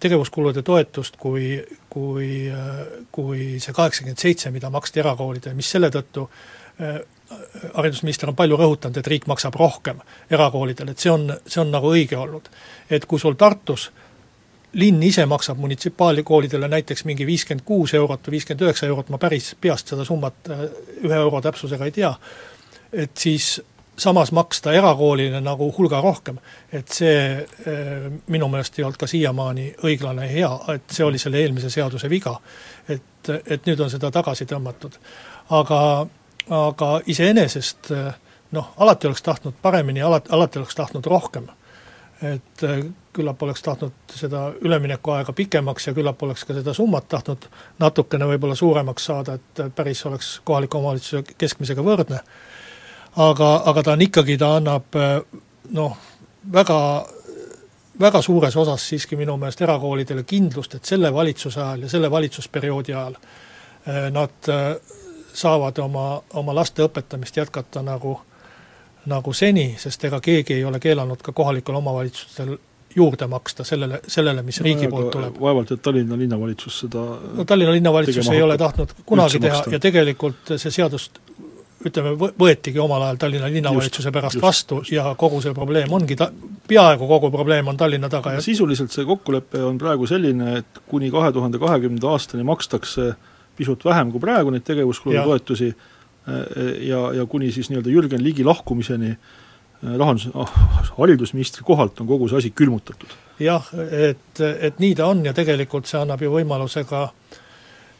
tegevuskulude 0.00 0.62
toetust 0.62 1.16
kui, 1.20 1.58
kui, 1.90 2.48
kui 3.12 3.60
see 3.60 3.74
kaheksakümmend 3.76 4.24
seitse, 4.24 4.50
mida 4.50 4.70
maksti 4.70 5.04
erakoolidele, 5.04 5.54
mis 5.54 5.68
selle 5.70 5.90
tõttu 5.92 6.30
haridusminister 7.74 8.28
on 8.30 8.36
palju 8.36 8.58
rõhutanud, 8.58 8.98
et 8.98 9.06
riik 9.06 9.26
maksab 9.30 9.54
rohkem 9.58 10.00
erakoolidele, 10.30 10.94
et 10.94 11.02
see 11.02 11.12
on, 11.12 11.28
see 11.46 11.60
on 11.62 11.70
nagu 11.70 11.92
õige 11.94 12.18
olnud. 12.18 12.48
et 12.90 13.04
kui 13.06 13.20
sul 13.20 13.34
Tartus 13.38 13.90
linn 14.72 15.02
ise 15.02 15.26
maksab 15.26 15.58
munitsipaalkoolidele 15.58 16.68
näiteks 16.68 17.04
mingi 17.04 17.26
viiskümmend 17.26 17.64
kuus 17.66 17.94
eurot 17.94 18.26
või 18.26 18.38
viiskümmend 18.38 18.66
üheksa 18.66 18.86
eurot, 18.86 19.08
ma 19.10 19.18
päris 19.18 19.54
peast 19.60 19.90
seda 19.90 20.04
summat 20.04 20.50
äh, 20.50 20.64
ühe 21.04 21.16
euro 21.16 21.40
täpsusega 21.40 21.86
ei 21.86 21.94
tea, 21.94 22.12
et 22.92 23.16
siis 23.16 23.60
samas 24.00 24.32
maksta 24.32 24.72
erakoolile 24.72 25.40
nagu 25.44 25.68
hulga 25.76 26.00
rohkem, 26.00 26.38
et 26.72 26.88
see 26.88 27.16
äh, 27.34 28.06
minu 28.26 28.48
meelest 28.48 28.78
ei 28.78 28.86
olnud 28.86 29.00
ka 29.00 29.10
siiamaani 29.10 29.74
õiglane 29.84 30.28
ja 30.28 30.32
hea, 30.32 30.52
et 30.76 30.94
see 30.94 31.04
oli 31.06 31.18
selle 31.18 31.42
eelmise 31.42 31.70
seaduse 31.70 32.10
viga. 32.10 32.38
et, 32.88 33.28
et 33.46 33.66
nüüd 33.66 33.80
on 33.80 33.90
seda 33.90 34.10
tagasi 34.10 34.46
tõmmatud. 34.50 34.96
aga 35.50 36.06
aga 36.48 37.00
iseenesest 37.06 37.90
eh, 37.90 38.12
noh, 38.56 38.72
alati 38.78 39.06
oleks 39.06 39.22
tahtnud 39.22 39.54
paremini, 39.62 40.02
alati, 40.02 40.28
alati 40.32 40.58
oleks 40.58 40.74
tahtnud 40.74 41.06
rohkem. 41.06 41.48
et 42.22 42.62
eh, 42.62 42.84
küllap 43.12 43.42
oleks 43.42 43.62
tahtnud 43.62 43.92
seda 44.14 44.50
üleminekuaega 44.60 45.32
pikemaks 45.32 45.86
ja 45.86 45.94
küllap 45.94 46.22
oleks 46.22 46.44
ka 46.44 46.54
seda 46.54 46.74
summat 46.74 47.08
tahtnud 47.08 47.46
natukene 47.78 48.26
võib-olla 48.28 48.54
suuremaks 48.54 49.04
saada, 49.04 49.34
et 49.34 49.62
päris 49.74 50.04
oleks 50.06 50.40
kohaliku 50.44 50.78
omavalitsuse 50.78 51.22
keskmisega 51.38 51.82
võrdne. 51.82 52.20
aga, 53.16 53.62
aga 53.64 53.82
ta 53.82 53.92
on 53.92 54.02
ikkagi, 54.02 54.38
ta 54.38 54.56
annab 54.56 54.96
eh, 54.96 55.40
noh, 55.76 55.96
väga 56.52 56.80
väga 58.00 58.22
suures 58.22 58.56
osas 58.56 58.88
siiski 58.88 59.16
minu 59.16 59.36
meelest 59.36 59.60
erakoolidele 59.60 60.22
kindlust, 60.24 60.74
et 60.74 60.84
selle 60.84 61.12
valitsuse 61.12 61.60
ajal 61.60 61.82
ja 61.84 61.88
selle 61.88 62.10
valitsusperioodi 62.10 62.94
ajal 62.94 63.16
nad 64.12 64.48
saavad 65.34 65.78
oma, 65.78 66.22
oma 66.34 66.54
laste 66.54 66.84
õpetamist 66.84 67.36
jätkata 67.36 67.82
nagu, 67.82 68.16
nagu 69.10 69.32
seni, 69.32 69.74
sest 69.78 70.04
ega 70.04 70.20
keegi 70.20 70.58
ei 70.58 70.64
ole 70.64 70.80
keelanud 70.80 71.22
ka 71.22 71.32
kohalikel 71.32 71.78
omavalitsustel 71.80 72.56
juurde 72.94 73.26
maksta 73.30 73.64
sellele, 73.64 74.00
sellele, 74.06 74.42
mis 74.42 74.60
riigi 74.60 74.88
no, 74.88 74.90
poolt 74.90 75.10
tuleb. 75.14 75.36
vaevalt, 75.40 75.70
et 75.70 75.82
Tallinna 75.82 76.18
linnavalitsus 76.18 76.80
seda 76.84 77.04
no 77.36 77.44
Tallinna 77.46 77.72
linnavalitsus 77.76 78.30
ei 78.34 78.42
ole 78.42 78.58
tahtnud 78.58 78.94
kunagi 79.06 79.38
teha 79.38 79.56
maksta. 79.60 79.74
ja 79.76 79.80
tegelikult 79.80 80.54
see 80.56 80.74
seadus 80.74 81.10
ütleme, 81.86 82.16
võetigi 82.18 82.82
omal 82.82 83.06
ajal 83.06 83.20
Tallinna 83.22 83.50
linnavalitsuse 83.52 84.10
pärast 84.12 84.40
just, 84.40 84.42
vastu 84.42 84.80
just. 84.82 84.92
ja 84.92 85.14
kogu 85.18 85.38
see 85.44 85.54
probleem 85.54 85.92
ongi 85.92 86.18
ta-, 86.18 86.32
peaaegu 86.68 87.06
kogu 87.08 87.30
probleem 87.30 87.70
on 87.70 87.78
Tallinna 87.78 88.10
taga 88.10 88.34
ja 88.34 88.42
sisuliselt 88.44 88.90
see 88.90 89.06
kokkulepe 89.06 89.62
on 89.64 89.78
praegu 89.78 90.10
selline, 90.10 90.56
et 90.64 90.82
kuni 90.90 91.12
kahe 91.14 91.30
tuhande 91.32 91.62
kahekümnenda 91.62 92.10
aastani 92.10 92.42
makstakse 92.48 93.08
äh, 93.12 93.28
pisut 93.60 93.84
vähem 93.84 94.12
kui 94.14 94.22
praegu 94.22 94.52
neid 94.54 94.64
tegevuskulude 94.66 95.22
toetusi 95.26 95.70
äh, 95.70 96.40
ja, 96.88 97.04
ja 97.20 97.26
kuni 97.28 97.52
siis 97.52 97.70
nii-öelda 97.70 97.92
Jürgen 97.92 98.24
Ligi 98.24 98.46
lahkumiseni 98.46 99.12
äh, 99.12 99.96
rahandus, 99.98 100.28
oh, 100.34 100.52
haridusministri 100.98 101.64
kohalt 101.66 102.00
on 102.00 102.08
kogu 102.10 102.28
see 102.28 102.40
asi 102.40 102.52
külmutatud. 102.56 103.14
jah, 103.40 103.70
et, 103.90 104.40
et 104.60 104.82
nii 104.82 104.96
ta 104.98 105.10
on 105.12 105.24
ja 105.26 105.36
tegelikult 105.36 105.88
see 105.90 106.00
annab 106.00 106.22
ju 106.24 106.32
võimaluse 106.34 106.84
ka 106.88 107.06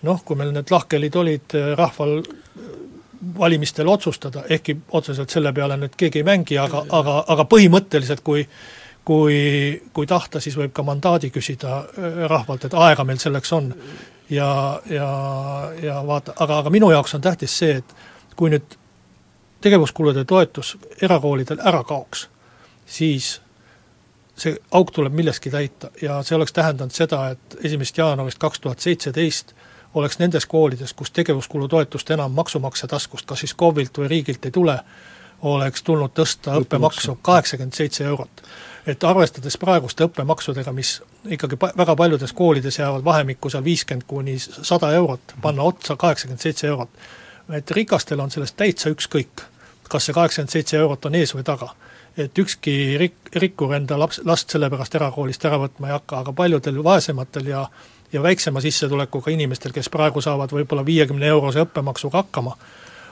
noh, 0.08 0.20
kui 0.24 0.36
meil 0.40 0.52
need 0.56 0.72
lahkhelid 0.72 1.22
olid 1.22 1.56
äh, 1.58 1.72
rahval 1.78 2.20
valimistel 3.38 3.88
otsustada, 3.92 4.46
ehkki 4.48 4.78
otseselt 4.96 5.28
selle 5.28 5.52
peale 5.52 5.76
nüüd 5.76 5.96
keegi 6.00 6.22
ei 6.22 6.24
mängi, 6.24 6.56
aga, 6.58 6.86
aga, 6.88 7.18
aga 7.28 7.44
põhimõtteliselt 7.48 8.24
kui 8.24 8.46
kui, 9.04 9.80
kui 9.92 10.06
tahta, 10.06 10.40
siis 10.40 10.56
võib 10.56 10.72
ka 10.76 10.84
mandaadi 10.86 11.30
küsida 11.34 11.80
rahvalt, 12.30 12.66
et 12.68 12.74
aega 12.76 13.04
meil 13.08 13.18
selleks 13.18 13.52
on 13.56 13.70
ja, 14.30 14.80
ja, 14.90 15.10
ja 15.82 16.06
vaata, 16.06 16.32
aga, 16.38 16.58
aga 16.58 16.70
minu 16.70 16.90
jaoks 16.90 17.14
on 17.14 17.20
tähtis 17.20 17.58
see, 17.58 17.76
et 17.82 17.94
kui 18.36 18.50
nüüd 18.50 18.76
tegevuskulude 19.60 20.24
toetus 20.24 20.76
erakoolidel 21.02 21.60
ära 21.66 21.82
kaoks, 21.84 22.28
siis 22.86 23.40
see 24.40 24.56
auk 24.72 24.92
tuleb 24.96 25.12
millestki 25.12 25.50
täita. 25.52 25.90
Ja 26.02 26.22
see 26.24 26.36
oleks 26.36 26.54
tähendanud 26.56 26.96
seda, 26.96 27.26
et 27.34 27.58
esimesest 27.64 27.98
jaanuarist 27.98 28.40
kaks 28.40 28.60
tuhat 28.60 28.80
seitseteist 28.80 29.54
oleks 29.94 30.18
nendes 30.18 30.46
koolides, 30.46 30.94
kus 30.94 31.10
tegevuskulutoetust 31.10 32.10
enam 32.14 32.32
maksumaksja 32.32 32.88
taskust, 32.88 33.26
kas 33.26 33.42
siis 33.44 33.54
KOV-ilt 33.54 33.98
või 33.98 34.08
riigilt 34.08 34.46
ei 34.46 34.54
tule, 34.54 34.78
oleks 35.42 35.82
tulnud 35.82 36.14
tõsta 36.14 36.54
õppemaksu 36.60 37.18
kaheksakümmend 37.22 37.76
seitse 37.76 38.04
eurot 38.04 38.42
et 38.86 39.04
arvestades 39.04 39.56
praeguste 39.60 40.04
õppemaksudega, 40.06 40.72
mis 40.72 40.94
ikkagi 41.28 41.58
pa-, 41.60 41.72
väga 41.76 41.96
paljudes 41.96 42.32
koolides 42.32 42.78
jäävad 42.78 43.04
vahemikku 43.04 43.50
seal 43.50 43.64
viiskümmend 43.64 44.06
kuni 44.08 44.38
sada 44.40 44.92
eurot, 44.96 45.34
panna 45.42 45.66
otsa 45.68 45.96
kaheksakümmend 46.00 46.40
seitse 46.40 46.66
eurot, 46.70 46.90
et 47.52 47.70
rikastel 47.76 48.20
on 48.20 48.30
sellest 48.30 48.56
täitsa 48.56 48.92
ükskõik, 48.94 49.44
kas 49.88 50.08
see 50.08 50.16
kaheksakümmend 50.16 50.56
seitse 50.56 50.80
eurot 50.80 51.06
on 51.10 51.20
ees 51.20 51.34
või 51.36 51.46
taga. 51.46 51.74
et 52.18 52.38
ükski 52.38 52.98
rik-, 52.98 53.30
rikkur 53.36 53.74
enda 53.74 53.98
laps, 53.98 54.20
last 54.24 54.50
sellepärast 54.50 54.94
erakoolist 54.94 55.44
ära 55.46 55.60
võtma 55.62 55.86
ei 55.86 55.92
hakka, 55.94 56.18
aga 56.18 56.32
paljudel 56.32 56.82
vaesematel 56.84 57.46
ja 57.46 57.68
ja 58.12 58.22
väiksema 58.22 58.60
sissetulekuga 58.60 59.30
inimestel, 59.30 59.72
kes 59.72 59.88
praegu 59.88 60.20
saavad 60.20 60.50
võib-olla 60.50 60.82
viiekümne 60.86 61.26
eurose 61.30 61.62
õppemaksuga 61.62 62.24
hakkama, 62.24 62.56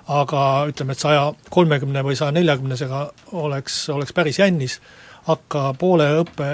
aga 0.08 0.40
ütleme, 0.68 0.92
et 0.92 1.04
saja 1.04 1.28
kolmekümne 1.54 2.02
või 2.02 2.16
saja 2.18 2.32
neljakümnesega 2.34 3.02
oleks, 3.38 3.88
oleks 3.94 4.12
päris 4.16 4.38
jännis 4.38 4.80
hakka 5.28 5.74
poole 5.78 6.08
õppe, 6.22 6.48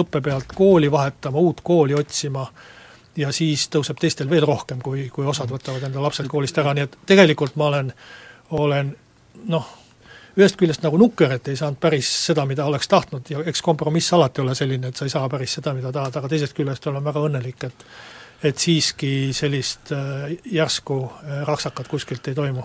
õppe 0.00 0.22
pealt 0.22 0.54
kooli 0.54 0.90
vahetama, 0.92 1.38
uut 1.38 1.60
kooli 1.66 1.96
otsima 1.98 2.46
ja 3.18 3.32
siis 3.34 3.66
tõuseb 3.72 3.98
teistel 4.00 4.30
veel 4.30 4.46
rohkem, 4.46 4.80
kui, 4.82 5.08
kui 5.12 5.26
osad 5.26 5.50
võtavad 5.50 5.84
enda 5.86 6.02
lapsed 6.02 6.28
koolist 6.30 6.58
ära, 6.62 6.74
nii 6.74 6.86
et 6.86 6.96
tegelikult 7.10 7.58
ma 7.60 7.70
olen, 7.72 7.92
olen 8.56 8.94
noh, 9.50 9.72
ühest 10.38 10.58
küljest 10.60 10.84
nagu 10.86 10.98
nukker, 11.00 11.34
et 11.36 11.50
ei 11.50 11.58
saanud 11.58 11.80
päris 11.82 12.10
seda, 12.28 12.46
mida 12.46 12.66
oleks 12.70 12.88
tahtnud 12.88 13.30
ja 13.32 13.42
eks 13.50 13.62
kompromiss 13.66 14.14
alati 14.14 14.44
ole 14.44 14.54
selline, 14.54 14.90
et 14.90 14.96
sa 14.96 15.08
ei 15.08 15.12
saa 15.12 15.28
päris 15.28 15.58
seda, 15.58 15.74
mida 15.74 15.92
tahad, 15.92 16.16
aga 16.20 16.30
teisest 16.30 16.56
küljest 16.56 16.86
olen 16.86 17.04
väga 17.04 17.24
õnnelik, 17.26 17.66
et 17.66 17.86
et 18.44 18.58
siiski 18.58 19.30
sellist 19.36 19.92
äh, 19.92 20.32
järsku 20.52 21.02
äh, 21.04 21.42
raksakat 21.48 21.88
kuskilt 21.88 22.28
ei 22.28 22.34
toimu. 22.34 22.64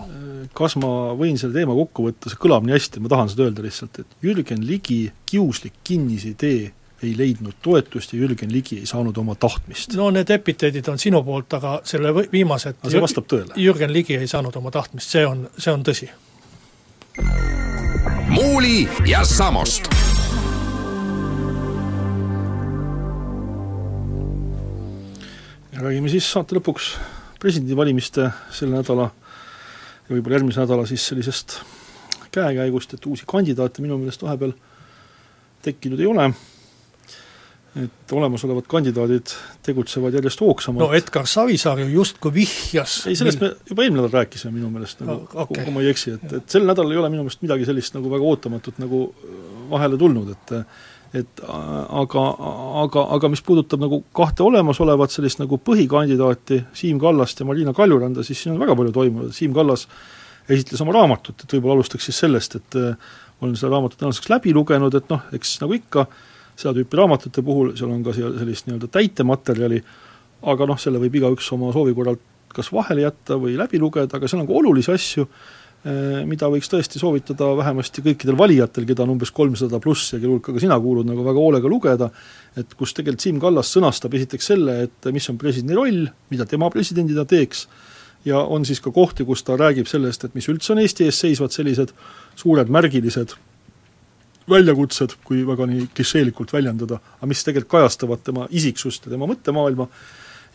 kas 0.56 0.76
ma 0.80 1.12
võin 1.18 1.36
selle 1.40 1.56
teema 1.58 1.76
kokku 1.76 2.08
võtta, 2.08 2.32
see 2.32 2.40
kõlab 2.40 2.64
nii 2.66 2.76
hästi, 2.76 3.02
ma 3.04 3.12
tahan 3.12 3.30
seda 3.32 3.46
öelda 3.48 3.64
lihtsalt, 3.66 4.00
et 4.00 4.16
Jürgen 4.24 4.64
Ligi 4.66 5.04
kiuslik 5.28 5.82
kinnisidee 5.84 6.72
ei 7.04 7.12
leidnud 7.18 7.58
toetust 7.62 8.14
ja 8.14 8.22
Jürgen 8.22 8.52
Ligi 8.52 8.80
ei 8.80 8.88
saanud 8.88 9.16
oma 9.20 9.34
tahtmist. 9.34 9.96
no 10.00 10.08
need 10.14 10.30
epiteedid 10.32 10.88
on 10.88 10.98
sinu 10.98 11.22
poolt, 11.26 11.58
aga 11.58 11.80
selle 11.84 12.14
viimased 12.32 12.80
aga 12.80 12.94
see 12.94 13.04
vastab 13.04 13.28
tõele? 13.28 13.52
Jürgen 13.60 13.92
Ligi 13.92 14.16
ei 14.16 14.30
saanud 14.30 14.56
oma 14.56 14.72
tahtmist, 14.72 15.12
see 15.12 15.26
on, 15.28 15.48
see 15.58 15.72
on 15.72 15.84
tõsi. 15.84 16.08
muuli 18.32 18.88
ja 19.08 19.24
Samost 19.24 19.92
räägime 25.80 26.08
siis 26.08 26.26
saate 26.32 26.56
lõpuks 26.56 26.94
presidendivalimiste 27.40 28.30
selle 28.54 28.78
nädala 28.78 29.10
ja 30.06 30.14
võib-olla 30.14 30.38
järgmise 30.38 30.62
nädala 30.62 30.86
siis 30.88 31.04
sellisest 31.10 31.58
käekäigust, 32.32 32.94
et 32.94 33.06
uusi 33.08 33.26
kandidaate 33.28 33.84
minu 33.84 33.98
meelest 34.00 34.22
vahepeal 34.24 34.54
tekkinud 35.64 36.00
ei 36.00 36.08
ole, 36.08 36.26
et 37.82 38.12
olemasolevad 38.16 38.68
kandidaadid 38.70 39.34
tegutsevad 39.66 40.16
järjest 40.16 40.40
hoogsamalt. 40.40 40.86
no 40.86 40.96
Edgar 40.96 41.28
Savisaar 41.28 41.80
ju 41.84 41.88
justkui 41.98 42.32
vihjas 42.34 42.98
ei, 43.06 43.16
sellest 43.18 43.42
me 43.42 43.52
juba 43.68 43.84
eelmine 43.84 44.02
nädal 44.02 44.20
rääkisime 44.22 44.56
minu 44.56 44.70
meelest 44.72 45.02
nagu 45.04 45.18
no,, 45.26 45.44
okay. 45.44 45.64
kui 45.64 45.74
ma 45.74 45.84
ei 45.84 45.92
eksi, 45.92 46.16
et, 46.16 46.36
et 46.40 46.56
sel 46.56 46.68
nädalal 46.68 46.94
ei 46.94 47.02
ole 47.02 47.12
minu 47.12 47.26
meelest 47.26 47.44
midagi 47.44 47.68
sellist 47.68 47.96
nagu 47.98 48.12
väga 48.12 48.32
ootamatut 48.32 48.80
nagu 48.80 49.08
vahele 49.70 49.98
tulnud, 50.00 50.32
et 50.36 50.54
et 51.14 51.42
aga, 51.46 52.22
aga, 52.82 53.06
aga 53.16 53.30
mis 53.32 53.42
puudutab 53.44 53.82
nagu 53.82 54.02
kahte 54.16 54.44
olemasolevat 54.46 55.14
sellist 55.14 55.40
nagu 55.40 55.58
põhikandidaati, 55.62 56.62
Siim 56.76 57.00
Kallast 57.02 57.40
ja 57.40 57.46
Marina 57.48 57.74
Kaljuranda, 57.76 58.24
siis 58.26 58.42
siin 58.42 58.54
on 58.54 58.62
väga 58.62 58.76
palju 58.78 58.94
toimunud, 58.94 59.34
Siim 59.36 59.54
Kallas 59.56 59.86
esitles 60.48 60.82
oma 60.84 60.94
raamatut, 60.94 61.42
et 61.42 61.56
võib-olla 61.56 61.80
alustaks 61.80 62.06
siis 62.08 62.20
sellest, 62.22 62.58
et 62.60 62.78
olen 63.40 63.56
seda 63.58 63.72
raamatut 63.74 63.98
tänaseks 64.00 64.30
läbi 64.32 64.54
lugenud, 64.56 64.94
et 64.94 65.10
noh, 65.12 65.26
eks 65.36 65.56
nagu 65.62 65.76
ikka, 65.76 66.06
seda 66.56 66.74
tüüpi 66.78 67.00
raamatute 67.00 67.44
puhul, 67.44 67.74
seal 67.78 67.92
on 67.92 68.04
ka 68.06 68.14
siia 68.16 68.30
sellist 68.38 68.68
nii-öelda 68.68 68.88
täitematerjali, 68.94 69.82
aga 70.52 70.68
noh, 70.70 70.80
selle 70.80 71.02
võib 71.02 71.18
igaüks 71.20 71.50
oma 71.56 71.72
soovi 71.74 71.94
korral 71.96 72.20
kas 72.56 72.70
vahele 72.72 73.04
jätta 73.04 73.36
või 73.40 73.56
läbi 73.58 73.80
lugeda, 73.80 74.16
aga 74.16 74.28
seal 74.30 74.42
on 74.42 74.48
ka 74.48 74.56
olulisi 74.56 74.92
asju, 74.94 75.26
mida 76.26 76.48
võiks 76.50 76.66
tõesti 76.70 76.98
soovitada 76.98 77.52
vähemasti 77.60 78.02
kõikidel 78.02 78.34
valijatel, 78.38 78.86
keda 78.88 79.04
on 79.04 79.12
umbes 79.12 79.30
kolmsada 79.34 79.78
pluss 79.82 80.12
ja 80.12 80.18
kelle 80.18 80.32
hulka 80.34 80.54
ka 80.56 80.62
sina 80.62 80.78
kuulud, 80.82 81.06
nagu 81.06 81.22
väga 81.22 81.42
hoolega 81.42 81.70
lugeda, 81.70 82.08
et 82.58 82.74
kus 82.74 82.94
tegelikult 82.96 83.22
Siim 83.22 83.38
Kallas 83.42 83.70
sõnastab 83.70 84.16
esiteks 84.18 84.50
selle, 84.50 84.78
et 84.88 85.10
mis 85.14 85.30
on 85.30 85.38
presidendi 85.38 85.78
roll, 85.78 86.08
mida 86.32 86.48
tema 86.50 86.70
presidendina 86.74 87.22
teeks, 87.28 87.66
ja 88.26 88.42
on 88.42 88.66
siis 88.66 88.82
ka 88.82 88.90
kohti, 88.90 89.24
kus 89.28 89.44
ta 89.46 89.54
räägib 89.60 89.86
sellest, 89.86 90.26
et 90.26 90.34
mis 90.34 90.48
üldse 90.50 90.74
on 90.74 90.82
Eesti 90.82 91.06
ees 91.06 91.20
seisvad 91.22 91.54
sellised 91.54 91.94
suured 92.34 92.72
märgilised 92.72 93.36
väljakutsed, 94.50 95.16
kui 95.26 95.42
väga 95.46 95.66
nii 95.70 95.88
klišeelikult 95.94 96.54
väljendada, 96.54 97.00
aga 97.18 97.30
mis 97.30 97.42
tegelikult 97.46 97.78
kajastavad 97.78 98.22
tema 98.26 98.46
isiksust 98.50 99.06
ja 99.06 99.14
tema 99.14 99.28
mõttemaailma, 99.30 99.88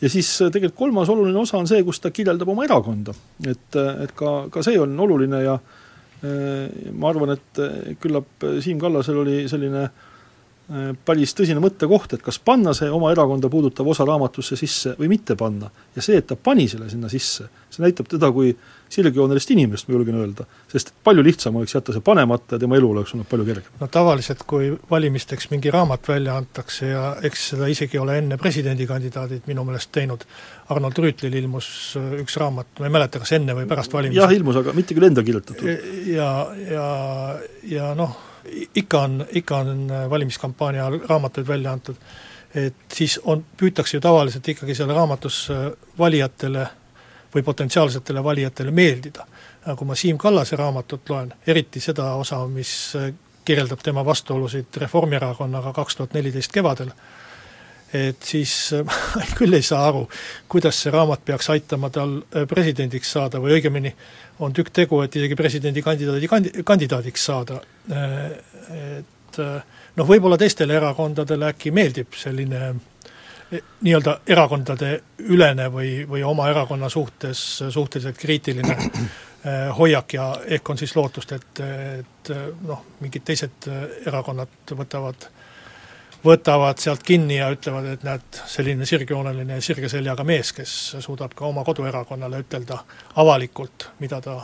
ja 0.01 0.09
siis 0.09 0.29
äh, 0.41 0.51
tegelikult 0.51 0.77
kolmas 0.77 1.09
oluline 1.09 1.39
osa 1.39 1.59
on 1.59 1.69
see, 1.69 1.83
kus 1.85 2.01
ta 2.01 2.11
kirjeldab 2.11 2.49
oma 2.49 2.65
erakonda. 2.65 3.13
et, 3.45 3.75
äh, 3.75 4.03
et 4.05 4.13
ka, 4.17 4.47
ka 4.51 4.63
see 4.65 4.79
on 4.79 4.99
oluline 4.99 5.43
ja 5.43 5.57
äh, 5.57 6.91
ma 6.93 7.11
arvan, 7.11 7.35
et 7.37 7.61
küllap 8.01 8.47
Siim 8.61 8.79
Kallasel 8.81 9.21
oli 9.23 9.43
selline 9.51 9.89
päris 11.03 11.33
tõsine 11.35 11.59
mõttekoht, 11.59 12.13
et 12.15 12.21
kas 12.23 12.37
panna 12.39 12.71
see 12.77 12.87
oma 12.87 13.09
erakonda 13.11 13.49
puudutav 13.51 13.89
osa 13.91 14.05
raamatusse 14.07 14.55
sisse 14.55 14.93
või 14.95 15.09
mitte 15.11 15.35
panna. 15.35 15.67
ja 15.95 16.03
see, 16.05 16.21
et 16.21 16.29
ta 16.29 16.37
pani 16.39 16.69
selle 16.71 16.87
sinna 16.89 17.09
sisse, 17.11 17.49
see 17.67 17.83
näitab 17.83 18.07
teda 18.07 18.29
kui 18.31 18.53
sirgjoonelist 18.91 19.51
inimest, 19.55 19.87
ma 19.87 19.95
julgen 19.95 20.17
öelda. 20.21 20.45
sest 20.71 20.93
palju 21.03 21.23
lihtsam 21.23 21.55
oleks 21.59 21.75
jätta 21.75 21.93
see 21.95 22.03
panemata 22.05 22.55
ja 22.55 22.63
tema 22.63 22.77
elu 22.79 22.89
oleks 22.91 23.13
olnud 23.15 23.29
palju 23.29 23.45
kergem. 23.47 23.75
no 23.79 23.87
tavaliselt, 23.91 24.43
kui 24.47 24.71
valimisteks 24.91 25.49
mingi 25.51 25.71
raamat 25.71 26.07
välja 26.07 26.35
antakse 26.37 26.91
ja 26.91 27.03
eks 27.23 27.47
seda 27.53 27.69
isegi 27.71 27.99
ole 28.01 28.17
enne 28.21 28.37
presidendikandidaadid 28.41 29.47
minu 29.51 29.65
meelest 29.67 29.91
teinud, 29.95 30.25
Arnold 30.71 30.99
Rüütlil 31.03 31.37
ilmus 31.41 31.69
äh, 31.99 32.17
üks 32.23 32.37
raamat, 32.41 32.73
ma 32.79 32.89
ei 32.89 32.97
mäleta, 32.97 33.21
kas 33.23 33.35
enne 33.37 33.55
või 33.57 33.69
pärast 33.69 33.93
valimisi. 33.93 34.19
jah, 34.19 34.33
ilmus, 34.35 34.59
aga 34.61 34.75
mitte 34.77 34.97
küll 34.97 35.09
enda 35.09 35.23
kirjutatud. 35.23 35.71
ja, 36.11 36.33
ja, 36.71 36.89
ja 37.71 37.93
noh, 37.97 38.17
ikka 38.75 39.05
on, 39.07 39.23
ikka 39.41 39.63
on 39.63 39.87
äh, 39.89 40.09
valimiskampaania 40.09 40.85
ajal 40.85 41.07
raamatuid 41.09 41.47
välja 41.47 41.71
antud, 41.71 41.95
et 42.55 42.75
siis 42.93 43.19
on, 43.23 43.43
püütakse 43.57 43.97
ju 43.97 44.03
tavaliselt 44.03 44.47
ikkagi 44.53 44.75
seal 44.75 44.91
raamatus 44.91 45.43
äh, 45.53 45.65
valijatele 45.99 46.67
või 47.35 47.43
potentsiaalsetele 47.43 48.23
valijatele 48.23 48.71
meeldida. 48.71 49.25
kui 49.77 49.87
ma 49.87 49.95
Siim 49.95 50.17
Kallase 50.17 50.55
raamatut 50.55 51.09
loen, 51.09 51.33
eriti 51.47 51.79
seda 51.79 52.13
osa, 52.17 52.39
mis 52.47 52.95
äh, 52.95 53.13
kirjeldab 53.45 53.79
tema 53.83 54.05
vastuolusid 54.05 54.77
Reformierakonnaga 54.77 55.73
kaks 55.73 55.95
tuhat 55.95 56.13
neliteist 56.13 56.51
kevadel, 56.51 56.89
et 57.93 58.23
siis 58.23 58.73
äh, 58.73 58.85
ma 59.15 59.27
küll 59.37 59.53
ei 59.53 59.61
saa 59.61 59.85
aru, 59.87 60.07
kuidas 60.49 60.81
see 60.81 60.91
raamat 60.91 61.25
peaks 61.25 61.49
aitama 61.53 61.89
tal 61.89 62.17
äh, 62.17 62.47
presidendiks 62.49 63.11
saada 63.11 63.39
või 63.39 63.59
õigemini 63.59 63.93
on 64.39 64.53
tükk 64.53 64.73
tegu, 64.73 65.01
et 65.05 65.15
isegi 65.15 65.37
presidendikandidaadi 65.37 66.27
kandi-, 66.27 66.63
kandidaadiks 66.65 67.25
saada, 67.25 67.59
et 67.93 69.37
noh, 69.37 70.07
võib-olla 70.07 70.37
teistele 70.41 70.73
erakondadele 70.79 71.51
äkki 71.53 71.69
meeldib 71.71 72.17
selline 72.17 72.71
nii-öelda 73.51 74.19
erakondade 74.27 75.01
ülene 75.19 75.67
või, 75.71 76.05
või 76.07 76.23
oma 76.23 76.47
erakonna 76.49 76.89
suhtes 76.89 77.41
suhteliselt 77.69 78.17
kriitiline 78.17 78.77
eh, 78.77 79.67
hoiak 79.77 80.13
ja 80.13 80.27
ehk 80.47 80.69
on 80.69 80.79
siis 80.79 80.95
lootust, 80.95 81.31
et, 81.35 81.61
et 81.99 82.31
noh, 82.67 82.85
mingid 83.03 83.25
teised 83.27 83.67
erakonnad 84.07 84.75
võtavad, 84.77 85.27
võtavad 86.23 86.79
sealt 86.79 87.03
kinni 87.03 87.41
ja 87.41 87.49
ütlevad, 87.51 87.89
et 87.91 88.05
näed, 88.07 88.41
selline 88.47 88.87
sirgjooneline 88.87 89.59
ja 89.59 89.65
sirge 89.65 89.89
seljaga 89.91 90.23
mees, 90.27 90.53
kes 90.55 90.75
suudab 91.03 91.35
ka 91.35 91.49
oma 91.49 91.65
koduerakonnale 91.67 92.43
ütelda 92.45 92.79
avalikult, 93.19 93.89
mida 93.99 94.21
ta 94.23 94.37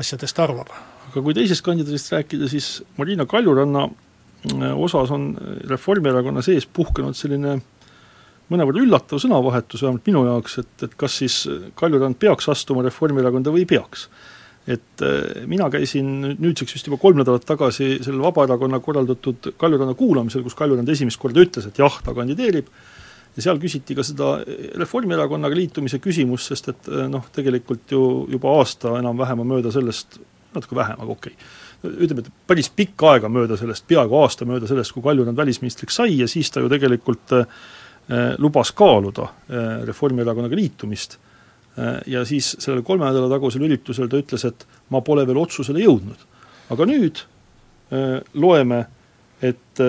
asjadest 0.00 0.38
arvab. 0.42 0.72
aga 1.10 1.22
kui 1.22 1.34
teisest 1.34 1.62
kandidaadist 1.62 2.10
rääkida, 2.12 2.48
siis 2.48 2.80
Marina 2.96 3.26
Kaljuranna 3.26 3.86
eh, 3.86 4.72
osas 4.74 5.14
on 5.14 5.36
Reformierakonna 5.70 6.42
sees 6.42 6.66
puhkenud 6.66 7.14
selline 7.14 7.60
mõnevõrra 8.50 8.82
üllatav 8.82 9.20
sõnavahetus, 9.22 9.84
vähemalt 9.84 10.08
minu 10.08 10.24
jaoks, 10.26 10.58
et, 10.62 10.86
et 10.86 10.94
kas 10.98 11.18
siis 11.22 11.38
Kaljurand 11.78 12.18
peaks 12.20 12.48
astuma 12.52 12.84
Reformierakonda 12.86 13.52
või 13.54 13.64
ei 13.64 13.70
peaks. 13.74 14.08
et 14.66 15.02
äh, 15.02 15.46
mina 15.50 15.66
käisin 15.70 16.36
nüüdseks 16.38 16.76
vist 16.76 16.86
juba 16.86 17.00
kolm 17.02 17.18
nädalat 17.18 17.44
tagasi 17.46 17.96
sellel 18.02 18.22
Vabaerakonna 18.22 18.78
korraldatud 18.80 19.52
Kaljuranda 19.58 19.94
kuulamisel, 19.98 20.42
kus 20.42 20.54
Kaljurand 20.54 20.88
esimest 20.88 21.18
korda 21.18 21.42
ütles, 21.42 21.66
et 21.66 21.78
jah, 21.78 21.96
ta 22.04 22.14
kandideerib, 22.14 22.68
ja 23.36 23.42
seal 23.42 23.58
küsiti 23.58 23.96
ka 23.98 24.04
seda 24.06 24.36
Reformierakonnaga 24.78 25.58
liitumise 25.58 25.98
küsimust, 25.98 26.52
sest 26.52 26.70
et 26.70 26.92
äh, 26.92 27.08
noh, 27.10 27.26
tegelikult 27.34 27.90
ju 27.90 28.04
juba 28.30 28.54
aasta 28.60 28.94
enam-vähem 29.00 29.42
on 29.42 29.52
mööda 29.56 29.74
sellest, 29.74 30.20
natuke 30.54 30.78
vähem, 30.78 31.00
aga 31.00 31.10
okei 31.18 31.34
okay., 31.34 31.60
ütleme, 31.82 32.22
et 32.22 32.30
päris 32.46 32.68
pikka 32.70 33.16
aega 33.16 33.26
mööda 33.32 33.56
sellest, 33.58 33.88
peaaegu 33.90 34.14
aasta 34.20 34.46
mööda 34.46 34.68
sellest, 34.70 34.94
kui 34.94 35.02
Kaljurand 35.02 35.34
välisministriks 35.34 35.96
sai 35.98 36.12
ja 36.20 36.28
siis 36.30 36.52
ta 36.54 36.62
ju 36.62 36.70
tegelikult 36.70 37.32
Äh, 37.32 37.72
lubas 38.38 38.72
kaaluda 38.76 39.28
äh, 39.28 39.82
Reformierakonnaga 39.88 40.56
liitumist 40.58 41.18
äh, 41.78 42.00
ja 42.06 42.24
siis 42.28 42.54
sellel 42.58 42.82
kolme 42.86 43.06
nädala 43.08 43.30
tagusel 43.32 43.64
üritusel 43.68 44.10
ta 44.10 44.20
ütles, 44.20 44.44
et 44.48 44.66
ma 44.92 45.00
pole 45.04 45.26
veel 45.28 45.40
otsusele 45.42 45.84
jõudnud. 45.84 46.26
aga 46.72 46.88
nüüd 46.88 47.26
loeme, 48.40 48.78
et 49.44 49.80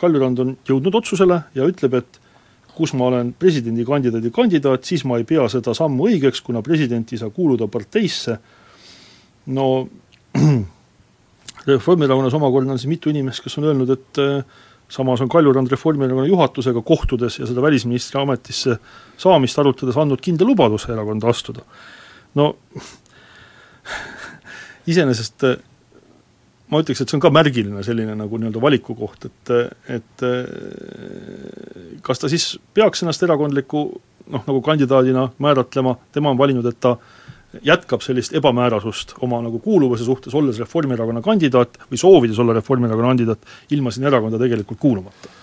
Kaljurand 0.00 0.40
on 0.42 0.48
jõudnud 0.66 0.96
otsusele 0.98 1.36
ja 1.54 1.66
ütleb, 1.70 1.92
et 1.94 2.16
kus 2.74 2.90
ma 2.98 3.06
olen 3.06 3.30
presidendikandidaadi 3.38 4.32
kandidaat, 4.34 4.82
siis 4.88 5.04
ma 5.06 5.20
ei 5.20 5.26
pea 5.28 5.44
seda 5.52 5.70
sammu 5.76 6.08
õigeks, 6.08 6.42
kuna 6.42 6.62
president 6.66 7.12
ei 7.12 7.20
saa 7.20 7.30
kuuluda 7.30 7.68
parteisse, 7.70 8.34
no 9.54 9.68
Reformierakonnas 11.70 12.34
omakorda 12.34 12.74
on 12.74 12.80
siis 12.82 12.90
mitu 12.90 13.12
inimest, 13.12 13.44
kes 13.44 13.60
on 13.60 13.68
öelnud, 13.70 13.94
et 13.94 14.22
samas 14.92 15.22
on 15.24 15.30
Kaljurand 15.32 15.70
Reformierakonna 15.72 16.28
juhatusega 16.28 16.82
kohtudes 16.84 17.38
ja 17.38 17.48
seda 17.48 17.62
välisministri 17.64 18.20
ametisse 18.20 18.76
saamist 19.20 19.58
arutades 19.58 19.96
andnud 19.96 20.20
kindla 20.20 20.46
lubaduse 20.48 20.92
erakonda 20.92 21.30
astuda. 21.32 21.64
no 22.34 22.54
iseenesest 24.86 25.46
ma 26.72 26.80
ütleks, 26.80 27.02
et 27.02 27.08
see 27.08 27.18
on 27.18 27.22
ka 27.24 27.30
märgiline 27.32 27.82
selline 27.84 28.14
nagu 28.16 28.38
nii-öelda 28.40 28.60
valikukoht, 28.62 29.26
et, 29.28 29.50
et 29.92 30.24
kas 32.04 32.22
ta 32.22 32.30
siis 32.32 32.54
peaks 32.74 33.04
ennast 33.04 33.24
erakondliku 33.26 33.82
noh, 34.32 34.44
nagu 34.46 34.62
kandidaadina 34.64 35.28
määratlema, 35.42 35.96
tema 36.12 36.32
on 36.32 36.40
valinud, 36.40 36.66
et 36.68 36.80
ta 36.80 36.96
jätkab 37.62 38.02
sellist 38.02 38.34
ebamäärasust 38.34 39.14
oma 39.20 39.42
nagu 39.44 39.58
kuuluvuse 39.58 40.04
suhtes, 40.04 40.34
olles 40.34 40.58
Reformierakonna 40.58 41.22
kandidaat 41.22 41.78
või 41.90 42.00
soovides 42.00 42.38
olla 42.38 42.56
Reformierakonna 42.56 43.12
kandidaat, 43.12 43.46
ilma 43.70 43.90
sinna 43.90 44.08
erakonda 44.12 44.40
tegelikult 44.40 44.80
kuulumata? 44.80 45.38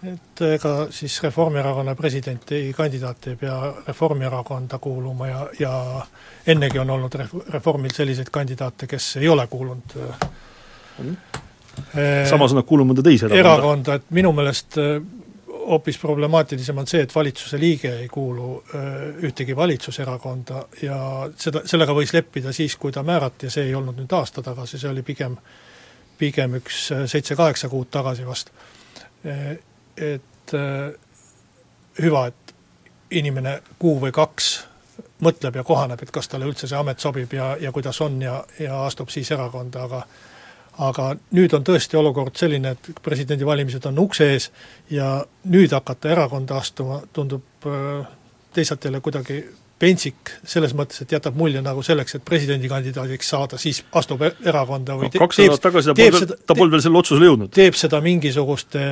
et 0.00 0.40
ega 0.54 0.86
siis 0.90 1.18
Reformierakonna 1.22 1.94
presidenti 1.94 2.72
kandidaat 2.76 3.26
ei 3.26 3.36
pea 3.36 3.58
Reformierakonda 3.86 4.78
kuuluma 4.78 5.28
ja, 5.28 5.46
ja 5.58 6.06
ennegi 6.46 6.78
on 6.78 6.90
olnud 6.90 7.14
ref-, 7.20 7.36
Reformil 7.52 7.92
selliseid 7.92 8.30
kandidaate, 8.32 8.86
kes 8.86 9.16
ei 9.20 9.28
ole 9.28 9.46
kuulunud 9.46 9.96
mm. 10.98 11.16
samas 12.30 12.54
on 12.54 12.62
nad 12.62 12.68
kuulunud 12.68 12.94
mõnda 12.94 13.04
teise 13.04 13.28
erakonda. 13.28 13.52
erakonda, 13.52 13.98
et 14.00 14.08
minu 14.16 14.32
meelest 14.32 14.80
hoopis 15.66 15.98
problemaatilisem 15.98 16.78
on 16.78 16.86
see, 16.90 17.02
et 17.04 17.14
valitsuse 17.14 17.58
liige 17.60 17.92
ei 18.02 18.08
kuulu 18.08 18.62
ühtegi 19.28 19.56
valitsuserakonda 19.56 20.62
ja 20.82 21.00
seda, 21.36 21.62
sellega 21.68 21.94
võis 21.96 22.14
leppida 22.16 22.52
siis, 22.56 22.76
kui 22.76 22.92
ta 22.92 23.02
määrati 23.06 23.48
ja 23.48 23.54
see 23.54 23.68
ei 23.68 23.74
olnud 23.74 23.98
nüüd 24.00 24.14
aasta 24.16 24.42
tagasi, 24.42 24.78
see 24.78 24.90
oli 24.90 25.02
pigem, 25.06 25.36
pigem 26.18 26.56
üks 26.60 26.86
seitse-kaheksa 27.12 27.68
kuud 27.72 27.90
tagasi 27.90 28.26
vast. 28.26 28.52
Et 29.24 30.56
hüva, 32.02 32.26
et 32.26 32.54
inimene 33.10 33.60
kuu 33.78 33.98
või 34.00 34.12
kaks 34.14 34.50
mõtleb 35.24 35.60
ja 35.60 35.64
kohaneb, 35.66 36.02
et 36.02 36.10
kas 36.14 36.28
talle 36.28 36.48
üldse 36.48 36.68
see 36.68 36.78
amet 36.78 37.00
sobib 37.00 37.32
ja, 37.34 37.52
ja 37.60 37.72
kuidas 37.72 38.00
on 38.00 38.20
ja, 38.22 38.40
ja 38.58 38.84
astub 38.86 39.10
siis 39.12 39.30
erakonda, 39.34 39.84
aga 39.84 40.04
aga 40.80 41.10
nüüd 41.36 41.54
on 41.56 41.64
tõesti 41.66 41.98
olukord 42.00 42.36
selline, 42.40 42.74
et 42.76 43.02
presidendivalimised 43.04 43.84
on 43.90 43.98
ukse 44.06 44.30
ees 44.32 44.50
ja 44.92 45.18
nüüd 45.52 45.72
hakata 45.76 46.12
erakonda 46.14 46.60
astuma, 46.60 47.00
tundub 47.12 47.68
äh, 47.68 48.06
teisalt 48.54 48.84
jälle 48.84 49.00
kuidagi 49.04 49.42
pentsik 49.80 50.34
selles 50.44 50.74
mõttes, 50.76 51.00
et 51.02 51.12
jätab 51.14 51.36
mulje 51.40 51.62
nagu 51.64 51.82
selleks, 51.84 52.18
et 52.18 52.24
presidendikandidaadiks 52.24 53.32
saada, 53.32 53.58
siis 53.60 53.80
astub 53.96 54.22
e-, 54.26 54.34
erakonda 54.50 54.96
või 55.00 55.08
no, 55.08 55.22
kaks 55.24 55.40
nädalat 55.40 55.64
tagasi 55.64 55.92
ta 55.92 55.96
polnud 55.96 56.20
veel, 56.20 56.36
ta 56.46 56.56
polnud 56.58 56.76
veel 56.76 56.84
selle 56.84 57.00
otsusele 57.00 57.30
jõudnud. 57.30 57.52
teeb 57.56 57.78
seda 57.80 58.02
mingisuguste 58.04 58.84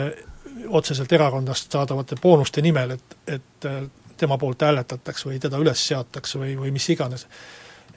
otseselt 0.80 1.12
erakonnast 1.12 1.76
saadavate 1.76 2.16
boonuste 2.22 2.64
nimel, 2.64 2.96
et, 2.96 3.18
et 3.36 3.68
äh, 3.68 3.84
tema 4.18 4.38
poolt 4.40 4.64
hääletatakse 4.64 5.28
või 5.28 5.38
teda 5.42 5.60
üles 5.60 5.84
seatakse 5.90 6.40
või, 6.40 6.56
või 6.58 6.72
mis 6.74 6.88
iganes. 6.94 7.28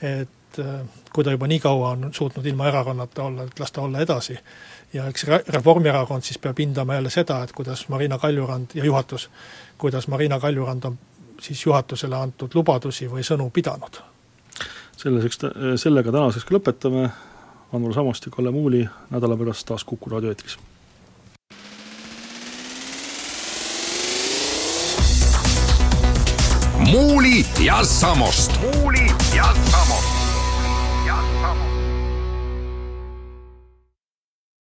et 0.02 0.38
äh, 0.60 0.82
kui 1.14 1.24
ta 1.24 1.32
juba 1.32 1.48
nii 1.48 1.60
kaua 1.60 1.90
on 1.96 2.10
suutnud 2.14 2.46
ilma 2.46 2.68
erakonnata 2.68 3.24
olla, 3.24 3.44
et 3.44 3.60
las 3.60 3.72
ta 3.72 3.82
olla 3.82 4.00
edasi. 4.00 4.38
ja 4.94 5.08
eks 5.08 5.26
Reformierakond 5.48 6.22
siis 6.22 6.38
peab 6.38 6.58
hindama 6.60 6.96
jälle 6.96 7.10
seda, 7.10 7.44
et 7.44 7.52
kuidas 7.52 7.90
Marina 7.90 8.18
Kaljurand 8.18 8.74
ja 8.74 8.86
juhatus, 8.86 9.30
kuidas 9.78 10.08
Marina 10.08 10.40
Kaljurand 10.40 10.84
on 10.84 10.98
siis 11.42 11.66
juhatusele 11.66 12.16
antud 12.16 12.52
lubadusi 12.54 13.08
või 13.08 13.24
sõnu 13.24 13.50
pidanud. 13.50 14.02
selliseks, 14.98 15.40
sellega 15.76 16.12
tänaseks 16.12 16.46
ka 16.46 16.56
lõpetame, 16.56 17.10
Anvar 17.74 17.94
Samost 17.94 18.26
ja 18.26 18.32
Kalle 18.32 18.52
Muuli 18.52 18.90
nädala 19.10 19.38
pärast 19.38 19.68
taas 19.68 19.84
Kuku 19.84 20.10
raadio 20.10 20.30
eetris 20.30 20.58
Muuli 26.92 27.46
ja 27.66 27.84
Samost. 27.84 28.52
muuli 28.62 29.06
ja 29.36 29.44
Samost. 29.72 30.11